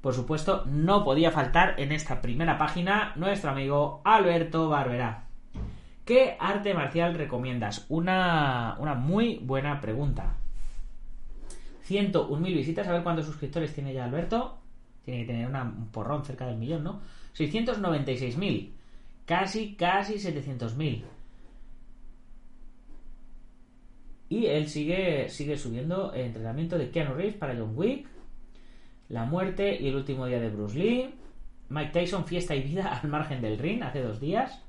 Por 0.00 0.14
supuesto, 0.14 0.64
no 0.66 1.04
podía 1.04 1.30
faltar 1.30 1.78
en 1.78 1.92
esta 1.92 2.22
primera 2.22 2.56
página 2.56 3.12
nuestro 3.16 3.50
amigo 3.50 4.00
Alberto 4.04 4.68
Barberá. 4.68 5.26
¿Qué 6.04 6.36
arte 6.40 6.74
marcial 6.74 7.14
recomiendas? 7.14 7.84
Una, 7.88 8.76
una 8.78 8.94
muy 8.94 9.38
buena 9.38 9.80
pregunta. 9.80 10.36
101.000 11.86 12.42
visitas, 12.54 12.88
a 12.88 12.92
ver 12.92 13.02
cuántos 13.02 13.26
suscriptores 13.26 13.74
tiene 13.74 13.92
ya 13.92 14.04
Alberto. 14.04 14.58
Tiene 15.04 15.20
que 15.20 15.32
tener 15.32 15.48
un 15.48 15.88
porrón 15.88 16.24
cerca 16.24 16.46
del 16.46 16.56
millón, 16.56 16.84
¿no? 16.84 17.00
696.000. 17.36 18.70
Casi, 19.26 19.74
casi 19.74 20.14
700.000. 20.14 21.04
Y 24.30 24.46
él 24.46 24.68
sigue, 24.68 25.28
sigue 25.28 25.58
subiendo 25.58 26.12
el 26.12 26.20
entrenamiento 26.26 26.78
de 26.78 26.92
Keanu 26.92 27.14
Reeves 27.14 27.34
para 27.34 27.56
John 27.56 27.72
Wick, 27.76 28.08
La 29.08 29.24
muerte 29.24 29.76
y 29.82 29.88
el 29.88 29.96
último 29.96 30.24
día 30.26 30.38
de 30.38 30.50
Bruce 30.50 30.78
Lee, 30.78 31.12
Mike 31.68 31.90
Tyson, 31.90 32.24
fiesta 32.24 32.54
y 32.54 32.62
vida 32.62 32.96
al 32.96 33.10
margen 33.10 33.42
del 33.42 33.58
ring 33.58 33.82
hace 33.82 34.00
dos 34.00 34.20
días. 34.20 34.62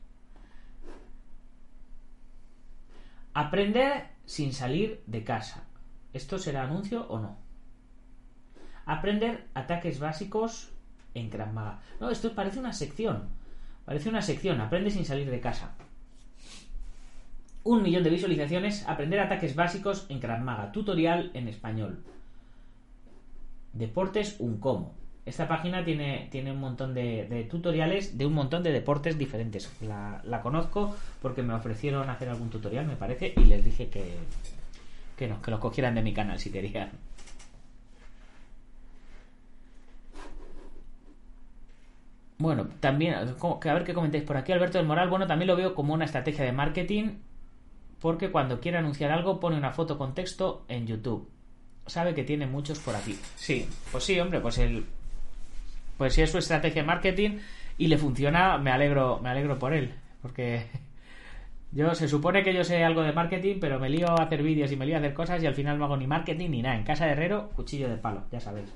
Aprender 3.36 4.08
sin 4.26 4.52
salir 4.52 5.04
de 5.06 5.24
casa. 5.24 5.63
¿Esto 6.12 6.39
será 6.39 6.63
anuncio 6.63 7.06
o 7.08 7.19
no? 7.19 7.38
Aprender 8.88 9.47
ataques 9.54 10.00
básicos 10.00 10.71
en 11.13 11.30
Krav 11.30 11.54
Maga. 11.54 11.82
No, 12.00 12.10
esto 12.10 12.34
parece 12.34 12.58
una 12.58 12.74
sección. 12.74 13.30
Parece 13.86 14.10
una 14.10 14.24
sección. 14.24 14.60
Aprende 14.60 14.89
sin 14.89 15.06
salir 15.06 15.30
de 15.30 15.39
casa 15.39 15.76
un 17.63 17.84
millón 17.84 18.04
de 18.04 18.10
visualizaciones, 18.10 18.88
aprender 18.88 19.19
ataques 19.19 19.56
básicos 19.56 20.06
en 20.10 20.19
Krav 20.19 20.41
Maga, 20.41 20.71
tutorial 20.71 21.32
en 21.34 21.47
español. 21.47 22.04
Deportes 23.74 24.38
un 24.39 24.60
como. 24.60 24.93
Esta 25.26 25.47
página 25.47 25.86
tiene, 25.86 26.28
tiene 26.32 26.52
un 26.52 26.60
montón 26.60 26.95
de, 26.95 27.47
tutoriales 27.50 28.17
de 28.17 28.26
un 28.26 28.34
montón 28.34 28.63
de 28.63 28.71
deportes 28.71 29.17
diferentes. 29.17 29.71
La, 29.82 30.41
conozco 30.41 30.95
porque 31.21 31.43
me 31.43 31.54
ofrecieron 31.54 32.10
hacer 32.10 32.30
algún 32.30 32.50
tutorial, 32.50 32.88
me 32.88 32.95
parece, 32.95 33.34
y 33.38 33.45
les 33.45 33.63
dije 33.63 33.89
que, 33.89 34.15
que 35.15 35.28
no, 35.28 35.41
que 35.41 35.52
los 35.52 35.60
cogieran 35.60 35.93
de 35.93 36.02
mi 36.02 36.13
canal 36.13 36.39
si 36.39 36.52
querían. 36.52 36.89
Bueno, 42.39 42.67
también, 42.80 43.13
a 43.13 43.74
ver 43.74 43.84
qué 43.84 43.93
comentáis 43.93 44.24
por 44.24 44.36
aquí. 44.36 44.52
Alberto 44.52 44.80
del 44.80 44.88
Moral, 44.88 45.10
bueno, 45.10 45.28
también 45.28 45.47
lo 45.47 45.56
veo 45.56 45.76
como 45.76 45.93
una 45.93 46.06
estrategia 46.06 46.43
de 46.43 46.52
marketing 46.52 47.17
porque 48.01 48.31
cuando 48.31 48.59
quiere 48.59 48.77
anunciar 48.77 49.11
algo 49.11 49.39
pone 49.39 49.57
una 49.57 49.71
foto 49.71 49.97
con 49.97 50.13
texto 50.13 50.65
en 50.67 50.87
YouTube. 50.87 51.29
Sabe 51.85 52.13
que 52.13 52.23
tiene 52.23 52.47
muchos 52.47 52.79
por 52.79 52.95
aquí. 52.95 53.17
Sí, 53.35 53.67
pues 53.91 54.03
sí, 54.03 54.19
hombre, 54.19 54.39
pues 54.39 54.57
el 54.57 54.85
pues 55.97 56.15
si 56.15 56.23
es 56.23 56.31
su 56.31 56.39
estrategia 56.39 56.81
de 56.81 56.87
marketing 56.87 57.37
y 57.77 57.87
le 57.87 57.97
funciona, 57.97 58.57
me 58.57 58.71
alegro, 58.71 59.19
me 59.21 59.29
alegro 59.29 59.59
por 59.59 59.71
él, 59.71 59.93
porque 60.21 60.65
yo 61.71 61.93
se 61.93 62.07
supone 62.07 62.43
que 62.43 62.55
yo 62.55 62.63
sé 62.63 62.83
algo 62.83 63.03
de 63.03 63.13
marketing, 63.13 63.57
pero 63.61 63.79
me 63.79 63.87
lío 63.87 64.09
a 64.09 64.23
hacer 64.23 64.41
vídeos 64.41 64.71
y 64.71 64.75
me 64.75 64.87
lío 64.87 64.95
a 64.95 64.97
hacer 64.97 65.13
cosas 65.13 65.43
y 65.43 65.45
al 65.45 65.53
final 65.53 65.77
no 65.77 65.85
hago 65.85 65.97
ni 65.97 66.07
marketing 66.07 66.49
ni 66.49 66.61
nada. 66.63 66.75
En 66.75 66.83
casa 66.83 67.05
de 67.05 67.11
herrero, 67.11 67.49
cuchillo 67.49 67.87
de 67.87 67.97
palo, 67.97 68.23
ya 68.31 68.39
sabéis. 68.39 68.73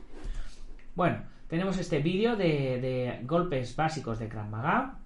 Bueno, 0.93 1.23
tenemos 1.47 1.79
este 1.79 1.97
vídeo 1.99 2.35
de, 2.35 3.19
golpes 3.23 3.75
básicos 3.75 4.19
de 4.19 4.29
Krav 4.29 4.49
Maga. 4.49 4.99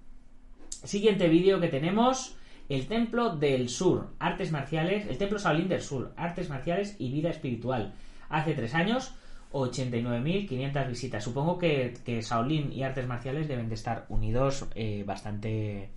Siguiente 0.84 1.30
vídeo 1.30 1.62
que 1.62 1.70
tenemos 1.70 2.38
el 2.70 2.88
Templo 2.88 3.36
del 3.36 3.68
Sur, 3.68 4.12
artes 4.20 4.52
marciales, 4.52 5.08
el 5.08 5.18
Templo 5.18 5.40
Shaolin 5.40 5.68
del 5.68 5.82
Sur, 5.82 6.14
artes 6.16 6.50
marciales 6.50 6.96
y 7.00 7.12
vida 7.12 7.32
espiritual. 7.32 7.94
Hace 8.30 8.54
tres 8.54 8.76
años, 8.76 9.16
89.500 9.52 10.88
visitas. 10.88 11.24
Supongo 11.24 11.58
que, 11.58 11.96
que, 12.06 12.22
Shaolin 12.22 12.72
y 12.72 12.84
artes 12.84 13.08
marciales 13.08 13.48
deben 13.48 13.70
de 13.70 13.76
estar 13.76 14.06
unidos 14.10 14.68
eh, 14.76 15.04
bastante, 15.06 15.90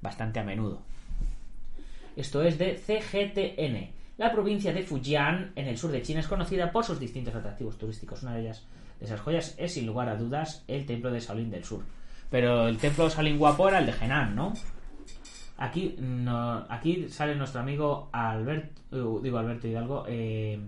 bastante 0.00 0.38
a 0.38 0.44
menudo. 0.44 0.82
Esto 2.14 2.42
es 2.42 2.58
de 2.58 2.76
CGTN. 2.76 3.98
La 4.16 4.30
provincia 4.30 4.72
de 4.72 4.84
Fujian, 4.84 5.52
en 5.56 5.66
el 5.66 5.78
sur 5.78 5.90
de 5.90 6.02
China, 6.02 6.20
es 6.20 6.28
conocida 6.28 6.70
por 6.70 6.84
sus 6.84 7.00
distintos 7.00 7.34
atractivos 7.34 7.76
turísticos. 7.76 8.22
Una 8.22 8.34
de 8.34 8.42
ellas, 8.42 8.64
de 9.00 9.06
esas 9.06 9.20
joyas, 9.20 9.56
es 9.58 9.74
sin 9.74 9.86
lugar 9.86 10.08
a 10.08 10.16
dudas 10.16 10.62
el 10.68 10.86
templo 10.86 11.10
de 11.10 11.20
Shaolin 11.20 11.50
del 11.50 11.64
Sur. 11.64 11.82
Pero 12.30 12.68
el 12.68 12.78
templo 12.78 13.04
de 13.04 13.10
Shaolin 13.10 13.38
guapo 13.38 13.68
era 13.68 13.78
el 13.78 13.86
de 13.86 13.94
Henan, 14.00 14.36
¿no? 14.36 14.52
Aquí, 15.60 15.94
aquí 16.70 17.10
sale 17.10 17.36
nuestro 17.36 17.60
amigo 17.60 18.08
Alberto, 18.12 18.80
uh, 18.96 19.20
digo 19.20 19.36
Alberto 19.36 19.68
Hidalgo, 19.68 20.06
eh, 20.08 20.58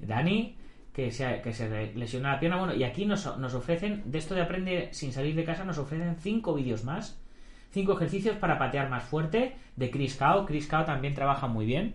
Dani, 0.00 0.56
que 0.92 1.12
se, 1.12 1.40
que 1.40 1.52
se 1.52 1.92
lesionó 1.94 2.28
la 2.28 2.40
pierna. 2.40 2.58
Bueno, 2.58 2.74
y 2.74 2.82
aquí 2.82 3.06
nos, 3.06 3.24
ofrecen, 3.26 4.02
de 4.06 4.18
esto 4.18 4.34
de 4.34 4.42
aprende 4.42 4.88
sin 4.90 5.12
salir 5.12 5.36
de 5.36 5.44
casa, 5.44 5.64
nos 5.64 5.78
ofrecen 5.78 6.16
cinco 6.16 6.54
vídeos 6.54 6.82
más. 6.82 7.22
Cinco 7.70 7.92
ejercicios 7.92 8.36
para 8.36 8.58
patear 8.58 8.90
más 8.90 9.04
fuerte 9.04 9.54
de 9.76 9.90
Chris 9.92 10.16
Cao. 10.16 10.44
Chris 10.44 10.66
Cao 10.66 10.84
también 10.84 11.14
trabaja 11.14 11.46
muy 11.46 11.64
bien. 11.64 11.94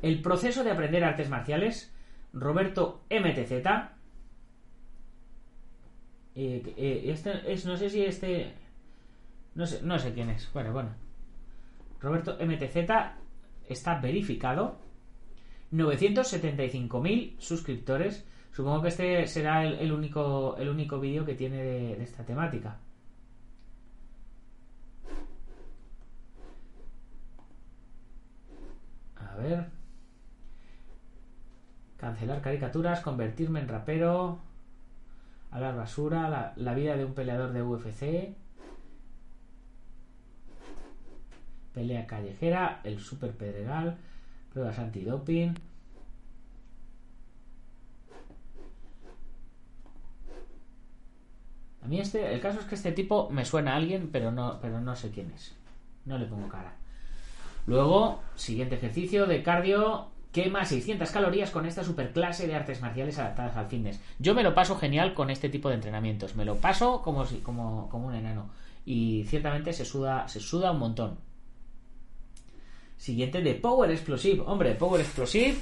El 0.00 0.22
proceso 0.22 0.64
de 0.64 0.70
aprender 0.70 1.04
artes 1.04 1.28
marciales. 1.28 1.94
Roberto 2.32 3.02
MTZ. 3.10 3.52
Eh, 6.34 6.62
eh, 6.78 7.02
este 7.08 7.52
es, 7.52 7.66
no 7.66 7.76
sé 7.76 7.90
si 7.90 8.02
este 8.02 8.54
no 9.54 9.66
sé, 9.66 9.82
no 9.82 9.98
sé 9.98 10.12
quién 10.12 10.30
es. 10.30 10.50
Bueno, 10.52 10.72
bueno. 10.72 10.90
Roberto 12.00 12.38
MTZ 12.40 12.76
está 13.68 14.00
verificado. 14.00 14.78
975.000 15.72 17.38
suscriptores. 17.38 18.26
Supongo 18.52 18.82
que 18.82 18.88
este 18.88 19.26
será 19.26 19.64
el, 19.64 19.92
único, 19.92 20.56
el 20.56 20.68
único 20.68 20.98
vídeo 20.98 21.24
que 21.24 21.34
tiene 21.34 21.62
de, 21.62 22.02
esta 22.02 22.24
temática. 22.24 22.78
A 29.16 29.36
ver. 29.36 29.66
Cancelar 31.96 32.40
caricaturas, 32.40 33.00
convertirme 33.02 33.60
en 33.60 33.68
rapero, 33.68 34.38
hablar 35.50 35.76
basura, 35.76 36.28
la, 36.30 36.54
la 36.56 36.74
vida 36.74 36.96
de 36.96 37.04
un 37.04 37.14
peleador 37.14 37.52
de 37.52 37.62
UFC. 37.62 38.34
Pelea 41.72 42.06
callejera, 42.06 42.80
el 42.84 43.00
Super 43.00 43.32
Pedregal, 43.32 43.96
pruebas 44.52 44.78
antidoping. 44.78 45.54
A 51.82 51.86
mí 51.86 51.98
este, 51.98 52.34
el 52.34 52.40
caso 52.40 52.60
es 52.60 52.66
que 52.66 52.74
este 52.74 52.92
tipo 52.92 53.30
me 53.30 53.44
suena 53.44 53.72
a 53.72 53.76
alguien, 53.76 54.10
pero 54.12 54.30
no, 54.30 54.58
pero 54.60 54.80
no 54.80 54.94
sé 54.96 55.10
quién 55.10 55.30
es. 55.30 55.54
No 56.04 56.18
le 56.18 56.26
pongo 56.26 56.48
cara. 56.48 56.74
Luego, 57.66 58.20
siguiente 58.34 58.76
ejercicio 58.76 59.26
de 59.26 59.42
cardio. 59.42 60.08
Quema 60.32 60.64
600 60.64 61.10
calorías 61.10 61.50
con 61.50 61.66
esta 61.66 61.82
superclase 61.82 62.46
de 62.46 62.54
artes 62.54 62.80
marciales 62.80 63.18
adaptadas 63.18 63.56
al 63.56 63.66
fitness. 63.66 64.00
Yo 64.20 64.32
me 64.32 64.44
lo 64.44 64.54
paso 64.54 64.76
genial 64.76 65.12
con 65.12 65.28
este 65.28 65.48
tipo 65.48 65.68
de 65.68 65.74
entrenamientos. 65.74 66.36
Me 66.36 66.44
lo 66.44 66.56
paso 66.56 67.02
como, 67.02 67.26
si, 67.26 67.38
como, 67.38 67.88
como 67.88 68.06
un 68.06 68.14
enano. 68.14 68.48
Y 68.84 69.24
ciertamente 69.26 69.72
se 69.72 69.84
suda, 69.84 70.28
se 70.28 70.38
suda 70.38 70.70
un 70.70 70.78
montón. 70.78 71.18
Siguiente 73.00 73.40
de 73.40 73.54
Power 73.54 73.90
Explosive. 73.90 74.42
Hombre, 74.44 74.74
Power 74.74 75.00
Explosive, 75.00 75.54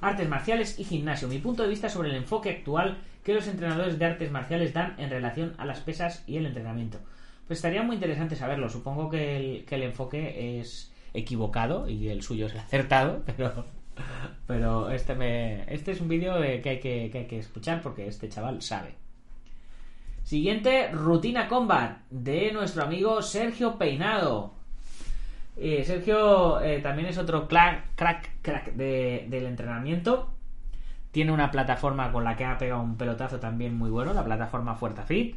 artes 0.00 0.26
marciales 0.26 0.78
y 0.78 0.84
gimnasio. 0.84 1.28
Mi 1.28 1.36
punto 1.36 1.62
de 1.62 1.68
vista 1.68 1.90
sobre 1.90 2.08
el 2.08 2.16
enfoque 2.16 2.48
actual 2.48 2.96
que 3.22 3.34
los 3.34 3.46
entrenadores 3.46 3.98
de 3.98 4.06
artes 4.06 4.30
marciales 4.30 4.72
dan 4.72 4.94
en 4.98 5.10
relación 5.10 5.52
a 5.58 5.66
las 5.66 5.80
pesas 5.80 6.24
y 6.26 6.38
el 6.38 6.46
entrenamiento. 6.46 6.98
Pues 7.46 7.58
estaría 7.58 7.82
muy 7.82 7.96
interesante 7.96 8.36
saberlo. 8.36 8.70
Supongo 8.70 9.10
que 9.10 9.66
el, 9.68 9.82
enfoque 9.82 10.58
es 10.58 10.90
equivocado 11.12 11.86
y 11.90 12.08
el 12.08 12.22
suyo 12.22 12.46
es 12.46 12.56
acertado, 12.56 13.22
pero, 13.26 13.66
pero 14.46 14.90
este, 14.90 15.14
me, 15.14 15.70
este 15.70 15.92
es 15.92 16.00
un 16.00 16.08
vídeo 16.08 16.40
que, 16.40 16.70
hay 16.70 16.80
que, 16.80 17.10
que 17.12 17.18
hay 17.18 17.26
que 17.26 17.38
escuchar 17.38 17.82
porque 17.82 18.06
este 18.08 18.30
chaval 18.30 18.62
sabe. 18.62 18.94
Siguiente, 20.22 20.90
rutina 20.90 21.48
combat 21.48 21.98
de 22.08 22.50
nuestro 22.50 22.82
amigo 22.82 23.20
Sergio 23.20 23.76
Peinado. 23.76 24.59
Sergio 25.56 26.60
eh, 26.60 26.80
también 26.80 27.08
es 27.08 27.18
otro 27.18 27.46
crack, 27.46 27.94
crack, 27.94 28.74
del 28.74 29.46
entrenamiento. 29.46 30.30
Tiene 31.10 31.32
una 31.32 31.50
plataforma 31.50 32.12
con 32.12 32.24
la 32.24 32.36
que 32.36 32.44
ha 32.44 32.56
pegado 32.56 32.82
un 32.82 32.96
pelotazo 32.96 33.40
también 33.40 33.76
muy 33.76 33.90
bueno, 33.90 34.12
la 34.12 34.24
plataforma 34.24 34.76
Fuerza 34.76 35.02
Fit. 35.02 35.36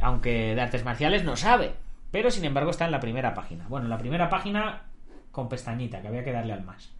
Aunque 0.00 0.54
de 0.54 0.60
artes 0.60 0.84
marciales 0.84 1.24
no 1.24 1.36
sabe, 1.36 1.72
pero 2.10 2.30
sin 2.30 2.44
embargo 2.44 2.70
está 2.70 2.84
en 2.84 2.90
la 2.90 3.00
primera 3.00 3.34
página. 3.34 3.66
Bueno, 3.68 3.88
la 3.88 3.98
primera 3.98 4.28
página 4.28 4.82
con 5.32 5.48
pestañita, 5.48 6.00
que 6.00 6.08
había 6.08 6.24
que 6.24 6.32
darle 6.32 6.52
al 6.52 6.64
más. 6.64 6.92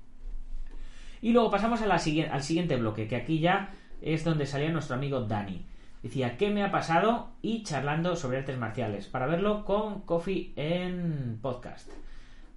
Y 1.22 1.32
luego 1.32 1.50
pasamos 1.50 1.80
al 1.82 2.00
siguiente 2.42 2.76
bloque, 2.76 3.08
que 3.08 3.16
aquí 3.16 3.40
ya 3.40 3.70
es 4.00 4.24
donde 4.24 4.46
salía 4.46 4.70
nuestro 4.70 4.96
amigo 4.96 5.22
Dani. 5.22 5.64
Decía, 6.02 6.36
¿qué 6.36 6.50
me 6.50 6.62
ha 6.62 6.70
pasado? 6.70 7.30
Y 7.42 7.62
charlando 7.64 8.14
sobre 8.14 8.38
artes 8.38 8.58
marciales. 8.58 9.06
Para 9.06 9.26
verlo 9.26 9.64
con 9.64 10.02
Coffee 10.02 10.52
en 10.56 11.38
podcast. 11.42 11.90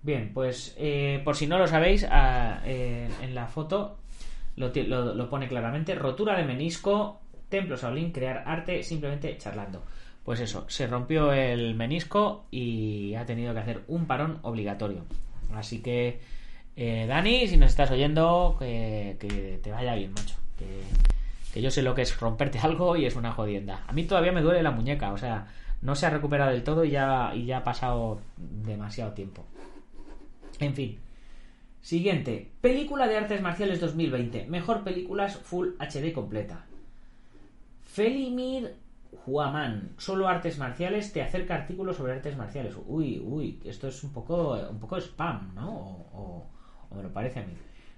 Bien, 0.02 0.32
pues 0.34 0.76
eh, 0.78 1.22
por 1.26 1.36
si 1.36 1.46
no 1.48 1.58
lo 1.58 1.68
sabéis, 1.68 2.06
ah, 2.10 2.62
eh, 2.66 3.10
en 3.22 3.36
la 3.36 3.48
foto 3.48 3.98
lo, 4.56 5.30
pone 5.30 5.48
claramente, 5.48 5.96
rotura 5.96 6.38
de 6.38 6.46
menisco, 6.46 7.20
templo 7.50 7.76
Shaolin, 7.76 8.12
crear 8.12 8.44
arte 8.46 8.84
simplemente 8.84 9.38
charlando. 9.38 9.84
Pues 10.24 10.40
eso, 10.42 10.66
se 10.70 10.88
rompió 10.88 11.34
el 11.34 11.76
menisco 11.76 12.46
y 12.52 13.16
ha 13.16 13.26
tenido 13.26 13.54
que 13.54 13.60
hacer 13.60 13.84
un 13.88 14.06
parón 14.06 14.40
obligatorio. 14.44 15.06
Así 15.54 15.82
que, 15.82 16.20
eh, 16.76 17.06
Dani, 17.08 17.48
si 17.48 17.58
nos 17.58 17.72
estás 17.72 17.92
oyendo, 17.92 18.56
que, 18.60 19.18
que 19.20 19.60
te 19.62 19.72
vaya 19.72 19.96
bien, 19.96 20.12
macho. 20.12 20.36
Que, 20.58 20.82
que 21.54 21.62
yo 21.62 21.72
sé 21.72 21.82
lo 21.82 21.96
que 21.96 22.04
es 22.04 22.20
romperte 22.20 22.60
algo 22.64 22.96
y 22.96 23.06
es 23.06 23.16
una 23.16 23.32
jodienda. 23.32 23.84
A 23.88 23.94
mí 23.94 24.04
todavía 24.04 24.32
me 24.32 24.42
duele 24.42 24.64
la 24.64 24.72
muñeca, 24.72 25.12
o 25.12 25.18
sea, 25.18 25.48
no 25.82 25.96
se 25.96 26.06
ha 26.06 26.10
recuperado 26.10 26.52
del 26.52 26.64
todo 26.64 26.84
y 26.84 26.92
ya, 26.92 27.32
y 27.34 27.46
ya 27.46 27.60
ha 27.60 27.64
pasado 27.64 28.20
demasiado 28.38 29.14
tiempo. 29.14 29.46
En 30.60 30.76
fin. 30.76 31.00
Siguiente. 31.82 32.52
Película 32.62 33.08
de 33.08 33.18
artes 33.18 33.42
marciales 33.42 33.80
2020. 33.80 34.48
Mejor 34.48 34.84
películas 34.84 35.38
Full 35.38 35.70
HD 35.80 36.14
completa. 36.14 36.66
Felimir 37.86 38.76
Huaman. 39.26 39.94
Solo 39.98 40.28
artes 40.28 40.58
marciales 40.58 41.12
te 41.14 41.22
acerca 41.22 41.56
artículos 41.56 41.98
sobre 41.98 42.14
artes 42.14 42.38
marciales. 42.38 42.76
Uy, 42.86 43.20
uy, 43.24 43.60
esto 43.64 43.88
es 43.88 44.04
un 44.04 44.12
poco, 44.12 44.54
un 44.70 44.80
poco 44.80 44.98
spam, 44.98 45.56
¿no? 45.56 45.72
O, 46.14 46.46
me 46.96 47.04
lo 47.04 47.10
parece 47.10 47.40
a 47.40 47.46
mí. 47.46 47.54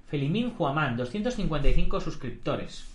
Felimir 0.07 0.53
Huaman, 0.57 0.95
255 0.95 1.99
suscriptores. 1.99 2.85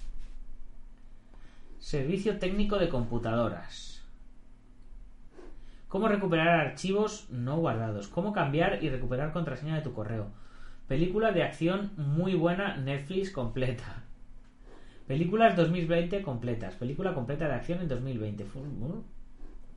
Servicio 1.79 2.39
técnico 2.39 2.79
de 2.79 2.89
computadoras. 2.89 3.96
Cómo 5.97 6.09
recuperar 6.09 6.61
archivos 6.61 7.27
no 7.31 7.57
guardados. 7.57 8.09
Cómo 8.09 8.35
cambiar 8.35 8.85
y 8.85 8.91
recuperar 8.91 9.33
contraseña 9.33 9.77
de 9.77 9.81
tu 9.81 9.95
correo. 9.95 10.27
Película 10.89 11.33
de 11.33 11.43
acción 11.43 11.93
muy 11.97 12.35
buena, 12.35 12.77
Netflix 12.77 13.31
completa. 13.31 14.03
Películas 15.07 15.57
2020 15.57 16.21
completas. 16.21 16.75
Película 16.75 17.15
completa 17.15 17.49
de 17.49 17.55
acción 17.55 17.81
en 17.81 17.89
2020. 17.89 18.45
Fu- 18.45 18.59
uh, 18.59 19.05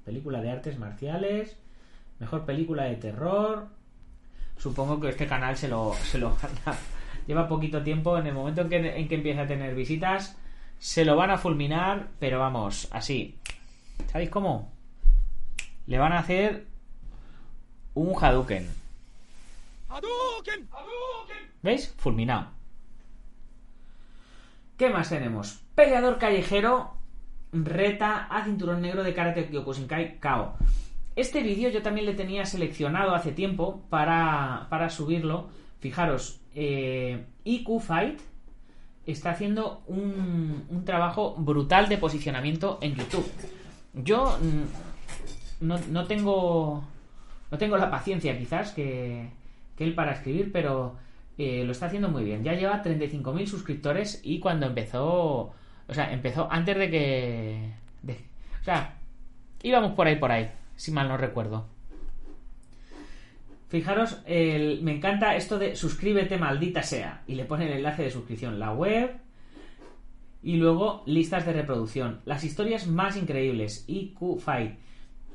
Película 0.04 0.42
de 0.42 0.52
artes 0.52 0.78
marciales. 0.78 1.58
Mejor 2.20 2.46
película 2.46 2.84
de 2.84 2.98
terror. 2.98 3.68
Supongo 4.58 5.00
que 5.00 5.08
este 5.08 5.26
canal 5.26 5.56
se 5.56 5.70
lo, 5.70 5.94
se. 5.94 6.20
Lleva 7.28 7.48
poquito 7.48 7.82
tiempo. 7.82 8.18
En 8.18 8.28
el 8.28 8.34
momento 8.34 8.60
en 8.64 8.68
que, 8.68 9.00
en 9.00 9.08
que 9.08 9.16
empieza 9.16 9.44
a 9.44 9.48
tener 9.48 9.74
visitas, 9.74 10.38
se 10.80 11.06
lo 11.06 11.16
van 11.16 11.32
a 11.32 11.38
fulminar. 11.38 12.08
Pero 12.20 12.40
vamos, 12.40 12.90
así. 12.92 13.40
¿Sabéis 14.08 14.30
cómo? 14.30 14.78
Le 15.90 15.98
van 15.98 16.14
a 16.14 16.20
hacer 16.20 16.68
un 17.96 18.14
Hadouken. 18.14 18.70
¿Veis? 21.64 21.96
Fulminado. 21.98 22.52
¿Qué 24.78 24.90
más 24.92 25.10
tenemos? 25.10 25.64
Peleador 25.74 26.20
callejero 26.20 26.94
reta 27.52 28.28
a 28.30 28.46
cinturón 28.46 28.84
negro 28.84 29.02
de 29.02 29.16
Karate 29.16 29.48
Kyokushinkai 29.48 30.20
KO. 30.20 30.54
Este 31.16 31.42
vídeo 31.42 31.72
yo 31.72 31.82
también 31.82 32.06
le 32.06 32.14
tenía 32.14 32.46
seleccionado 32.46 33.16
hace 33.16 33.32
tiempo 33.32 33.82
para, 33.90 34.68
para 34.70 34.92
subirlo. 34.92 35.50
Fijaros, 35.80 36.40
eh, 36.54 37.26
IQ 37.46 37.80
Fight 37.80 38.20
está 39.08 39.32
haciendo 39.32 39.82
un, 39.88 40.68
un 40.70 40.86
trabajo 40.86 41.34
brutal 41.36 41.90
de 41.90 41.98
posicionamiento 41.98 42.78
en 42.80 42.94
YouTube. 42.94 43.26
Yo 43.96 44.38
mm, 44.40 44.89
no, 45.60 45.78
no 45.90 46.06
tengo 46.06 46.84
no 47.52 47.58
tengo 47.58 47.78
la 47.78 47.90
paciencia 47.90 48.38
quizás 48.38 48.72
que, 48.72 49.30
que 49.76 49.84
él 49.84 49.96
para 49.96 50.14
escribir, 50.14 50.52
pero 50.52 50.98
eh, 51.38 51.64
lo 51.66 51.72
está 51.72 51.88
haciendo 51.88 52.10
muy 52.10 52.24
bien. 52.24 52.44
Ya 52.44 52.54
lleva 52.54 52.84
35.000 52.84 53.46
suscriptores 53.48 54.22
y 54.24 54.40
cuando 54.40 54.68
empezó, 54.68 55.54
o 55.88 55.94
sea, 55.94 56.12
empezó 56.12 56.52
antes 56.52 56.78
de 56.78 56.90
que... 56.90 57.74
o 58.62 58.64
sea, 58.64 58.98
íbamos 59.64 59.94
por 59.94 60.08
ahí, 60.08 60.18
por 60.18 60.32
ahí, 60.32 60.52
si 60.76 60.92
mal 60.92 61.08
no 61.08 61.18
recuerdo. 61.18 61.68
Fijaros, 63.70 64.24
me 64.28 64.96
encanta 64.96 65.36
esto 65.36 65.60
de 65.60 65.76
suscríbete 65.76 66.38
maldita 66.38 66.82
sea 66.82 67.22
y 67.28 67.36
le 67.36 67.46
pone 67.46 67.68
el 67.68 67.74
enlace 67.74 68.04
de 68.04 68.10
suscripción, 68.10 68.58
la 68.58 68.74
web 68.74 69.16
y 70.42 70.56
luego 70.58 71.04
listas 71.06 71.46
de 71.46 71.54
reproducción, 71.54 72.22
las 72.26 72.44
historias 72.44 72.88
más 72.88 73.16
increíbles, 73.16 73.86
IQ 73.88 74.40
Fight, 74.40 74.80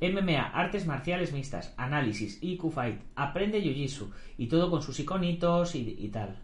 MMA, 0.01 0.43
artes 0.53 0.87
marciales 0.87 1.33
mixtas, 1.33 1.73
análisis, 1.77 2.43
IQ 2.43 2.71
Fight, 2.71 3.01
aprende 3.15 3.63
Jiu-Jitsu 3.63 4.11
y 4.39 4.47
todo 4.47 4.71
con 4.71 4.83
sus 4.83 4.99
iconitos 5.01 5.75
y, 5.75 6.09
tal. 6.13 6.37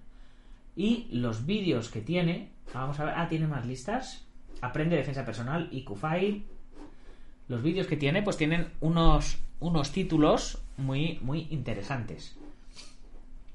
Y 0.77 1.09
los 1.13 1.47
vídeos 1.47 1.91
que 1.91 2.01
tiene, 2.01 2.51
vamos 2.73 3.01
a 3.01 3.05
ver, 3.05 3.15
ah, 3.17 3.29
tiene 3.29 3.47
más 3.47 3.67
listas, 3.67 4.27
aprende 4.61 4.97
defensa 4.97 5.25
personal, 5.25 5.69
IQ 5.73 5.97
Fight. 5.97 6.45
Los 7.49 7.63
vídeos 7.63 7.87
que 7.87 7.97
tiene, 7.97 8.23
pues 8.23 8.37
tienen 8.37 8.69
unos, 8.81 9.39
unos 9.59 9.91
títulos 9.91 10.63
muy, 10.77 11.19
muy 11.23 11.49
interesantes. 11.51 12.37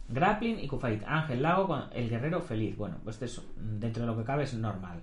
Grappling 0.10 0.60
y 0.60 0.68
Fight. 0.68 1.04
Ángel 1.06 1.42
Lago 1.42 1.84
el 1.94 2.10
guerrero 2.10 2.42
feliz. 2.42 2.78
Bueno, 2.78 2.98
pues 3.04 3.22
esto 3.22 3.42
es, 3.42 3.48
dentro 3.80 4.04
de 4.04 4.08
lo 4.08 4.18
que 4.18 4.24
cabe 4.24 4.44
es 4.44 4.54
normal. 4.54 5.02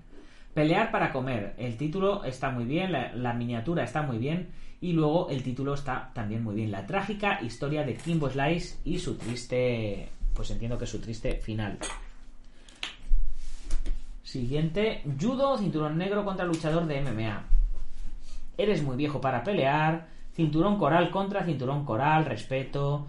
Pelear 0.55 0.91
para 0.91 1.13
comer. 1.13 1.55
El 1.57 1.79
título 1.79 2.25
está 2.25 2.51
muy 2.51 2.65
bien, 2.65 2.93
la, 2.93 3.33
miniatura 3.33 3.85
está 3.85 4.03
muy 4.03 4.19
bien 4.19 4.51
y 4.83 4.93
luego 4.93 5.31
el 5.31 5.43
título 5.43 5.73
está 5.73 6.11
también 6.13 6.45
muy 6.45 6.55
bien. 6.55 6.71
La 6.71 6.87
trágica 6.87 7.41
historia 7.43 7.85
de 7.85 7.95
Kimbo 7.95 8.29
Slice 8.29 8.79
y 8.85 8.99
su 8.99 9.17
triste, 9.17 10.11
pues 10.35 10.51
entiendo 10.51 10.77
que 10.77 10.87
su 10.87 11.01
triste 11.01 11.37
final. 11.37 11.79
Siguiente, 14.23 15.03
judo, 15.21 15.57
cinturón 15.57 15.97
negro 15.97 16.25
contra 16.25 16.45
luchador 16.45 16.87
de 16.87 17.01
MMA. 17.01 17.45
Eres 18.59 18.83
muy 18.83 18.97
viejo 18.97 19.21
para 19.23 19.43
pelear. 19.45 20.09
Cinturón 20.35 20.79
coral 20.79 21.11
contra 21.11 21.45
cinturón 21.45 21.85
coral, 21.87 22.27
respeto. 22.27 23.07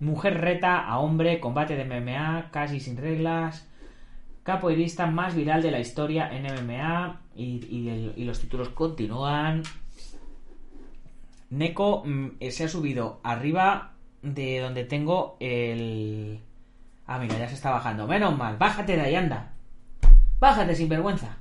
Mujer 0.00 0.40
reta 0.40 0.80
a 0.80 0.98
hombre, 0.98 1.38
combate 1.38 1.76
de 1.76 1.84
MMA, 1.84 2.50
casi 2.50 2.80
sin 2.80 2.96
reglas. 2.96 3.68
Capoeirista 4.42 5.06
más 5.06 5.34
viral 5.34 5.62
de 5.62 5.70
la 5.70 5.78
historia 5.80 6.28
en 6.32 6.44
MMA. 6.44 7.20
Y, 7.36 8.24
los 8.24 8.40
títulos 8.40 8.68
continúan. 8.70 9.62
Neko 11.50 12.02
mm, 12.04 12.26
eh, 12.40 12.50
se 12.50 12.64
ha 12.64 12.68
subido 12.68 13.20
arriba 13.22 13.92
de 14.22 14.60
donde 14.60 14.84
tengo 14.84 15.36
el... 15.40 16.40
Ah, 17.06 17.18
mira, 17.18 17.38
ya 17.38 17.48
se 17.48 17.54
está 17.54 17.70
bajando. 17.70 18.06
Menos 18.06 18.36
mal, 18.36 18.56
bájate 18.56 18.96
de 18.96 19.02
ahí, 19.02 19.14
anda. 19.14 19.52
Bájate 20.40 20.74
sin 20.74 20.88
vergüenza. 20.88 21.36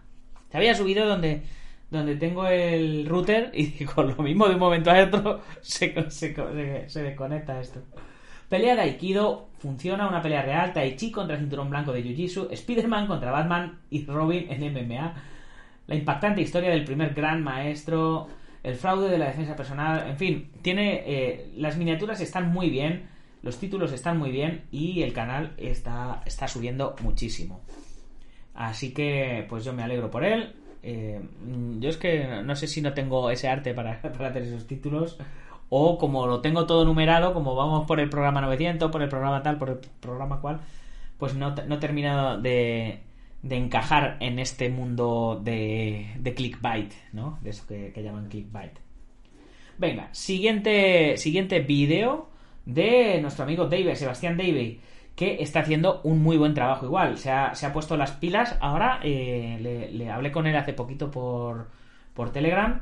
Se 0.49 0.57
había 0.57 0.75
subido 0.75 1.07
donde, 1.07 1.43
donde 1.89 2.15
tengo 2.15 2.45
el 2.47 3.05
router 3.07 3.51
y 3.53 3.85
con 3.85 4.09
lo 4.15 4.23
mismo 4.23 4.47
de 4.47 4.55
un 4.55 4.59
momento 4.59 4.91
a 4.91 5.01
otro 5.03 5.41
se, 5.61 5.93
se, 6.09 6.33
se- 6.35 6.89
se 6.89 7.03
desconecta 7.03 7.59
esto. 7.61 7.81
Pelea 8.51 8.75
de 8.75 8.81
Aikido, 8.81 9.47
funciona 9.59 10.09
una 10.09 10.21
pelea 10.21 10.41
real, 10.41 10.73
Tai 10.73 10.97
Chi 10.97 11.09
contra 11.09 11.37
cinturón 11.37 11.69
blanco 11.69 11.93
de 11.93 12.03
Jiu-Jitsu, 12.03 12.51
Spider-Man 12.51 13.07
contra 13.07 13.31
Batman 13.31 13.79
y 13.89 14.03
Robin 14.05 14.47
en 14.49 14.73
MMA, 14.73 15.13
la 15.87 15.95
impactante 15.95 16.41
historia 16.41 16.69
del 16.69 16.83
primer 16.83 17.13
gran 17.13 17.41
maestro, 17.41 18.27
el 18.61 18.75
fraude 18.75 19.07
de 19.07 19.17
la 19.17 19.27
defensa 19.27 19.55
personal, 19.55 20.05
en 20.05 20.17
fin, 20.17 20.51
tiene 20.61 21.01
eh, 21.05 21.53
las 21.55 21.77
miniaturas 21.77 22.19
están 22.19 22.51
muy 22.51 22.69
bien, 22.69 23.07
los 23.41 23.57
títulos 23.57 23.93
están 23.93 24.17
muy 24.17 24.31
bien 24.31 24.65
y 24.69 25.01
el 25.01 25.13
canal 25.13 25.53
está, 25.55 26.21
está 26.25 26.49
subiendo 26.49 26.97
muchísimo. 27.03 27.61
Así 28.53 28.93
que, 28.93 29.45
pues 29.47 29.63
yo 29.63 29.71
me 29.71 29.83
alegro 29.83 30.11
por 30.11 30.25
él. 30.25 30.57
Eh, 30.83 31.21
yo 31.79 31.89
es 31.89 31.95
que 31.95 32.41
no 32.43 32.57
sé 32.57 32.67
si 32.67 32.81
no 32.81 32.93
tengo 32.93 33.29
ese 33.31 33.47
arte 33.47 33.73
para, 33.73 34.01
para 34.01 34.27
hacer 34.27 34.41
esos 34.41 34.67
títulos. 34.67 35.17
O 35.73 35.97
como 35.97 36.27
lo 36.27 36.41
tengo 36.41 36.65
todo 36.65 36.83
numerado, 36.83 37.33
como 37.33 37.55
vamos 37.55 37.87
por 37.87 38.01
el 38.01 38.09
programa 38.09 38.41
900, 38.41 38.91
por 38.91 39.01
el 39.01 39.07
programa 39.07 39.41
tal, 39.41 39.57
por 39.57 39.69
el 39.69 39.77
programa 40.01 40.41
cual, 40.41 40.59
pues 41.17 41.33
no, 41.33 41.55
no 41.55 41.75
he 41.75 41.77
terminado 41.77 42.41
de, 42.41 42.99
de 43.41 43.55
encajar 43.55 44.17
en 44.19 44.37
este 44.39 44.69
mundo 44.69 45.39
de, 45.41 46.07
de 46.19 46.33
clickbait, 46.33 46.91
¿no? 47.13 47.39
De 47.41 47.51
eso 47.51 47.65
que, 47.67 47.93
que 47.93 48.03
llaman 48.03 48.27
clickbait. 48.27 48.73
Venga, 49.77 50.09
siguiente, 50.11 51.15
siguiente 51.15 51.61
vídeo 51.61 52.27
de 52.65 53.21
nuestro 53.21 53.45
amigo 53.45 53.67
David, 53.67 53.93
Sebastián 53.93 54.35
David, 54.35 54.79
que 55.15 55.41
está 55.41 55.61
haciendo 55.61 56.01
un 56.03 56.21
muy 56.21 56.35
buen 56.35 56.53
trabajo 56.53 56.85
igual. 56.85 57.17
Se 57.17 57.31
ha, 57.31 57.55
se 57.55 57.65
ha 57.65 57.71
puesto 57.71 57.95
las 57.95 58.11
pilas. 58.11 58.57
Ahora 58.59 58.99
eh, 59.03 59.57
le, 59.61 59.89
le 59.89 60.09
hablé 60.11 60.33
con 60.33 60.47
él 60.47 60.57
hace 60.57 60.73
poquito 60.73 61.09
por, 61.11 61.69
por 62.13 62.31
Telegram 62.33 62.81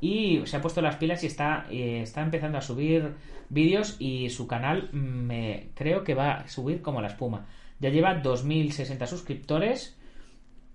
y 0.00 0.42
se 0.46 0.56
ha 0.56 0.60
puesto 0.60 0.80
las 0.80 0.96
pilas 0.96 1.22
y 1.22 1.26
está, 1.26 1.66
eh, 1.70 2.00
está 2.02 2.22
empezando 2.22 2.58
a 2.58 2.62
subir 2.62 3.14
vídeos 3.48 3.96
y 3.98 4.30
su 4.30 4.46
canal 4.46 4.88
mm, 4.92 4.96
me, 4.96 5.70
creo 5.74 6.04
que 6.04 6.14
va 6.14 6.32
a 6.32 6.48
subir 6.48 6.82
como 6.82 7.00
la 7.00 7.08
espuma. 7.08 7.46
Ya 7.80 7.90
lleva 7.90 8.22
2.060 8.22 9.06
suscriptores 9.06 9.98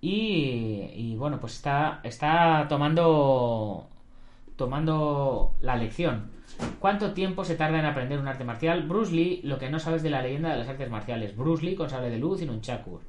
y, 0.02 0.90
y 0.94 1.16
bueno, 1.16 1.40
pues 1.40 1.54
está, 1.56 2.02
está 2.04 2.66
tomando 2.70 3.90
tomando 4.56 5.56
la 5.62 5.76
lección. 5.76 6.32
¿Cuánto 6.80 7.14
tiempo 7.14 7.44
se 7.44 7.56
tarda 7.56 7.80
en 7.80 7.86
aprender 7.86 8.20
un 8.20 8.28
arte 8.28 8.44
marcial? 8.44 8.84
Bruce 8.84 9.14
Lee, 9.14 9.42
lo 9.44 9.58
que 9.58 9.70
no 9.70 9.80
sabes 9.80 10.04
de 10.04 10.10
la 10.10 10.22
leyenda 10.22 10.52
de 10.52 10.58
las 10.58 10.70
artes 10.70 10.90
marciales. 10.90 11.36
Bruce 11.36 11.66
Lee 11.66 11.76
con 11.76 11.90
sable 11.90 12.10
de 12.10 12.18
luz 12.18 12.42
y 12.42 12.46
un 12.46 12.62
chakur. 12.62 13.02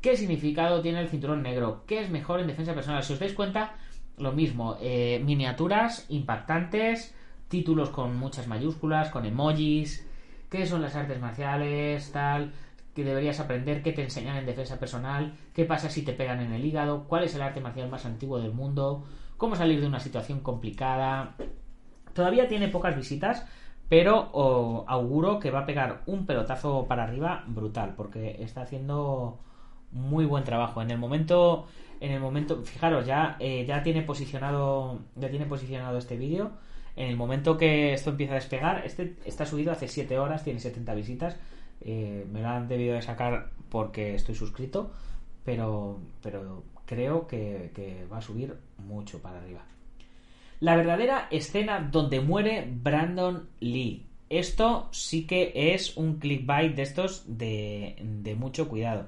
¿Qué 0.00 0.16
significado 0.16 0.80
tiene 0.80 1.00
el 1.00 1.08
cinturón 1.08 1.42
negro? 1.42 1.84
¿Qué 1.86 2.00
es 2.00 2.10
mejor 2.10 2.40
en 2.40 2.46
defensa 2.46 2.74
personal? 2.74 3.02
Si 3.02 3.12
os 3.12 3.18
dais 3.18 3.34
cuenta, 3.34 3.74
lo 4.20 4.32
mismo. 4.32 4.76
Eh, 4.80 5.20
miniaturas 5.24 6.06
impactantes, 6.08 7.14
títulos 7.48 7.90
con 7.90 8.16
muchas 8.16 8.46
mayúsculas, 8.46 9.10
con 9.10 9.26
emojis. 9.26 10.06
¿Qué 10.48 10.66
son 10.66 10.82
las 10.82 10.96
artes 10.96 11.20
marciales? 11.20 12.12
Tal 12.12 12.52
que 12.94 13.04
deberías 13.04 13.40
aprender, 13.40 13.82
qué 13.82 13.92
te 13.92 14.02
enseñan 14.02 14.36
en 14.36 14.46
defensa 14.46 14.78
personal, 14.78 15.34
qué 15.54 15.64
pasa 15.64 15.88
si 15.88 16.02
te 16.02 16.12
pegan 16.12 16.40
en 16.40 16.52
el 16.52 16.64
hígado, 16.64 17.04
cuál 17.04 17.24
es 17.24 17.34
el 17.34 17.42
arte 17.42 17.60
marcial 17.60 17.88
más 17.88 18.04
antiguo 18.04 18.38
del 18.40 18.52
mundo, 18.52 19.04
cómo 19.36 19.54
salir 19.54 19.80
de 19.80 19.86
una 19.86 20.00
situación 20.00 20.40
complicada. 20.40 21.34
Todavía 22.14 22.48
tiene 22.48 22.68
pocas 22.68 22.96
visitas, 22.96 23.46
pero 23.88 24.84
auguro 24.88 25.38
que 25.38 25.50
va 25.50 25.60
a 25.60 25.66
pegar 25.66 26.02
un 26.06 26.26
pelotazo 26.26 26.86
para 26.86 27.04
arriba 27.04 27.44
brutal, 27.46 27.94
porque 27.96 28.42
está 28.42 28.62
haciendo 28.62 29.38
muy 29.92 30.24
buen 30.24 30.44
trabajo. 30.44 30.82
En 30.82 30.90
el 30.90 30.98
momento, 30.98 31.66
en 32.00 32.12
el 32.12 32.20
momento, 32.20 32.62
fijaros, 32.62 33.06
ya, 33.06 33.36
eh, 33.38 33.64
ya 33.66 33.82
tiene 33.82 34.02
posicionado, 34.02 35.00
ya 35.16 35.30
tiene 35.30 35.46
posicionado 35.46 35.98
este 35.98 36.16
vídeo. 36.16 36.52
En 36.96 37.08
el 37.08 37.16
momento 37.16 37.56
que 37.56 37.92
esto 37.92 38.10
empieza 38.10 38.32
a 38.32 38.36
despegar, 38.36 38.82
este 38.84 39.16
está 39.24 39.46
subido 39.46 39.72
hace 39.72 39.86
7 39.86 40.18
horas, 40.18 40.42
tiene 40.42 40.58
70 40.58 40.94
visitas 40.94 41.36
eh, 41.80 42.26
me 42.30 42.42
lo 42.42 42.48
han 42.48 42.68
debido 42.68 42.94
de 42.94 43.02
sacar 43.02 43.50
porque 43.68 44.14
estoy 44.14 44.34
suscrito, 44.34 44.92
pero, 45.44 45.98
pero 46.22 46.64
creo 46.84 47.26
que, 47.26 48.06
va 48.12 48.18
a 48.18 48.22
subir 48.22 48.56
mucho 48.78 49.22
para 49.22 49.38
arriba. 49.38 49.64
La 50.60 50.76
verdadera 50.76 51.28
escena 51.30 51.80
donde 51.80 52.20
muere 52.20 52.68
Brandon 52.70 53.48
Lee. 53.60 54.06
Esto 54.28 54.88
sí 54.92 55.26
que 55.26 55.52
es 55.54 55.96
un 55.96 56.18
clickbait 56.18 56.74
de 56.76 56.82
estos 56.82 57.24
de 57.26 58.36
mucho 58.38 58.68
cuidado. 58.68 59.06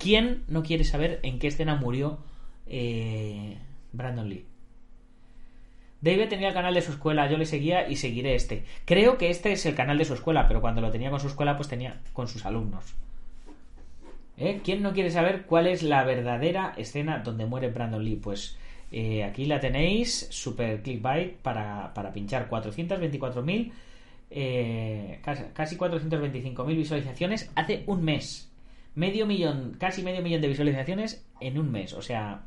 ¿Quién 0.00 0.44
no 0.48 0.62
quiere 0.62 0.84
saber 0.84 1.20
en 1.22 1.38
qué 1.38 1.46
escena 1.48 1.76
murió 1.76 2.18
eh, 2.66 3.58
Brandon 3.92 4.30
Lee? 4.30 4.46
David 6.00 6.28
tenía 6.30 6.48
el 6.48 6.54
canal 6.54 6.72
de 6.72 6.80
su 6.80 6.92
escuela, 6.92 7.30
yo 7.30 7.36
le 7.36 7.44
seguía 7.44 7.86
y 7.86 7.96
seguiré 7.96 8.34
este. 8.34 8.64
Creo 8.86 9.18
que 9.18 9.28
este 9.28 9.52
es 9.52 9.66
el 9.66 9.74
canal 9.74 9.98
de 9.98 10.06
su 10.06 10.14
escuela, 10.14 10.48
pero 10.48 10.62
cuando 10.62 10.80
lo 10.80 10.90
tenía 10.90 11.10
con 11.10 11.20
su 11.20 11.26
escuela, 11.26 11.58
pues 11.58 11.68
tenía 11.68 12.00
con 12.14 12.28
sus 12.28 12.46
alumnos. 12.46 12.94
¿Eh? 14.38 14.62
¿Quién 14.64 14.82
no 14.82 14.94
quiere 14.94 15.10
saber 15.10 15.42
cuál 15.42 15.66
es 15.66 15.82
la 15.82 16.02
verdadera 16.02 16.72
escena 16.78 17.18
donde 17.18 17.44
muere 17.44 17.68
Brandon 17.68 18.02
Lee? 18.02 18.16
Pues 18.16 18.56
eh, 18.90 19.22
aquí 19.22 19.44
la 19.44 19.60
tenéis, 19.60 20.28
super 20.30 20.82
clickbait, 20.82 21.36
para, 21.36 21.92
para 21.92 22.10
pinchar 22.10 22.48
424.000, 22.48 23.70
eh, 24.30 25.20
casi, 25.22 25.42
casi 25.52 25.76
425.000 25.76 26.74
visualizaciones 26.74 27.50
hace 27.54 27.84
un 27.86 28.02
mes. 28.02 28.49
Medio 28.94 29.26
millón, 29.26 29.76
casi 29.78 30.02
medio 30.02 30.22
millón 30.22 30.40
de 30.40 30.48
visualizaciones 30.48 31.24
en 31.40 31.58
un 31.58 31.70
mes. 31.70 31.92
O 31.92 32.02
sea, 32.02 32.42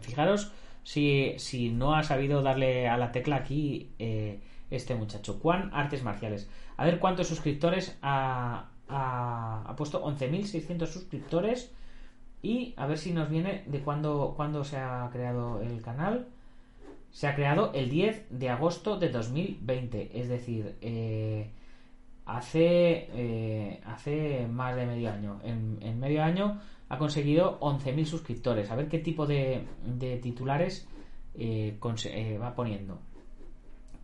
fijaros 0.00 0.52
si, 0.82 1.34
si 1.38 1.70
no 1.70 1.94
ha 1.94 2.02
sabido 2.02 2.42
darle 2.42 2.88
a 2.88 2.96
la 2.96 3.12
tecla 3.12 3.36
aquí 3.36 3.90
eh, 3.98 4.40
este 4.70 4.94
muchacho. 4.94 5.38
Juan 5.40 5.70
Artes 5.72 6.02
Marciales. 6.02 6.48
A 6.76 6.84
ver 6.84 6.98
cuántos 6.98 7.28
suscriptores 7.28 7.98
ha, 8.02 8.70
ha, 8.88 9.74
puesto. 9.76 10.04
11.600 10.04 10.86
suscriptores. 10.86 11.72
Y 12.40 12.74
a 12.76 12.86
ver 12.86 12.98
si 12.98 13.12
nos 13.12 13.28
viene 13.28 13.64
de 13.66 13.80
cuándo, 13.80 14.34
cuándo 14.36 14.64
se 14.64 14.76
ha 14.76 15.08
creado 15.12 15.60
el 15.60 15.82
canal. 15.82 16.28
Se 17.10 17.26
ha 17.26 17.34
creado 17.34 17.72
el 17.74 17.90
10 17.90 18.26
de 18.30 18.48
agosto 18.48 18.98
de 18.98 19.08
2020. 19.08 20.20
Es 20.20 20.28
decir, 20.28 20.76
eh, 20.80 21.50
hace, 22.28 23.08
eh, 23.14 23.80
hace 23.86 24.46
más 24.46 24.76
de 24.76 24.86
medio 24.86 25.10
año. 25.10 25.40
En, 25.42 25.98
medio 25.98 26.22
año 26.22 26.60
ha 26.90 26.98
conseguido 26.98 27.58
11.000 27.60 28.04
suscriptores. 28.04 28.70
A 28.70 28.76
ver 28.76 28.88
qué 28.88 28.98
tipo 28.98 29.26
de, 29.26 29.66
titulares 30.22 30.86
eh, 31.34 31.78
eh, 32.04 32.38
va 32.38 32.54
poniendo. 32.54 33.00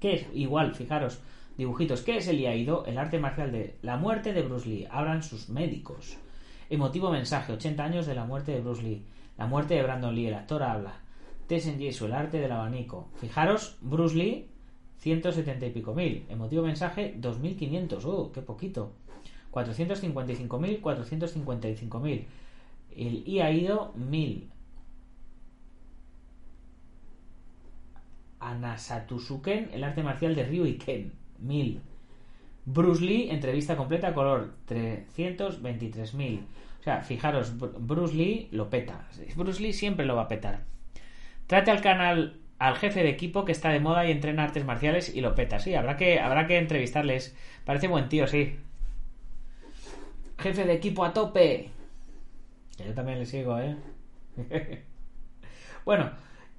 ¿Qué 0.01 0.15
es? 0.15 0.27
Igual, 0.35 0.75
fijaros, 0.75 1.21
dibujitos. 1.59 2.01
¿Qué 2.01 2.17
es 2.17 2.27
el 2.27 2.41
IAIDO? 2.41 2.87
El 2.87 2.97
arte 2.97 3.19
marcial 3.19 3.53
de 3.53 3.77
la 3.83 3.99
muerte 3.99 4.33
de 4.33 4.43
Bruce 4.43 4.69
Lee. 4.69 4.89
Hablan 4.91 5.23
sus 5.23 5.51
médicos. 5.51 6.17
Emotivo 6.71 7.11
mensaje. 7.11 7.53
80 7.53 7.85
años 7.85 8.07
de 8.07 8.15
la 8.15 8.25
muerte 8.25 8.53
de 8.53 8.61
Bruce 8.61 8.83
Lee. 8.83 9.05
La 9.37 9.47
muerte 9.47 9.75
de 9.75 9.83
Brandon 9.83 10.15
Lee. 10.15 10.29
El 10.29 10.35
actor 10.35 10.63
habla. 10.63 10.95
Tessen 11.47 11.79
Jesu, 11.79 12.07
el 12.07 12.15
arte 12.15 12.41
del 12.41 12.53
abanico. 12.53 13.11
Fijaros, 13.17 13.77
Bruce 13.83 14.17
Lee, 14.17 14.49
170 15.05 15.67
y 15.67 15.71
pico 15.71 15.95
mil. 15.95 16.25
Emotivo 16.31 16.63
mensaje, 16.63 17.15
2500. 17.19 18.07
¡Oh, 18.07 18.33
qué 18.33 18.41
poquito! 18.41 18.93
455.000, 19.53 20.81
455.000. 20.81 22.25
El 22.97 23.29
I 23.29 23.41
ha 23.41 23.51
ido 23.51 23.93
1000. 23.97 24.49
Anasatusuken, 28.41 29.71
el 29.75 29.85
arte 29.85 30.03
marcial 30.03 30.35
de 30.35 30.45
Ryu 30.47 30.65
y 30.65 30.79
Ken, 30.79 31.13
1000. 31.39 31.81
Bruce 32.65 33.05
Lee, 33.05 33.29
entrevista 33.31 33.77
completa, 33.77 34.15
color 34.15 34.55
323.000. 34.67 36.41
O 36.81 36.83
sea, 36.83 37.03
fijaros, 37.03 37.53
Bruce 37.59 38.15
Lee 38.15 38.49
lo 38.53 38.71
peta. 38.71 39.07
Bruce 39.37 39.63
Lee 39.63 39.75
siempre 39.75 40.07
lo 40.07 40.17
va 40.17 40.23
a 40.23 40.29
petar. 40.29 40.65
Trate 41.47 41.71
al 41.71 41.83
canal 41.83 42.41
al 42.59 42.77
jefe 42.77 43.03
de 43.03 43.11
equipo 43.11 43.45
que 43.45 43.53
está 43.53 43.71
de 43.71 43.81
moda 43.81 44.07
y 44.07 44.11
entrena 44.11 44.45
artes 44.45 44.65
marciales 44.65 45.15
y 45.15 45.21
lo 45.21 45.35
peta. 45.35 45.59
Sí, 45.59 45.75
habrá 45.75 45.97
que, 45.97 46.21
habrá 46.21 46.47
que 46.47 46.59
entrevistarles. 46.59 47.37
Parece 47.65 47.89
buen 47.89 48.09
tío, 48.09 48.27
sí. 48.27 48.57
Jefe 50.39 50.65
de 50.65 50.75
equipo 50.75 51.05
a 51.05 51.13
tope. 51.13 51.71
yo 52.79 52.95
también 52.95 53.19
le 53.19 53.27
sigo, 53.27 53.59
¿eh? 53.59 53.77
bueno, 55.85 56.11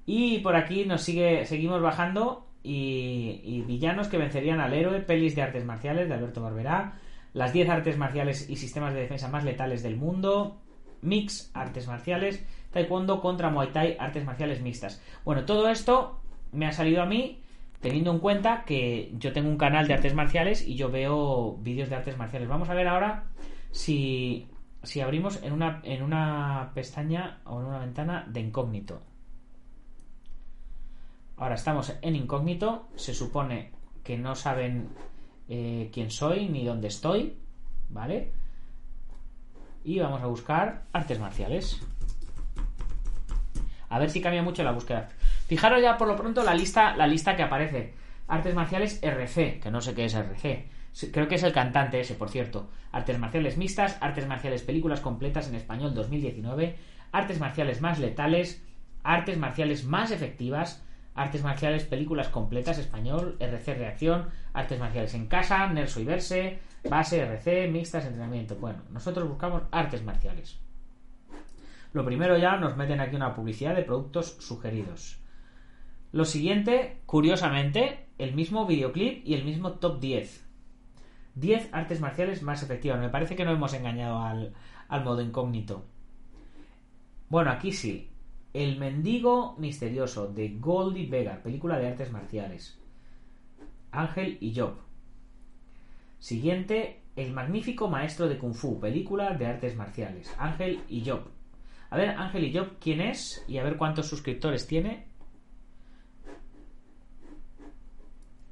y 0.06 0.38
por 0.38 0.56
aquí 0.56 0.84
nos 0.84 1.02
sigue, 1.02 1.44
seguimos 1.44 1.82
bajando 1.82 2.46
y, 2.62 3.62
villanos 3.66 4.08
que 4.08 4.18
vencerían 4.18 4.60
al 4.60 4.72
héroe, 4.72 5.00
pelis 5.00 5.36
de 5.36 5.42
artes 5.42 5.64
marciales 5.64 6.08
de 6.08 6.14
Alberto 6.14 6.42
Barberá, 6.42 6.94
las 7.32 7.52
10 7.52 7.68
artes 7.68 7.96
marciales 7.96 8.48
y 8.48 8.56
sistemas 8.56 8.94
de 8.94 9.00
defensa 9.00 9.28
más 9.28 9.44
letales 9.44 9.82
del 9.82 9.96
mundo, 9.96 10.60
mix, 11.02 11.50
artes 11.54 11.86
marciales, 11.86 12.44
taekwondo 12.76 13.20
contra 13.24 13.50
muay 13.50 13.72
thai, 13.72 13.96
artes 13.98 14.24
marciales 14.24 14.60
mixtas. 14.60 15.00
Bueno, 15.24 15.44
todo 15.44 15.68
esto 15.68 16.20
me 16.52 16.66
ha 16.66 16.72
salido 16.72 17.02
a 17.02 17.06
mí 17.06 17.40
teniendo 17.80 18.12
en 18.12 18.20
cuenta 18.20 18.64
que 18.64 19.12
yo 19.18 19.32
tengo 19.32 19.48
un 19.48 19.58
canal 19.58 19.88
de 19.88 19.94
artes 19.94 20.14
marciales 20.14 20.66
y 20.66 20.76
yo 20.76 20.90
veo 20.90 21.56
vídeos 21.60 21.88
de 21.88 21.96
artes 21.96 22.16
marciales. 22.16 22.48
Vamos 22.48 22.68
a 22.68 22.74
ver 22.74 22.88
ahora 22.88 23.24
si 23.70 24.46
si 24.86 25.00
abrimos 25.00 25.42
en 25.42 25.52
una, 25.52 25.80
en 25.82 26.02
una 26.02 26.70
pestaña 26.74 27.40
o 27.44 27.60
en 27.60 27.66
una 27.66 27.80
ventana 27.80 28.24
de 28.28 28.40
incógnito. 28.40 29.02
Ahora 31.36 31.56
estamos 31.56 31.92
en 32.00 32.16
incógnito, 32.16 32.88
se 32.94 33.12
supone 33.12 33.72
que 34.04 34.16
no 34.16 34.34
saben 34.34 34.88
eh, 35.48 35.90
quién 35.92 36.10
soy 36.10 36.48
ni 36.48 36.64
dónde 36.64 36.88
estoy, 36.88 37.36
¿vale? 37.90 38.32
Y 39.84 39.98
vamos 39.98 40.22
a 40.22 40.26
buscar 40.26 40.84
artes 40.92 41.18
marciales. 41.18 41.80
A 43.96 43.98
ver 43.98 44.10
si 44.10 44.20
cambia 44.20 44.42
mucho 44.42 44.62
la 44.62 44.72
búsqueda. 44.72 45.08
Fijaros 45.46 45.80
ya 45.80 45.96
por 45.96 46.06
lo 46.06 46.16
pronto 46.16 46.44
la 46.44 46.52
lista, 46.52 46.94
la 46.94 47.06
lista 47.06 47.34
que 47.34 47.42
aparece. 47.42 47.94
Artes 48.28 48.54
marciales 48.54 49.00
RC, 49.02 49.58
que 49.58 49.70
no 49.70 49.80
sé 49.80 49.94
qué 49.94 50.04
es 50.04 50.12
RC. 50.12 50.68
Creo 51.12 51.28
que 51.28 51.36
es 51.36 51.42
el 51.42 51.54
cantante 51.54 51.98
ese, 51.98 52.14
por 52.14 52.28
cierto. 52.28 52.68
Artes 52.92 53.18
marciales 53.18 53.56
mixtas, 53.56 53.96
artes 54.02 54.26
marciales 54.26 54.62
películas 54.62 55.00
completas 55.00 55.48
en 55.48 55.54
español 55.54 55.94
2019, 55.94 56.76
artes 57.10 57.40
marciales 57.40 57.80
más 57.80 57.98
letales, 57.98 58.62
artes 59.02 59.38
marciales 59.38 59.86
más 59.86 60.10
efectivas, 60.10 60.84
artes 61.14 61.42
marciales 61.42 61.84
películas 61.84 62.28
completas 62.28 62.76
español, 62.76 63.36
RC 63.40 63.76
reacción, 63.76 64.28
artes 64.52 64.78
marciales 64.78 65.14
en 65.14 65.26
casa, 65.26 65.66
Nerso 65.68 66.00
y 66.00 66.04
Verse, 66.04 66.58
base, 66.90 67.20
RC, 67.20 67.68
mixtas, 67.68 68.04
entrenamiento. 68.04 68.56
Bueno, 68.56 68.82
nosotros 68.90 69.26
buscamos 69.26 69.62
artes 69.70 70.04
marciales. 70.04 70.65
Lo 71.96 72.04
primero 72.04 72.36
ya 72.36 72.58
nos 72.58 72.76
meten 72.76 73.00
aquí 73.00 73.16
una 73.16 73.34
publicidad 73.34 73.74
de 73.74 73.82
productos 73.82 74.36
sugeridos. 74.40 75.18
Lo 76.12 76.26
siguiente, 76.26 77.00
curiosamente, 77.06 78.08
el 78.18 78.34
mismo 78.34 78.66
videoclip 78.66 79.26
y 79.26 79.32
el 79.32 79.46
mismo 79.46 79.78
top 79.78 79.98
10. 79.98 80.46
10 81.36 81.70
artes 81.72 82.02
marciales 82.02 82.42
más 82.42 82.62
efectivas. 82.62 83.00
Me 83.00 83.08
parece 83.08 83.34
que 83.34 83.46
no 83.46 83.52
hemos 83.52 83.72
engañado 83.72 84.20
al, 84.20 85.04
modo 85.04 85.22
incógnito. 85.22 85.86
Bueno, 87.30 87.50
aquí 87.50 87.72
sí. 87.72 88.10
El 88.52 88.78
mendigo 88.78 89.56
misterioso 89.56 90.28
de 90.30 90.50
Goldie 90.50 91.08
Vega, 91.08 91.42
película 91.42 91.78
de 91.78 91.88
artes 91.88 92.12
marciales. 92.12 92.78
Ángel 93.90 94.36
y 94.42 94.54
Job. 94.54 94.74
Siguiente, 96.18 97.00
El 97.16 97.32
magnífico 97.32 97.88
maestro 97.88 98.28
de 98.28 98.36
Kung 98.36 98.52
Fu, 98.52 98.78
película 98.78 99.32
de 99.32 99.46
artes 99.46 99.76
marciales. 99.76 100.30
Ángel 100.36 100.82
y 100.90 101.02
Job. 101.02 101.35
A 101.90 101.96
ver, 101.96 102.10
Ángel 102.10 102.44
y 102.44 102.56
Job, 102.56 102.78
¿quién 102.80 103.00
es? 103.00 103.44
Y 103.46 103.58
a 103.58 103.64
ver 103.64 103.76
cuántos 103.76 104.08
suscriptores 104.08 104.66
tiene. 104.66 105.06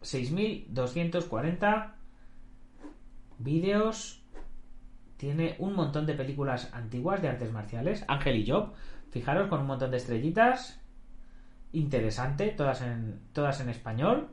6.240 0.02 1.94
vídeos. 3.38 4.22
Tiene 5.16 5.56
un 5.58 5.74
montón 5.74 6.06
de 6.06 6.14
películas 6.14 6.72
antiguas 6.72 7.22
de 7.22 7.28
artes 7.28 7.52
marciales. 7.52 8.04
Ángel 8.08 8.36
y 8.36 8.48
Job. 8.48 8.74
Fijaros 9.10 9.48
con 9.48 9.60
un 9.60 9.66
montón 9.66 9.90
de 9.90 9.96
estrellitas. 9.96 10.80
Interesante. 11.72 12.50
Todas 12.50 12.82
en, 12.82 13.20
todas 13.32 13.60
en 13.60 13.68
español. 13.68 14.28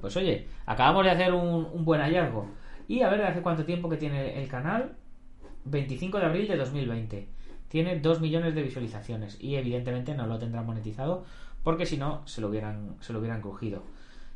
Pues 0.00 0.16
oye, 0.16 0.46
acabamos 0.66 1.04
de 1.04 1.10
hacer 1.12 1.32
un, 1.32 1.64
un 1.72 1.84
buen 1.84 2.00
hallazgo. 2.00 2.50
Y 2.88 3.02
a 3.02 3.10
ver, 3.10 3.22
¿hace 3.22 3.42
cuánto 3.42 3.64
tiempo 3.64 3.88
que 3.88 3.98
tiene 3.98 4.42
el 4.42 4.48
canal? 4.48 4.96
25 5.66 6.18
de 6.18 6.24
abril 6.24 6.48
de 6.48 6.56
2020. 6.56 7.28
Tiene 7.68 8.00
2 8.00 8.20
millones 8.20 8.54
de 8.54 8.62
visualizaciones. 8.62 9.36
Y 9.40 9.56
evidentemente 9.56 10.14
no 10.14 10.26
lo 10.26 10.38
tendrá 10.38 10.62
monetizado 10.62 11.24
porque 11.62 11.84
si 11.84 11.98
no 11.98 12.26
se 12.26 12.40
lo 12.40 12.48
hubieran, 12.48 12.96
se 13.00 13.12
lo 13.12 13.18
hubieran 13.18 13.42
cogido. 13.42 13.82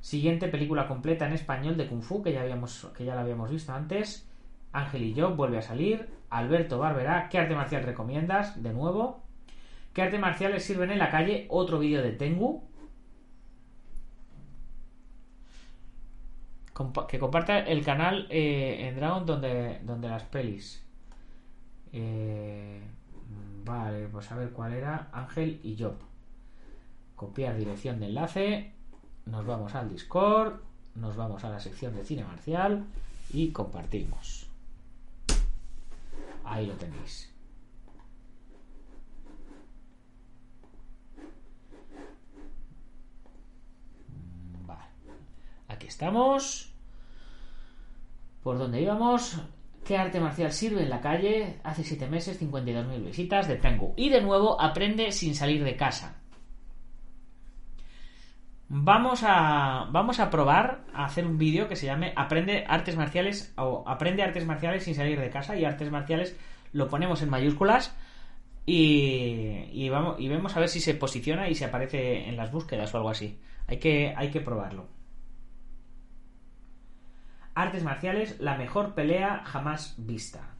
Siguiente 0.02 0.48
película 0.48 0.86
completa 0.86 1.26
en 1.26 1.32
español 1.32 1.78
de 1.78 1.86
Kung 1.86 2.02
Fu, 2.02 2.22
que 2.22 2.32
ya, 2.32 2.42
habíamos, 2.42 2.90
que 2.96 3.06
ya 3.06 3.14
la 3.14 3.22
habíamos 3.22 3.50
visto 3.50 3.72
antes. 3.72 4.28
Ángel 4.72 5.02
y 5.02 5.14
yo 5.14 5.34
vuelve 5.34 5.58
a 5.58 5.62
salir. 5.62 6.08
Alberto 6.28 6.78
Barberá, 6.78 7.28
¿qué 7.30 7.38
arte 7.38 7.54
marcial 7.54 7.84
recomiendas? 7.84 8.62
De 8.62 8.74
nuevo. 8.74 9.22
¿Qué 9.94 10.02
arte 10.02 10.18
marciales 10.18 10.64
sirven 10.64 10.90
en 10.90 10.98
la 10.98 11.10
calle? 11.10 11.46
Otro 11.48 11.78
vídeo 11.78 12.02
de 12.02 12.12
Tengu. 12.12 12.64
Que 17.08 17.18
comparta 17.18 17.60
el 17.60 17.84
canal 17.84 18.26
eh, 18.30 18.88
en 18.88 18.96
Dragon 18.96 19.26
donde, 19.26 19.80
donde 19.84 20.08
las 20.08 20.24
pelis. 20.24 20.84
Eh, 21.92 22.80
vale, 23.64 24.08
pues 24.08 24.30
a 24.32 24.36
ver 24.36 24.50
cuál 24.50 24.72
era. 24.72 25.08
Ángel 25.12 25.60
y 25.62 25.76
Job. 25.78 25.96
Copiar 27.16 27.56
dirección 27.56 28.00
de 28.00 28.06
enlace. 28.06 28.72
Nos 29.26 29.46
vamos 29.46 29.74
al 29.74 29.90
Discord. 29.90 30.60
Nos 30.94 31.16
vamos 31.16 31.44
a 31.44 31.50
la 31.50 31.60
sección 31.60 31.94
de 31.94 32.04
cine 32.04 32.24
marcial. 32.24 32.84
Y 33.32 33.50
compartimos. 33.50 34.48
Ahí 36.44 36.66
lo 36.66 36.74
tenéis. 36.74 37.32
Aquí 45.72 45.86
estamos. 45.86 46.71
¿Por 48.42 48.58
dónde 48.58 48.80
íbamos? 48.80 49.40
¿Qué 49.84 49.96
arte 49.96 50.20
marcial 50.20 50.52
sirve 50.52 50.82
en 50.82 50.90
la 50.90 51.00
calle? 51.00 51.60
Hace 51.64 51.84
7 51.84 52.08
meses, 52.08 52.40
52.000 52.40 53.04
visitas 53.04 53.48
de 53.48 53.56
Tengu. 53.56 53.94
Y 53.96 54.10
de 54.10 54.20
nuevo, 54.20 54.60
aprende 54.60 55.12
sin 55.12 55.34
salir 55.34 55.64
de 55.64 55.76
casa. 55.76 56.22
Vamos 58.68 59.22
a, 59.22 59.88
vamos 59.90 60.18
a 60.18 60.30
probar 60.30 60.84
a 60.94 61.04
hacer 61.04 61.26
un 61.26 61.36
vídeo 61.36 61.68
que 61.68 61.76
se 61.76 61.84
llame 61.84 62.14
Aprende 62.16 62.64
artes 62.66 62.96
marciales 62.96 63.52
o 63.58 63.84
Aprende 63.86 64.22
artes 64.22 64.46
marciales 64.46 64.84
sin 64.84 64.94
salir 64.94 65.20
de 65.20 65.28
casa 65.28 65.56
y 65.56 65.64
artes 65.66 65.90
marciales 65.90 66.38
lo 66.72 66.88
ponemos 66.88 67.20
en 67.20 67.28
mayúsculas 67.28 67.94
y, 68.64 69.68
y 69.72 69.88
vamos, 69.90 70.18
y 70.18 70.28
vemos 70.28 70.56
a 70.56 70.60
ver 70.60 70.70
si 70.70 70.80
se 70.80 70.94
posiciona 70.94 71.50
y 71.50 71.54
se 71.54 71.66
aparece 71.66 72.28
en 72.28 72.36
las 72.36 72.50
búsquedas 72.50 72.94
o 72.94 72.96
algo 72.96 73.10
así. 73.10 73.38
Hay 73.66 73.78
que, 73.78 74.14
hay 74.16 74.30
que 74.30 74.40
probarlo. 74.40 75.01
Artes 77.54 77.82
marciales, 77.84 78.40
la 78.40 78.56
mejor 78.56 78.94
pelea 78.94 79.42
jamás 79.44 79.94
vista. 79.98 80.54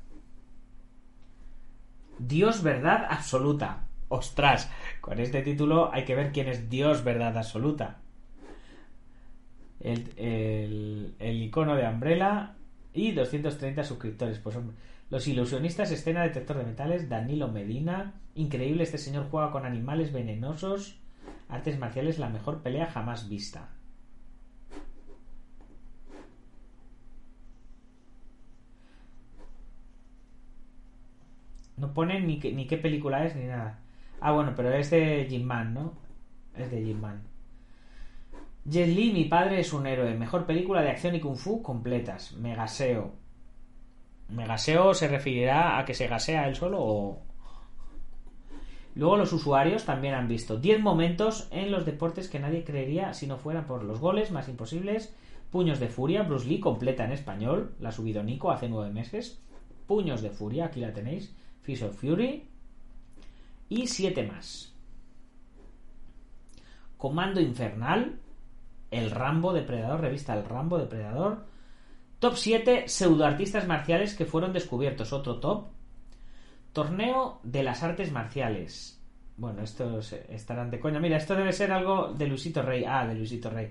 Dios 2.18 2.62
verdad 2.62 3.07
absoluta. 3.11 3.86
Ostras, 4.09 4.70
con 5.01 5.18
este 5.18 5.43
título 5.43 5.93
hay 5.93 6.05
que 6.05 6.14
ver 6.14 6.32
quién 6.32 6.49
es 6.49 6.68
Dios 6.68 7.03
verdad 7.05 7.36
absoluta. 7.36 7.99
El, 9.80 10.12
el- 11.18 11.43
icono 11.43 11.74
de 11.74 11.88
Umbrella 11.88 12.55
y 12.93 13.12
230 13.12 13.82
suscriptores. 13.84 14.38
Pues 14.38 14.57
hombre, 14.57 14.76
los 15.11 15.26
ilusionistas, 15.26 15.90
escena 15.90 16.22
detector 16.22 16.59
de 16.59 16.64
metales, 16.64 17.09
Danilo 17.09 17.49
Medina. 17.49 18.14
Increíble, 18.34 18.84
este 18.84 18.99
señor 18.99 19.28
juega 19.30 19.51
con 19.51 19.66
animales 19.66 20.12
venenosos. 20.12 20.99
Artes 21.49 21.78
marciales, 21.78 22.18
la 22.18 22.28
mejor 22.28 22.62
pelea 22.62 22.86
jamás 22.86 23.28
vista. 23.28 23.70
No 31.77 31.93
pone 31.95 32.20
ni, 32.20 32.39
qué- 32.39 32.53
ni 32.53 32.66
qué 32.66 32.77
película 32.79 33.25
es 33.25 33.35
ni 33.37 33.47
nada. 33.47 33.81
Ah, 34.20 34.33
bueno, 34.33 34.53
pero 34.57 34.73
es 34.73 34.91
de 34.91 35.27
Jim 35.29 35.43
Man, 35.45 35.75
¿no? 35.75 35.95
Es 36.57 36.70
de 36.70 36.83
Jim 36.85 37.01
Man. 37.01 37.23
Jet 38.64 38.89
Li, 38.89 39.12
mi 39.12 39.25
padre 39.25 39.61
es 39.61 39.73
un 39.73 39.87
héroe. 39.87 40.14
Mejor 40.14 40.47
película 40.47 40.83
de 40.83 40.91
acción 40.91 41.14
y 41.14 41.20
kung 41.20 41.37
fu 41.37 41.62
completas. 41.62 42.33
Megaseo. 42.35 43.12
¿Megaseo 44.29 44.95
se 44.95 45.09
referirá 45.09 45.79
a 45.79 45.85
que 45.85 45.95
se 45.95 46.07
gasea 46.07 46.47
él 46.49 46.55
solo 46.55 46.79
o...? 46.81 47.23
Luego 48.95 49.16
los 49.16 49.33
usuarios 49.33 49.85
también 49.85 50.14
han 50.14 50.29
visto 50.29 50.59
10 50.59 50.81
momentos 50.81 51.49
en 51.51 51.70
los 51.70 51.87
deportes 51.87 52.29
que 52.29 52.39
nadie 52.39 52.62
creería 52.62 53.14
si 53.14 53.27
no 53.27 53.39
fuera 53.39 53.66
por 53.66 53.83
los 53.85 53.99
goles 54.01 54.31
más 54.31 54.49
imposibles. 54.49 55.16
Puños 55.51 55.81
de 55.81 55.89
furia, 55.89 56.23
Bruce 56.23 56.47
Lee 56.47 56.61
completa 56.61 57.05
en 57.05 57.12
español. 57.12 57.75
La 57.81 57.89
ha 57.89 57.93
subido 57.93 58.23
Nico 58.23 58.51
hace 58.51 58.68
9 58.68 58.93
meses. 58.93 59.43
Puños 59.87 60.20
de 60.23 60.31
furia, 60.31 60.66
aquí 60.66 60.81
la 60.81 60.93
tenéis. 60.93 61.35
Fist 61.62 61.82
of 61.82 61.96
Fury. 61.96 62.46
Y 63.68 63.86
7 63.86 64.22
más. 64.24 64.74
Comando 66.96 67.40
Infernal. 67.40 68.18
El 68.90 69.10
Rambo 69.10 69.54
Depredador, 69.54 70.02
revista 70.02 70.34
El 70.34 70.44
Rambo 70.44 70.78
Depredador. 70.78 71.46
Top 72.18 72.34
7 72.36 72.88
pseudoartistas 72.88 73.66
marciales 73.66 74.14
que 74.14 74.26
fueron 74.26 74.52
descubiertos. 74.52 75.12
Otro 75.12 75.40
top. 75.40 75.68
Torneo 76.72 77.40
de 77.42 77.62
las 77.62 77.82
artes 77.82 78.12
marciales. 78.12 79.02
Bueno, 79.36 79.62
estos 79.62 80.12
estarán 80.12 80.70
de 80.70 80.78
coña. 80.78 81.00
Mira, 81.00 81.16
esto 81.16 81.34
debe 81.34 81.52
ser 81.52 81.72
algo 81.72 82.12
de 82.12 82.26
Luisito 82.26 82.62
Rey. 82.62 82.84
Ah, 82.86 83.06
de 83.06 83.14
Luisito 83.14 83.50
Rey. 83.50 83.70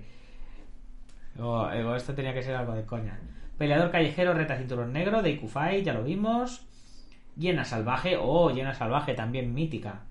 Oh, 1.38 1.68
eh, 1.70 1.96
esto 1.96 2.14
tenía 2.14 2.34
que 2.34 2.42
ser 2.42 2.54
algo 2.54 2.74
de 2.74 2.84
coña. 2.84 3.18
Peleador 3.56 3.90
callejero 3.90 4.34
reta 4.34 4.56
cinturón 4.56 4.92
negro 4.92 5.22
de 5.22 5.30
Ikufai, 5.30 5.82
ya 5.82 5.94
lo 5.94 6.02
vimos. 6.02 6.66
Llena 7.36 7.64
salvaje, 7.64 8.16
oh, 8.20 8.50
llena 8.50 8.74
salvaje, 8.74 9.14
también 9.14 9.54
mítica. 9.54 10.02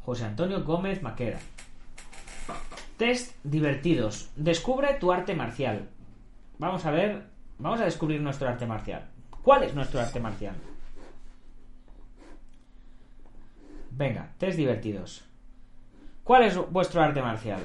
José 0.00 0.24
Antonio 0.24 0.64
Gómez 0.64 1.02
Maquera. 1.02 1.38
Test 2.96 3.36
divertidos. 3.44 4.30
Descubre 4.36 4.94
tu 4.94 5.12
arte 5.12 5.34
marcial. 5.34 5.88
Vamos 6.58 6.84
a 6.84 6.90
ver, 6.90 7.24
vamos 7.58 7.80
a 7.80 7.84
descubrir 7.84 8.20
nuestro 8.20 8.48
arte 8.48 8.66
marcial. 8.66 9.08
¿Cuál 9.42 9.64
es 9.64 9.74
nuestro 9.74 10.00
arte 10.00 10.20
marcial? 10.20 10.54
Venga, 13.90 14.30
test 14.38 14.56
divertidos. 14.56 15.24
¿Cuál 16.24 16.44
es 16.44 16.56
vuestro 16.70 17.02
arte 17.02 17.20
marcial? 17.20 17.60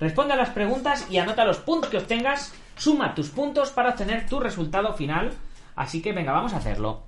Responde 0.00 0.34
a 0.34 0.36
las 0.36 0.50
preguntas 0.50 1.10
y 1.10 1.18
anota 1.18 1.44
los 1.44 1.58
puntos 1.58 1.90
que 1.90 1.98
obtengas. 1.98 2.52
Suma 2.76 3.14
tus 3.14 3.30
puntos 3.30 3.70
para 3.70 3.90
obtener 3.90 4.28
tu 4.28 4.38
resultado 4.38 4.92
final. 4.92 5.32
Así 5.78 6.02
que 6.02 6.12
venga, 6.12 6.32
vamos 6.32 6.52
a 6.54 6.56
hacerlo. 6.56 7.04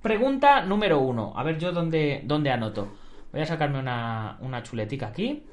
Pregunta 0.00 0.64
número 0.64 0.98
uno. 1.00 1.34
A 1.36 1.42
ver 1.42 1.58
yo 1.58 1.72
dónde, 1.72 2.22
dónde 2.24 2.50
anoto. 2.50 2.88
Voy 3.30 3.42
a 3.42 3.46
sacarme 3.46 3.78
una, 3.78 4.38
una 4.40 4.62
chuletica 4.62 5.08
aquí. 5.08 5.44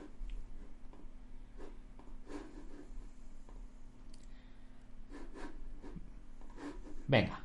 Venga. 7.07 7.41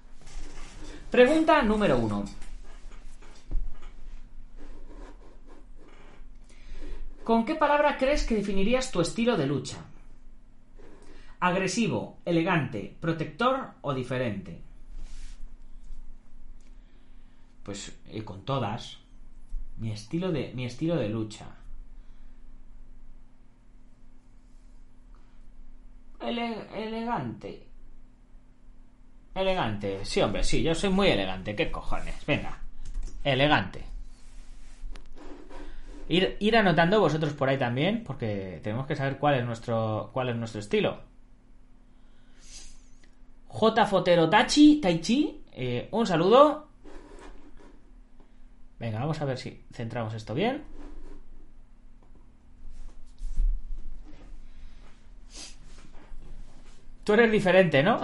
Pregunta 1.10 1.60
número 1.62 1.98
uno. 1.98 2.24
¿Con 7.24 7.44
qué 7.44 7.56
palabra 7.56 7.96
crees 7.98 8.24
que 8.24 8.36
definirías 8.36 8.92
tu 8.92 9.00
estilo 9.00 9.36
de 9.36 9.46
lucha? 9.46 9.78
Agresivo, 11.40 12.18
elegante, 12.24 12.96
protector 13.00 13.70
o 13.80 13.92
diferente. 13.92 14.62
Pues 17.64 17.96
eh, 18.10 18.22
con 18.22 18.44
todas. 18.44 18.98
Mi 19.78 19.90
estilo 19.90 20.30
de, 20.30 20.52
mi 20.54 20.64
estilo 20.66 20.94
de 20.96 21.08
lucha. 21.08 21.46
Ele- 26.20 26.66
elegante. 26.74 27.66
Elegante. 29.34 30.04
Sí, 30.04 30.20
hombre, 30.20 30.44
sí, 30.44 30.62
yo 30.62 30.74
soy 30.74 30.90
muy 30.90 31.08
elegante. 31.08 31.56
¿Qué 31.56 31.70
cojones? 31.70 32.14
Venga. 32.26 32.58
Elegante. 33.24 33.84
Ir, 36.08 36.36
ir 36.38 36.56
anotando 36.56 37.00
vosotros 37.00 37.32
por 37.32 37.48
ahí 37.48 37.58
también, 37.58 38.04
porque 38.04 38.60
tenemos 38.62 38.86
que 38.86 38.94
saber 38.94 39.18
cuál 39.18 39.36
es 39.36 39.44
nuestro, 39.44 40.10
cuál 40.12 40.28
es 40.28 40.36
nuestro 40.36 40.60
estilo. 40.60 41.00
J. 43.48 43.86
Fotero 43.86 44.28
Tachi, 44.28 44.80
Taichi, 44.80 45.44
eh, 45.52 45.88
un 45.92 46.06
saludo. 46.06 46.68
Venga, 48.84 48.98
vamos 48.98 49.18
a 49.22 49.24
ver 49.24 49.38
si 49.38 49.64
centramos 49.72 50.12
esto 50.12 50.34
bien. 50.34 50.62
Tú 57.02 57.14
eres 57.14 57.32
diferente, 57.32 57.82
¿no? 57.82 57.98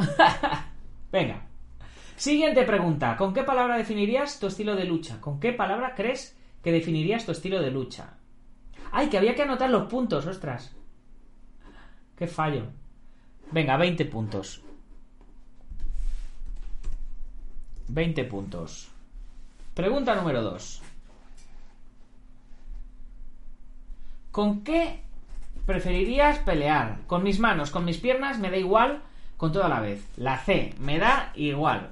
Venga. 1.12 1.42
Siguiente 2.16 2.62
pregunta. 2.62 3.14
¿Con 3.18 3.34
qué 3.34 3.42
palabra 3.42 3.76
definirías 3.76 4.40
tu 4.40 4.46
estilo 4.46 4.74
de 4.74 4.86
lucha? 4.86 5.20
¿Con 5.20 5.38
qué 5.38 5.52
palabra 5.52 5.94
crees 5.94 6.34
que 6.62 6.72
definirías 6.72 7.26
tu 7.26 7.32
estilo 7.32 7.60
de 7.60 7.70
lucha? 7.70 8.14
¡Ay, 8.90 9.10
que 9.10 9.18
había 9.18 9.34
que 9.34 9.42
anotar 9.42 9.68
los 9.68 9.86
puntos, 9.86 10.24
ostras! 10.24 10.74
¡Qué 12.16 12.26
fallo! 12.26 12.68
Venga, 13.52 13.76
20 13.76 14.06
puntos. 14.06 14.62
20 17.88 18.24
puntos. 18.24 18.89
Pregunta 19.74 20.14
número 20.14 20.42
2. 20.42 20.82
¿Con 24.30 24.62
qué 24.62 25.00
preferirías 25.66 26.38
pelear? 26.38 26.98
¿Con 27.06 27.22
mis 27.22 27.38
manos? 27.38 27.70
¿Con 27.70 27.84
mis 27.84 27.98
piernas? 27.98 28.38
Me 28.38 28.50
da 28.50 28.56
igual 28.56 29.02
con 29.36 29.52
toda 29.52 29.68
la 29.68 29.80
vez. 29.80 30.06
La 30.16 30.38
C, 30.38 30.74
me 30.80 30.98
da 30.98 31.32
igual. 31.34 31.90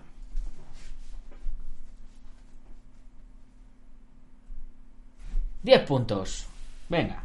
Diez 5.62 5.80
puntos. 5.82 6.46
Venga. 6.88 7.22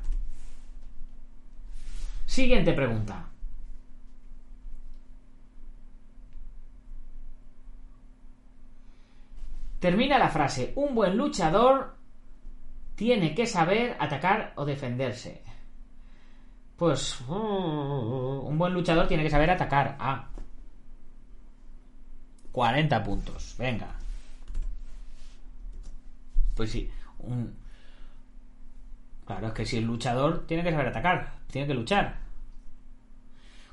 Siguiente 2.26 2.74
pregunta. 2.74 3.33
Termina 9.84 10.18
la 10.18 10.30
frase. 10.30 10.72
Un 10.78 10.96
buen 10.96 11.18
luchador 11.18 11.98
tiene 12.96 13.36
que 13.36 13.46
saber 13.46 13.98
atacar 14.00 14.54
o 14.56 14.64
defenderse. 14.64 15.44
Pues 16.78 17.20
uh, 17.28 18.48
un 18.48 18.58
buen 18.58 18.74
luchador 18.74 19.10
tiene 19.10 19.24
que 19.24 19.30
saber 19.30 19.50
atacar. 19.50 19.98
Ah. 20.00 20.30
40 22.54 23.04
puntos. 23.04 23.56
Venga. 23.60 23.94
Pues 26.56 26.72
sí. 26.72 26.90
Claro, 29.26 29.48
es 29.48 29.54
que 29.54 29.66
si 29.66 29.80
el 29.80 29.84
luchador 29.84 30.48
tiene 30.48 30.64
que 30.64 30.72
saber 30.72 30.88
atacar. 30.88 31.34
Tiene 31.52 31.68
que 31.68 31.74
luchar. 31.74 32.20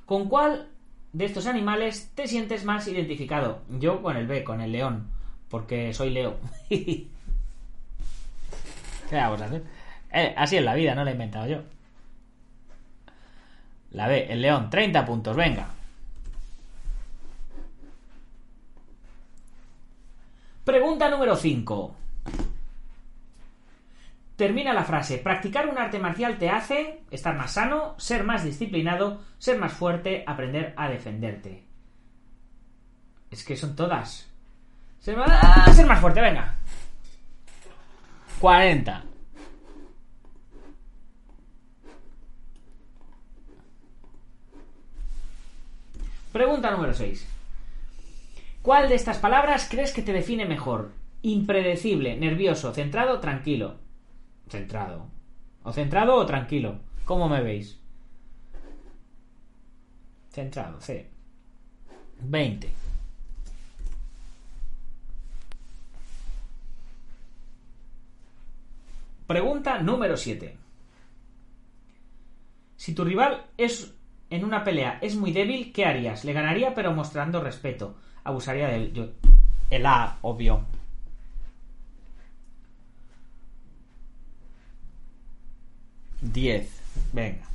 ¿Con 0.06 0.28
cuál 0.28 0.70
de 1.12 1.26
estos 1.26 1.46
animales 1.46 2.10
te 2.16 2.26
sientes 2.26 2.64
más 2.64 2.88
identificado? 2.88 3.62
Yo 3.78 4.02
con 4.02 4.16
el 4.16 4.26
B, 4.26 4.42
con 4.42 4.60
el 4.60 4.72
león 4.72 5.19
porque 5.50 5.92
soy 5.92 6.10
Leo. 6.10 6.38
¿Qué 6.68 7.08
vamos 9.10 9.42
a 9.42 9.46
hacer? 9.46 9.64
Eh, 10.12 10.34
así 10.36 10.56
es 10.56 10.64
la 10.64 10.74
vida, 10.74 10.94
no 10.94 11.04
la 11.04 11.10
he 11.10 11.14
inventado 11.14 11.46
yo. 11.48 11.62
La 13.90 14.06
B, 14.06 14.32
el 14.32 14.40
león, 14.40 14.70
30 14.70 15.04
puntos, 15.04 15.36
venga. 15.36 15.68
Pregunta 20.64 21.10
número 21.10 21.34
5. 21.34 21.96
Termina 24.36 24.72
la 24.72 24.84
frase. 24.84 25.18
Practicar 25.18 25.68
un 25.68 25.76
arte 25.76 25.98
marcial 25.98 26.38
te 26.38 26.48
hace 26.48 27.02
estar 27.10 27.36
más 27.36 27.52
sano, 27.52 27.96
ser 27.98 28.22
más 28.22 28.44
disciplinado, 28.44 29.20
ser 29.38 29.58
más 29.58 29.72
fuerte, 29.72 30.22
aprender 30.26 30.72
a 30.76 30.88
defenderte. 30.88 31.64
Es 33.30 33.44
que 33.44 33.56
son 33.56 33.74
todas. 33.74 34.30
Se 35.00 35.14
va 35.14 35.24
a 35.24 35.72
ser 35.72 35.86
más 35.86 36.00
fuerte, 36.00 36.20
venga. 36.20 36.56
40. 38.38 39.04
Pregunta 46.32 46.70
número 46.70 46.94
6. 46.94 47.26
¿Cuál 48.62 48.90
de 48.90 48.94
estas 48.94 49.18
palabras 49.18 49.68
crees 49.70 49.92
que 49.92 50.02
te 50.02 50.12
define 50.12 50.44
mejor? 50.44 50.92
Impredecible, 51.22 52.16
nervioso, 52.16 52.74
centrado, 52.74 53.20
tranquilo. 53.20 53.78
Centrado. 54.48 55.06
O 55.62 55.72
centrado 55.72 56.14
o 56.16 56.26
tranquilo. 56.26 56.78
¿Cómo 57.04 57.28
me 57.28 57.42
veis? 57.42 57.80
Centrado, 60.30 60.80
sí. 60.80 61.06
20. 62.20 62.79
Pregunta 69.30 69.78
número 69.80 70.16
7. 70.16 70.56
Si 72.74 72.94
tu 72.96 73.04
rival 73.04 73.46
es 73.56 73.94
en 74.28 74.44
una 74.44 74.64
pelea 74.64 74.98
es 75.00 75.14
muy 75.14 75.30
débil, 75.30 75.72
¿qué 75.72 75.84
harías? 75.84 76.24
Le 76.24 76.32
ganaría 76.32 76.74
pero 76.74 76.92
mostrando 76.92 77.40
respeto. 77.40 77.94
Abusaría 78.24 78.66
de 78.66 78.74
él. 78.74 78.92
Yo, 78.92 79.06
el 79.70 79.86
A, 79.86 80.18
obvio. 80.22 80.64
Diez. 86.20 86.82
Venga. 87.12 87.46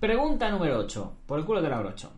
Pregunta 0.00 0.50
número 0.50 0.78
8. 0.78 1.16
Por 1.26 1.38
el 1.38 1.44
culo 1.44 1.60
de 1.60 1.68
la 1.68 1.80
brocho. 1.80 2.15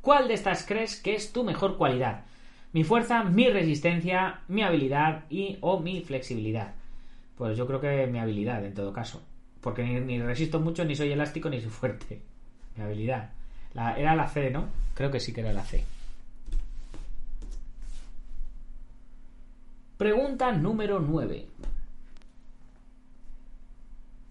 ¿Cuál 0.00 0.28
de 0.28 0.34
estas 0.34 0.64
crees 0.66 1.00
que 1.00 1.14
es 1.14 1.32
tu 1.32 1.44
mejor 1.44 1.76
cualidad? 1.76 2.24
Mi 2.72 2.84
fuerza, 2.84 3.24
mi 3.24 3.48
resistencia, 3.48 4.40
mi 4.48 4.62
habilidad 4.62 5.24
y 5.28 5.58
o 5.60 5.80
mi 5.80 6.00
flexibilidad. 6.02 6.74
Pues 7.36 7.56
yo 7.56 7.66
creo 7.66 7.80
que 7.80 8.06
mi 8.06 8.18
habilidad, 8.18 8.64
en 8.64 8.74
todo 8.74 8.92
caso. 8.92 9.22
Porque 9.60 9.82
ni, 9.82 10.20
resisto 10.20 10.60
mucho, 10.60 10.84
ni 10.84 10.94
soy 10.94 11.12
elástico, 11.12 11.50
ni 11.50 11.60
soy 11.60 11.70
fuerte. 11.70 12.22
Mi 12.76 12.84
habilidad. 12.84 13.30
era 13.74 14.14
la 14.14 14.28
C, 14.28 14.50
¿no? 14.50 14.68
Creo 14.94 15.10
que 15.10 15.20
sí 15.20 15.32
que 15.32 15.40
era 15.40 15.52
la 15.52 15.64
C. 15.64 15.84
Pregunta 19.98 20.52
número 20.52 21.00
9. 21.00 21.46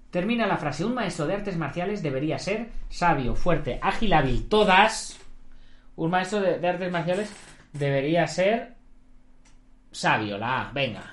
Termina 0.10 0.48
la 0.48 0.58
frase. 0.58 0.86
Un 0.86 0.96
maestro 0.96 1.28
de 1.28 1.36
artes 1.36 1.58
marciales 1.58 2.02
debería 2.02 2.40
ser 2.40 2.70
sabio, 2.90 3.36
fuerte, 3.36 3.78
ágil, 3.82 4.14
hábil. 4.14 4.48
Todas 4.48 5.19
un 6.00 6.10
maestro 6.10 6.40
de, 6.40 6.66
artes 6.68 6.92
marciales 6.92 7.30
debería 7.74 8.26
ser 8.26 8.76
sabio, 9.92 10.38
la 10.38 10.62
A, 10.62 10.72
venga. 10.72 11.04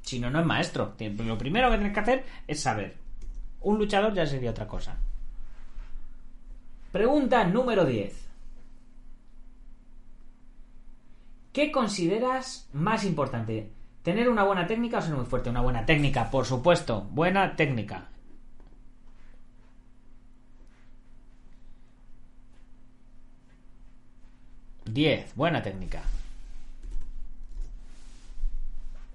Si 0.00 0.18
no, 0.18 0.30
no 0.30 0.40
es 0.40 0.46
maestro. 0.46 0.94
Lo 0.98 1.36
primero 1.36 1.70
que 1.70 1.76
tienes 1.76 1.92
que 1.92 2.00
hacer 2.00 2.24
es 2.46 2.60
saber. 2.60 2.96
Un 3.60 3.78
luchador 3.78 4.14
ya 4.14 4.24
sería 4.24 4.50
otra 4.50 4.66
cosa. 4.66 4.96
Pregunta 6.90 7.44
número 7.44 7.84
10. 7.84 8.26
¿Qué 11.52 11.70
consideras 11.70 12.70
más 12.72 13.04
importante? 13.04 13.70
¿Tener 14.02 14.30
una 14.30 14.44
buena 14.44 14.66
técnica 14.66 14.98
o 14.98 15.02
ser 15.02 15.14
muy 15.14 15.26
fuerte? 15.26 15.50
Una 15.50 15.60
buena 15.60 15.84
técnica, 15.84 16.30
por 16.30 16.46
supuesto. 16.46 17.02
Buena 17.10 17.54
técnica. 17.54 18.08
10. 24.92 25.34
Buena 25.34 25.62
técnica. 25.62 26.02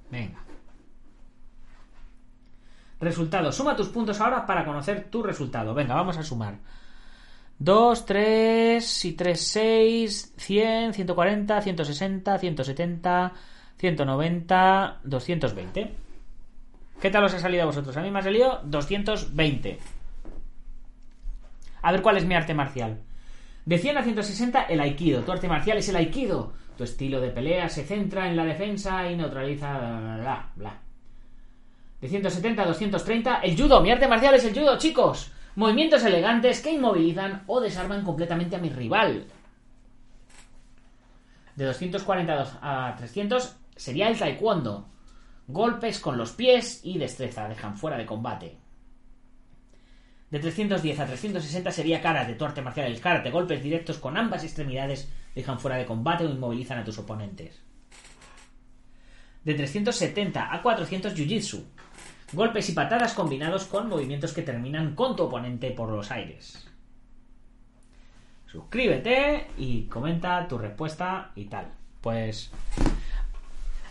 Venga. 0.10 0.40
Resultado. 3.00 3.52
Suma 3.52 3.76
tus 3.76 3.90
puntos 3.90 4.20
ahora 4.22 4.46
para 4.46 4.64
conocer 4.64 5.10
tu 5.10 5.24
resultado. 5.24 5.74
Venga, 5.74 5.96
vamos 5.96 6.18
a 6.18 6.24
sumar. 6.24 6.56
2, 7.60 8.06
3 8.06 9.06
y 9.06 9.14
3, 9.14 9.40
6, 9.40 10.34
100, 10.38 10.94
140, 10.94 11.62
160, 11.62 12.38
170, 12.40 13.34
190, 13.78 15.00
220. 15.04 15.96
¿Qué 17.02 17.10
tal 17.10 17.24
os 17.24 17.34
ha 17.34 17.40
salido 17.40 17.64
a 17.64 17.66
vosotros? 17.66 17.96
A 17.98 18.02
mí 18.02 18.12
me 18.12 18.20
ha 18.20 18.24
salido 18.24 18.62
220. 18.64 19.80
A 21.82 21.92
ver 21.92 22.02
cuál 22.02 22.18
es 22.18 22.26
mi 22.26 22.36
arte 22.36 22.54
marcial. 22.54 23.00
De 23.66 23.78
100 23.78 23.98
a 23.98 24.04
160, 24.04 24.64
el 24.64 24.80
aikido. 24.80 25.24
Tu 25.24 25.32
arte 25.32 25.48
marcial 25.48 25.78
es 25.78 25.88
el 25.90 25.96
aikido. 25.96 26.54
Tu 26.78 26.84
estilo 26.84 27.22
de 27.22 27.30
pelea 27.30 27.70
se 27.70 27.84
centra 27.84 28.28
en 28.28 28.36
la 28.36 28.46
defensa 28.46 29.10
y 29.10 29.16
neutraliza... 29.16 30.50
De 32.02 32.10
170 32.10 32.62
a 32.62 32.66
230, 32.66 33.36
el 33.38 33.56
judo. 33.56 33.82
Mi 33.82 33.92
arte 33.92 34.08
marcial 34.08 34.36
es 34.36 34.44
el 34.44 34.54
judo, 34.54 34.78
chicos. 34.78 35.32
Movimientos 35.56 36.04
elegantes 36.04 36.62
que 36.62 36.72
inmovilizan 36.72 37.44
o 37.48 37.62
desarman 37.62 38.04
completamente 38.04 38.56
a 38.56 38.60
mi 38.60 38.70
rival. 38.70 39.26
De 41.56 41.66
242 41.66 42.58
a 42.62 42.96
300 42.98 43.56
sería 43.76 44.10
el 44.10 44.18
taekwondo. 44.18 44.90
Golpes 45.48 46.00
con 46.00 46.18
los 46.18 46.32
pies 46.32 46.82
y 46.84 46.98
destreza 46.98 47.48
dejan 47.48 47.78
fuera 47.78 47.98
de 47.98 48.06
combate. 48.06 48.58
De 50.34 50.40
310 50.40 51.00
a 51.00 51.06
360 51.06 51.72
sería 51.72 52.02
karate, 52.02 52.34
tu 52.34 52.44
arte 52.44 52.64
marcial 52.64 52.88
el 52.88 53.00
karate. 53.00 53.30
Golpes 53.30 53.62
directos 53.62 54.00
con 54.00 54.18
ambas 54.18 54.44
extremidades 54.44 55.08
dejan 55.36 55.60
fuera 55.60 55.78
de 55.78 55.86
combate 55.86 56.26
o 56.26 56.28
inmovilizan 56.28 56.80
a 56.80 56.84
tus 56.84 56.98
oponentes. 56.98 57.62
De 59.44 59.54
370 59.54 60.52
a 60.52 60.60
400 60.64 61.14
jiu-jitsu. 61.16 61.64
Golpes 62.32 62.68
y 62.68 62.72
patadas 62.74 63.14
combinados 63.14 63.66
con 63.66 63.88
movimientos 63.88 64.34
que 64.34 64.42
terminan 64.42 64.96
con 64.96 65.16
tu 65.16 65.22
oponente 65.22 65.70
por 65.70 65.90
los 65.90 66.10
aires. 66.10 66.68
Suscríbete 68.48 69.50
y 69.60 69.84
comenta 69.84 70.48
tu 70.48 70.58
respuesta 70.58 71.30
y 71.36 71.46
tal. 71.46 71.68
Pues 72.02 72.50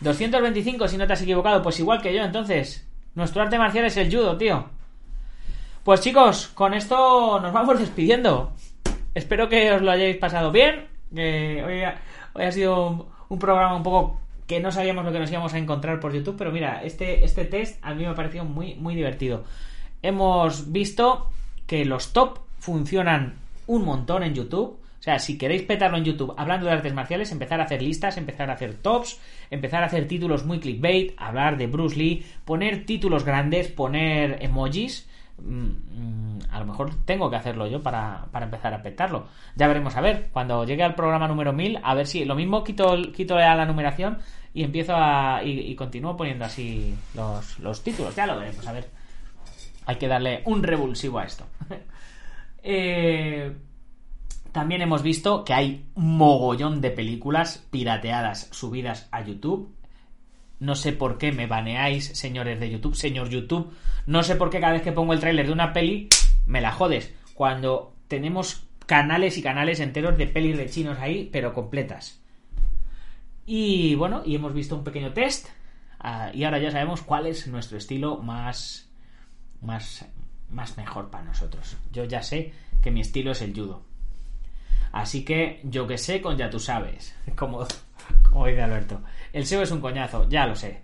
225 0.00 0.88
si 0.88 0.96
no 0.96 1.06
te 1.06 1.12
has 1.12 1.22
equivocado, 1.22 1.62
pues 1.62 1.78
igual 1.78 2.02
que 2.02 2.12
yo 2.12 2.20
entonces. 2.24 2.84
Nuestro 3.14 3.42
arte 3.42 3.58
marcial 3.58 3.84
es 3.84 3.96
el 3.96 4.12
judo, 4.12 4.36
tío. 4.36 4.81
Pues 5.84 6.00
chicos, 6.00 6.46
con 6.54 6.74
esto 6.74 7.40
nos 7.40 7.52
vamos 7.52 7.80
despidiendo. 7.80 8.52
Espero 9.14 9.48
que 9.48 9.72
os 9.72 9.82
lo 9.82 9.90
hayáis 9.90 10.16
pasado 10.16 10.52
bien. 10.52 10.86
hoy, 11.12 11.82
ha, 11.82 12.52
sido 12.52 12.86
un, 12.86 13.06
un, 13.28 13.38
programa 13.40 13.74
un 13.74 13.82
poco 13.82 14.20
que 14.46 14.60
no 14.60 14.70
sabíamos 14.70 15.04
lo 15.04 15.10
que 15.10 15.18
nos 15.18 15.32
íbamos 15.32 15.54
a 15.54 15.58
encontrar 15.58 15.98
por 15.98 16.14
YouTube, 16.14 16.36
pero 16.38 16.52
mira, 16.52 16.84
este, 16.84 17.24
este 17.24 17.46
test 17.46 17.84
a 17.84 17.94
mí 17.94 18.04
me 18.04 18.10
ha 18.10 18.14
parecido 18.14 18.44
muy, 18.44 18.76
muy 18.76 18.94
divertido. 18.94 19.42
Hemos 20.02 20.70
visto 20.70 21.28
que 21.66 21.84
los 21.84 22.12
top 22.12 22.38
funcionan 22.60 23.34
un 23.66 23.84
montón 23.84 24.22
en 24.22 24.34
YouTube. 24.34 24.78
O 24.78 25.02
sea, 25.02 25.18
si 25.18 25.36
queréis 25.36 25.62
petarlo 25.62 25.98
en 25.98 26.04
YouTube 26.04 26.32
hablando 26.36 26.66
de 26.66 26.74
artes 26.74 26.94
marciales, 26.94 27.32
empezar 27.32 27.60
a 27.60 27.64
hacer 27.64 27.82
listas, 27.82 28.16
empezar 28.18 28.50
a 28.50 28.52
hacer 28.52 28.74
tops, 28.74 29.20
empezar 29.50 29.82
a 29.82 29.86
hacer 29.86 30.06
títulos 30.06 30.44
muy 30.44 30.60
clickbait, 30.60 31.12
hablar 31.16 31.56
de 31.56 31.66
Bruce 31.66 31.96
Lee, 31.96 32.24
poner 32.44 32.86
títulos 32.86 33.24
grandes, 33.24 33.66
poner 33.66 34.38
emojis. 34.42 35.08
Mm, 35.44 36.38
a 36.50 36.60
lo 36.60 36.66
mejor 36.66 36.90
tengo 37.04 37.30
que 37.30 37.36
hacerlo 37.36 37.66
yo 37.66 37.82
para, 37.82 38.26
empezar 38.34 38.74
a 38.74 38.82
petarlo. 38.82 39.26
Ya 39.56 39.68
veremos 39.68 39.96
a 39.96 40.00
ver. 40.00 40.28
Cuando 40.32 40.64
llegue 40.64 40.82
al 40.82 40.94
programa 40.94 41.28
número 41.28 41.52
1000, 41.52 41.80
a 41.82 41.94
ver 41.94 42.06
si 42.06 42.24
lo 42.24 42.34
mismo 42.34 42.64
quito, 42.64 42.96
quito 43.14 43.36
la 43.36 43.64
numeración 43.66 44.18
y 44.54 44.64
empiezo 44.64 44.94
a. 44.96 45.42
y, 45.44 45.74
continúo 45.74 46.16
poniendo 46.16 46.44
así 46.44 46.94
los, 47.14 47.58
los 47.58 47.82
títulos. 47.82 48.14
Ya 48.14 48.26
lo 48.26 48.38
veremos, 48.38 48.66
a 48.66 48.72
ver. 48.72 48.88
Hay 49.86 49.96
que 49.96 50.08
darle 50.08 50.42
un 50.46 50.62
revulsivo 50.62 51.18
a 51.18 51.24
esto. 51.24 51.44
eh 52.62 53.52
también 54.52 54.82
hemos 54.82 55.02
visto 55.02 55.44
que 55.44 55.54
hay 55.54 55.86
mogollón 55.94 56.82
de 56.82 56.90
películas 56.90 57.66
pirateadas 57.70 58.48
subidas 58.52 59.08
a 59.10 59.22
YouTube. 59.24 59.74
No 60.62 60.76
sé 60.76 60.92
por 60.92 61.18
qué 61.18 61.32
me 61.32 61.48
baneáis, 61.48 62.16
señores 62.16 62.60
de 62.60 62.70
YouTube, 62.70 62.94
señor 62.94 63.28
YouTube. 63.28 63.74
No 64.06 64.22
sé 64.22 64.36
por 64.36 64.48
qué 64.48 64.60
cada 64.60 64.74
vez 64.74 64.82
que 64.82 64.92
pongo 64.92 65.12
el 65.12 65.18
tráiler 65.18 65.46
de 65.46 65.52
una 65.52 65.72
peli 65.72 66.08
me 66.46 66.60
la 66.60 66.70
jodes. 66.70 67.12
Cuando 67.34 67.96
tenemos 68.06 68.62
canales 68.86 69.36
y 69.36 69.42
canales 69.42 69.80
enteros 69.80 70.16
de 70.16 70.28
pelis 70.28 70.56
de 70.56 70.70
chinos 70.70 71.00
ahí, 71.00 71.28
pero 71.32 71.52
completas. 71.52 72.22
Y 73.44 73.96
bueno, 73.96 74.22
y 74.24 74.36
hemos 74.36 74.54
visto 74.54 74.76
un 74.76 74.84
pequeño 74.84 75.12
test. 75.12 75.48
Ah, 75.98 76.30
y 76.32 76.44
ahora 76.44 76.60
ya 76.60 76.70
sabemos 76.70 77.02
cuál 77.02 77.26
es 77.26 77.48
nuestro 77.48 77.76
estilo 77.76 78.18
más, 78.18 78.88
más, 79.62 80.06
más 80.48 80.76
mejor 80.76 81.10
para 81.10 81.24
nosotros. 81.24 81.76
Yo 81.90 82.04
ya 82.04 82.22
sé 82.22 82.52
que 82.80 82.92
mi 82.92 83.00
estilo 83.00 83.32
es 83.32 83.42
el 83.42 83.52
judo. 83.52 83.82
Así 84.92 85.24
que 85.24 85.60
yo 85.64 85.88
que 85.88 85.98
sé 85.98 86.20
con 86.20 86.36
ya 86.36 86.50
tú 86.50 86.60
sabes, 86.60 87.16
como, 87.36 87.66
como 88.30 88.46
dice 88.46 88.62
Alberto. 88.62 89.02
El 89.32 89.46
SEO 89.46 89.62
es 89.62 89.70
un 89.70 89.80
coñazo, 89.80 90.28
ya 90.28 90.46
lo 90.46 90.54
sé. 90.54 90.80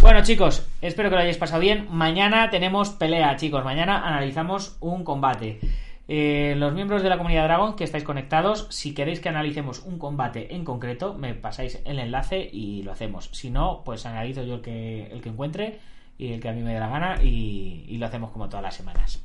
Bueno 0.00 0.22
chicos, 0.22 0.68
espero 0.80 1.08
que 1.08 1.14
lo 1.14 1.22
hayáis 1.22 1.38
pasado 1.38 1.60
bien. 1.60 1.86
Mañana 1.90 2.50
tenemos 2.50 2.90
pelea, 2.90 3.36
chicos. 3.36 3.64
Mañana 3.64 4.06
analizamos 4.06 4.76
un 4.80 5.04
combate. 5.04 5.60
Eh, 6.08 6.54
los 6.56 6.74
miembros 6.74 7.02
de 7.02 7.08
la 7.08 7.16
comunidad 7.16 7.44
Dragon 7.44 7.76
que 7.76 7.84
estáis 7.84 8.02
conectados, 8.02 8.66
si 8.70 8.94
queréis 8.94 9.20
que 9.20 9.28
analicemos 9.28 9.80
un 9.80 9.98
combate 9.98 10.54
en 10.54 10.64
concreto, 10.64 11.14
me 11.14 11.34
pasáis 11.34 11.80
el 11.84 12.00
enlace 12.00 12.50
y 12.52 12.82
lo 12.82 12.90
hacemos. 12.90 13.30
Si 13.32 13.50
no, 13.50 13.82
pues 13.84 14.04
analizo 14.04 14.42
yo 14.42 14.56
el 14.56 14.60
que, 14.60 15.06
el 15.06 15.22
que 15.22 15.28
encuentre 15.28 15.78
y 16.18 16.32
el 16.32 16.40
que 16.40 16.48
a 16.48 16.52
mí 16.52 16.62
me 16.62 16.74
dé 16.74 16.80
la 16.80 16.88
gana 16.88 17.22
y, 17.22 17.84
y 17.88 17.98
lo 17.98 18.06
hacemos 18.06 18.32
como 18.32 18.48
todas 18.48 18.64
las 18.64 18.74
semanas. 18.74 19.24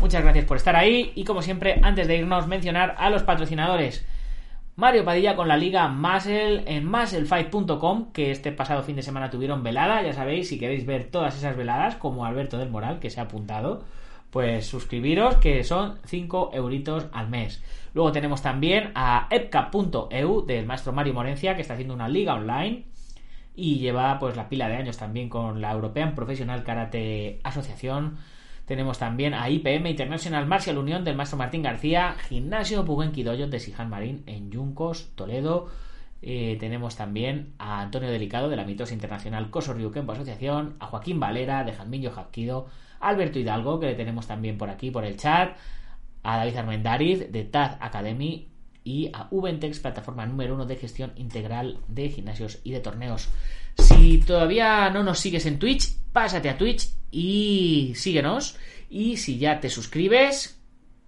Muchas 0.00 0.22
gracias 0.22 0.44
por 0.44 0.58
estar 0.58 0.76
ahí 0.76 1.12
y 1.16 1.24
como 1.24 1.42
siempre, 1.42 1.80
antes 1.82 2.06
de 2.06 2.18
irnos, 2.18 2.46
mencionar 2.46 2.94
a 2.98 3.10
los 3.10 3.24
patrocinadores. 3.24 4.06
Mario 4.78 5.04
Padilla 5.04 5.34
con 5.34 5.48
la 5.48 5.56
liga 5.56 5.88
Muscle 5.88 6.62
en 6.66 6.88
musclefight.com, 6.88 8.12
que 8.12 8.30
este 8.30 8.52
pasado 8.52 8.84
fin 8.84 8.94
de 8.94 9.02
semana 9.02 9.28
tuvieron 9.28 9.64
velada, 9.64 10.02
ya 10.02 10.12
sabéis, 10.12 10.48
si 10.48 10.56
queréis 10.56 10.86
ver 10.86 11.10
todas 11.10 11.36
esas 11.36 11.56
veladas, 11.56 11.96
como 11.96 12.24
Alberto 12.24 12.58
del 12.58 12.70
Moral, 12.70 13.00
que 13.00 13.10
se 13.10 13.18
ha 13.18 13.24
apuntado, 13.24 13.82
pues 14.30 14.68
suscribiros, 14.68 15.38
que 15.38 15.64
son 15.64 15.98
5 16.04 16.50
euritos 16.52 17.08
al 17.10 17.28
mes. 17.28 17.60
Luego 17.92 18.12
tenemos 18.12 18.40
también 18.40 18.92
a 18.94 19.26
epca.eu 19.32 20.46
del 20.46 20.64
maestro 20.64 20.92
Mario 20.92 21.12
Morencia, 21.12 21.56
que 21.56 21.62
está 21.62 21.74
haciendo 21.74 21.94
una 21.94 22.08
liga 22.08 22.34
online 22.34 22.84
y 23.56 23.80
lleva 23.80 24.20
pues 24.20 24.36
la 24.36 24.48
pila 24.48 24.68
de 24.68 24.76
años 24.76 24.96
también 24.96 25.28
con 25.28 25.60
la 25.60 25.72
European 25.72 26.14
Professional 26.14 26.62
Karate 26.62 27.40
Asociación 27.42 28.18
tenemos 28.68 28.98
también 28.98 29.32
a 29.32 29.48
IPM 29.48 29.88
International 29.88 30.44
Martial 30.46 30.76
Unión 30.76 31.02
del 31.02 31.16
maestro 31.16 31.38
Martín 31.38 31.62
García, 31.62 32.16
Gimnasio 32.28 32.84
Puguenquidoyo 32.84 33.48
de 33.48 33.60
Sijan 33.60 33.88
Marín 33.88 34.22
en 34.26 34.50
Yuncos, 34.50 35.10
Toledo. 35.14 35.70
Eh, 36.20 36.58
tenemos 36.60 36.94
también 36.94 37.54
a 37.58 37.80
Antonio 37.80 38.10
Delicado 38.10 38.50
de 38.50 38.56
la 38.56 38.64
Mitosa 38.64 38.92
Internacional 38.92 39.48
Coso 39.48 39.74
Kempo 39.90 40.12
Asociación, 40.12 40.76
a 40.80 40.86
Joaquín 40.86 41.18
Valera 41.18 41.64
de 41.64 41.72
Jalmillo 41.72 42.10
Jaquido, 42.10 42.66
Alberto 43.00 43.38
Hidalgo, 43.38 43.80
que 43.80 43.86
le 43.86 43.94
tenemos 43.94 44.26
también 44.26 44.58
por 44.58 44.68
aquí 44.68 44.90
por 44.90 45.06
el 45.06 45.16
chat, 45.16 45.56
a 46.22 46.36
David 46.36 46.56
Armendariz 46.58 47.32
de 47.32 47.44
TAD 47.44 47.78
Academy 47.80 48.48
y 48.84 49.10
a 49.14 49.28
Ubentex, 49.30 49.80
plataforma 49.80 50.26
número 50.26 50.54
uno 50.54 50.66
de 50.66 50.76
gestión 50.76 51.12
integral 51.16 51.78
de 51.88 52.10
gimnasios 52.10 52.60
y 52.64 52.72
de 52.72 52.80
torneos. 52.80 53.30
Si 53.78 54.18
todavía 54.18 54.90
no 54.90 55.02
nos 55.02 55.18
sigues 55.18 55.46
en 55.46 55.58
Twitch, 55.58 55.94
pásate 56.12 56.48
a 56.48 56.58
Twitch 56.58 56.88
y 57.10 57.92
síguenos. 57.94 58.56
Y 58.90 59.16
si 59.16 59.38
ya 59.38 59.60
te 59.60 59.70
suscribes, 59.70 60.58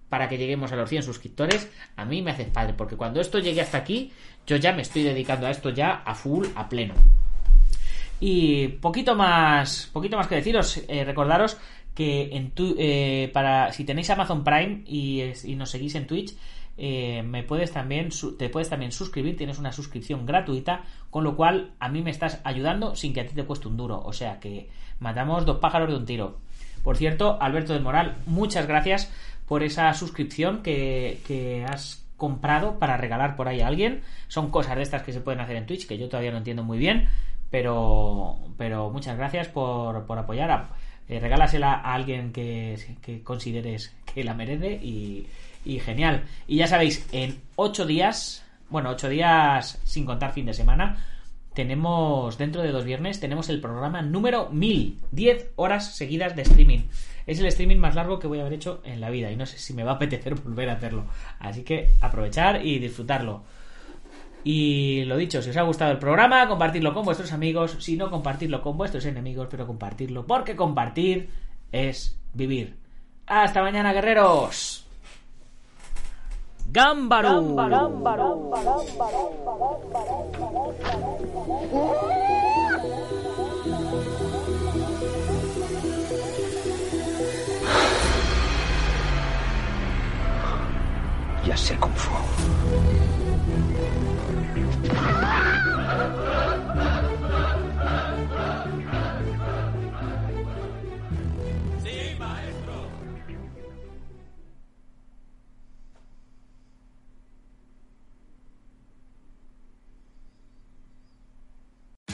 para 0.09 0.27
que 0.27 0.37
lleguemos 0.37 0.71
a 0.71 0.75
los 0.75 0.89
100 0.89 1.03
suscriptores, 1.03 1.69
a 1.95 2.05
mí 2.05 2.21
me 2.21 2.31
hace 2.31 2.45
padre, 2.45 2.73
porque 2.73 2.97
cuando 2.97 3.21
esto 3.21 3.39
llegue 3.39 3.61
hasta 3.61 3.77
aquí, 3.77 4.11
yo 4.45 4.57
ya 4.57 4.73
me 4.73 4.81
estoy 4.81 5.03
dedicando 5.03 5.47
a 5.47 5.51
esto 5.51 5.69
ya 5.69 6.03
a 6.05 6.13
full, 6.15 6.47
a 6.55 6.67
pleno. 6.67 6.93
Y 8.19 8.67
poquito 8.67 9.15
más, 9.15 9.89
poquito 9.93 10.17
más 10.17 10.27
que 10.27 10.35
deciros, 10.35 10.83
eh, 10.87 11.05
recordaros 11.05 11.57
que 11.95 12.29
en 12.35 12.51
tu, 12.51 12.75
eh, 12.77 13.29
para 13.33 13.71
si 13.71 13.83
tenéis 13.83 14.09
Amazon 14.09 14.43
Prime 14.43 14.83
y, 14.85 15.23
y 15.45 15.55
nos 15.55 15.71
seguís 15.71 15.95
en 15.95 16.07
Twitch, 16.07 16.35
eh, 16.77 17.21
me 17.23 17.43
puedes 17.43 17.71
también 17.71 18.09
te 18.37 18.49
puedes 18.49 18.69
también 18.69 18.91
suscribir, 18.91 19.37
tienes 19.37 19.59
una 19.59 19.71
suscripción 19.71 20.25
gratuita, 20.25 20.83
con 21.09 21.23
lo 21.23 21.35
cual 21.35 21.73
a 21.79 21.89
mí 21.89 22.01
me 22.01 22.11
estás 22.11 22.41
ayudando 22.43 22.95
sin 22.95 23.13
que 23.13 23.21
a 23.21 23.27
ti 23.27 23.35
te 23.35 23.43
cueste 23.43 23.67
un 23.67 23.77
duro. 23.77 24.01
O 24.03 24.13
sea 24.13 24.39
que 24.39 24.69
matamos 24.99 25.45
dos 25.45 25.59
pájaros 25.59 25.89
de 25.89 25.95
un 25.95 26.05
tiro. 26.05 26.39
Por 26.83 26.97
cierto, 26.97 27.37
Alberto 27.41 27.73
del 27.73 27.83
Moral, 27.83 28.17
muchas 28.25 28.67
gracias 28.67 29.11
por 29.47 29.63
esa 29.63 29.93
suscripción 29.93 30.63
que, 30.63 31.65
has 31.69 32.05
comprado 32.17 32.77
para 32.77 32.97
regalar 32.97 33.35
por 33.35 33.47
ahí 33.47 33.61
a 33.61 33.67
alguien. 33.67 34.01
Son 34.27 34.49
cosas 34.49 34.75
de 34.75 34.83
estas 34.83 35.03
que 35.03 35.11
se 35.11 35.21
pueden 35.21 35.41
hacer 35.41 35.57
en 35.57 35.65
Twitch 35.65 35.87
que 35.87 35.97
yo 35.97 36.07
todavía 36.07 36.31
no 36.31 36.37
entiendo 36.37 36.63
muy 36.63 36.77
bien, 36.77 37.09
pero, 37.49 38.37
pero 38.57 38.89
muchas 38.91 39.17
gracias 39.17 39.47
por, 39.47 40.05
por 40.05 40.17
apoyar. 40.17 40.69
Eh, 41.11 41.19
regálasela 41.19 41.73
a 41.73 41.93
alguien 41.93 42.31
que, 42.31 42.77
que 43.01 43.21
consideres 43.21 43.93
que 44.05 44.23
la 44.23 44.33
merece 44.33 44.79
y, 44.81 45.27
y 45.65 45.79
genial. 45.79 46.23
Y 46.47 46.55
ya 46.55 46.67
sabéis, 46.67 47.05
en 47.11 47.37
ocho 47.57 47.85
días, 47.85 48.45
bueno, 48.69 48.91
ocho 48.91 49.09
días 49.09 49.77
sin 49.83 50.05
contar 50.05 50.31
fin 50.31 50.45
de 50.45 50.53
semana, 50.53 51.05
tenemos, 51.53 52.37
dentro 52.37 52.61
de 52.61 52.71
dos 52.71 52.85
viernes, 52.85 53.19
tenemos 53.19 53.49
el 53.49 53.59
programa 53.59 54.01
número 54.01 54.47
1000, 54.51 54.99
10 55.11 55.51
horas 55.57 55.97
seguidas 55.97 56.33
de 56.37 56.43
streaming. 56.43 56.83
Es 57.27 57.41
el 57.41 57.45
streaming 57.47 57.75
más 57.75 57.93
largo 57.93 58.17
que 58.17 58.27
voy 58.27 58.37
a 58.37 58.43
haber 58.43 58.53
hecho 58.53 58.81
en 58.85 59.01
la 59.01 59.09
vida 59.09 59.29
y 59.29 59.35
no 59.35 59.45
sé 59.45 59.57
si 59.57 59.73
me 59.73 59.83
va 59.83 59.91
a 59.91 59.95
apetecer 59.95 60.35
volver 60.45 60.69
a 60.69 60.75
hacerlo. 60.75 61.07
Así 61.39 61.63
que 61.63 61.89
aprovechar 61.99 62.65
y 62.65 62.79
disfrutarlo. 62.79 63.43
Y 64.43 65.05
lo 65.05 65.17
dicho, 65.17 65.41
si 65.41 65.51
os 65.51 65.57
ha 65.57 65.61
gustado 65.61 65.91
el 65.91 65.99
programa, 65.99 66.47
compartirlo 66.47 66.93
con 66.93 67.05
vuestros 67.05 67.31
amigos, 67.31 67.77
si 67.79 67.95
no 67.95 68.09
compartirlo 68.09 68.61
con 68.61 68.77
vuestros 68.77 69.05
enemigos, 69.05 69.47
pero 69.49 69.67
compartirlo, 69.67 70.25
porque 70.25 70.55
compartir 70.55 71.29
es 71.71 72.19
vivir. 72.33 72.75
Hasta 73.27 73.61
mañana, 73.61 73.93
guerreros. 73.93 74.85
Gámbaro. 76.71 77.41
Ya 91.45 91.57
sé 91.57 91.75
Kung 91.77 91.93
Fu. 91.95 93.10
Ah! 95.03 95.37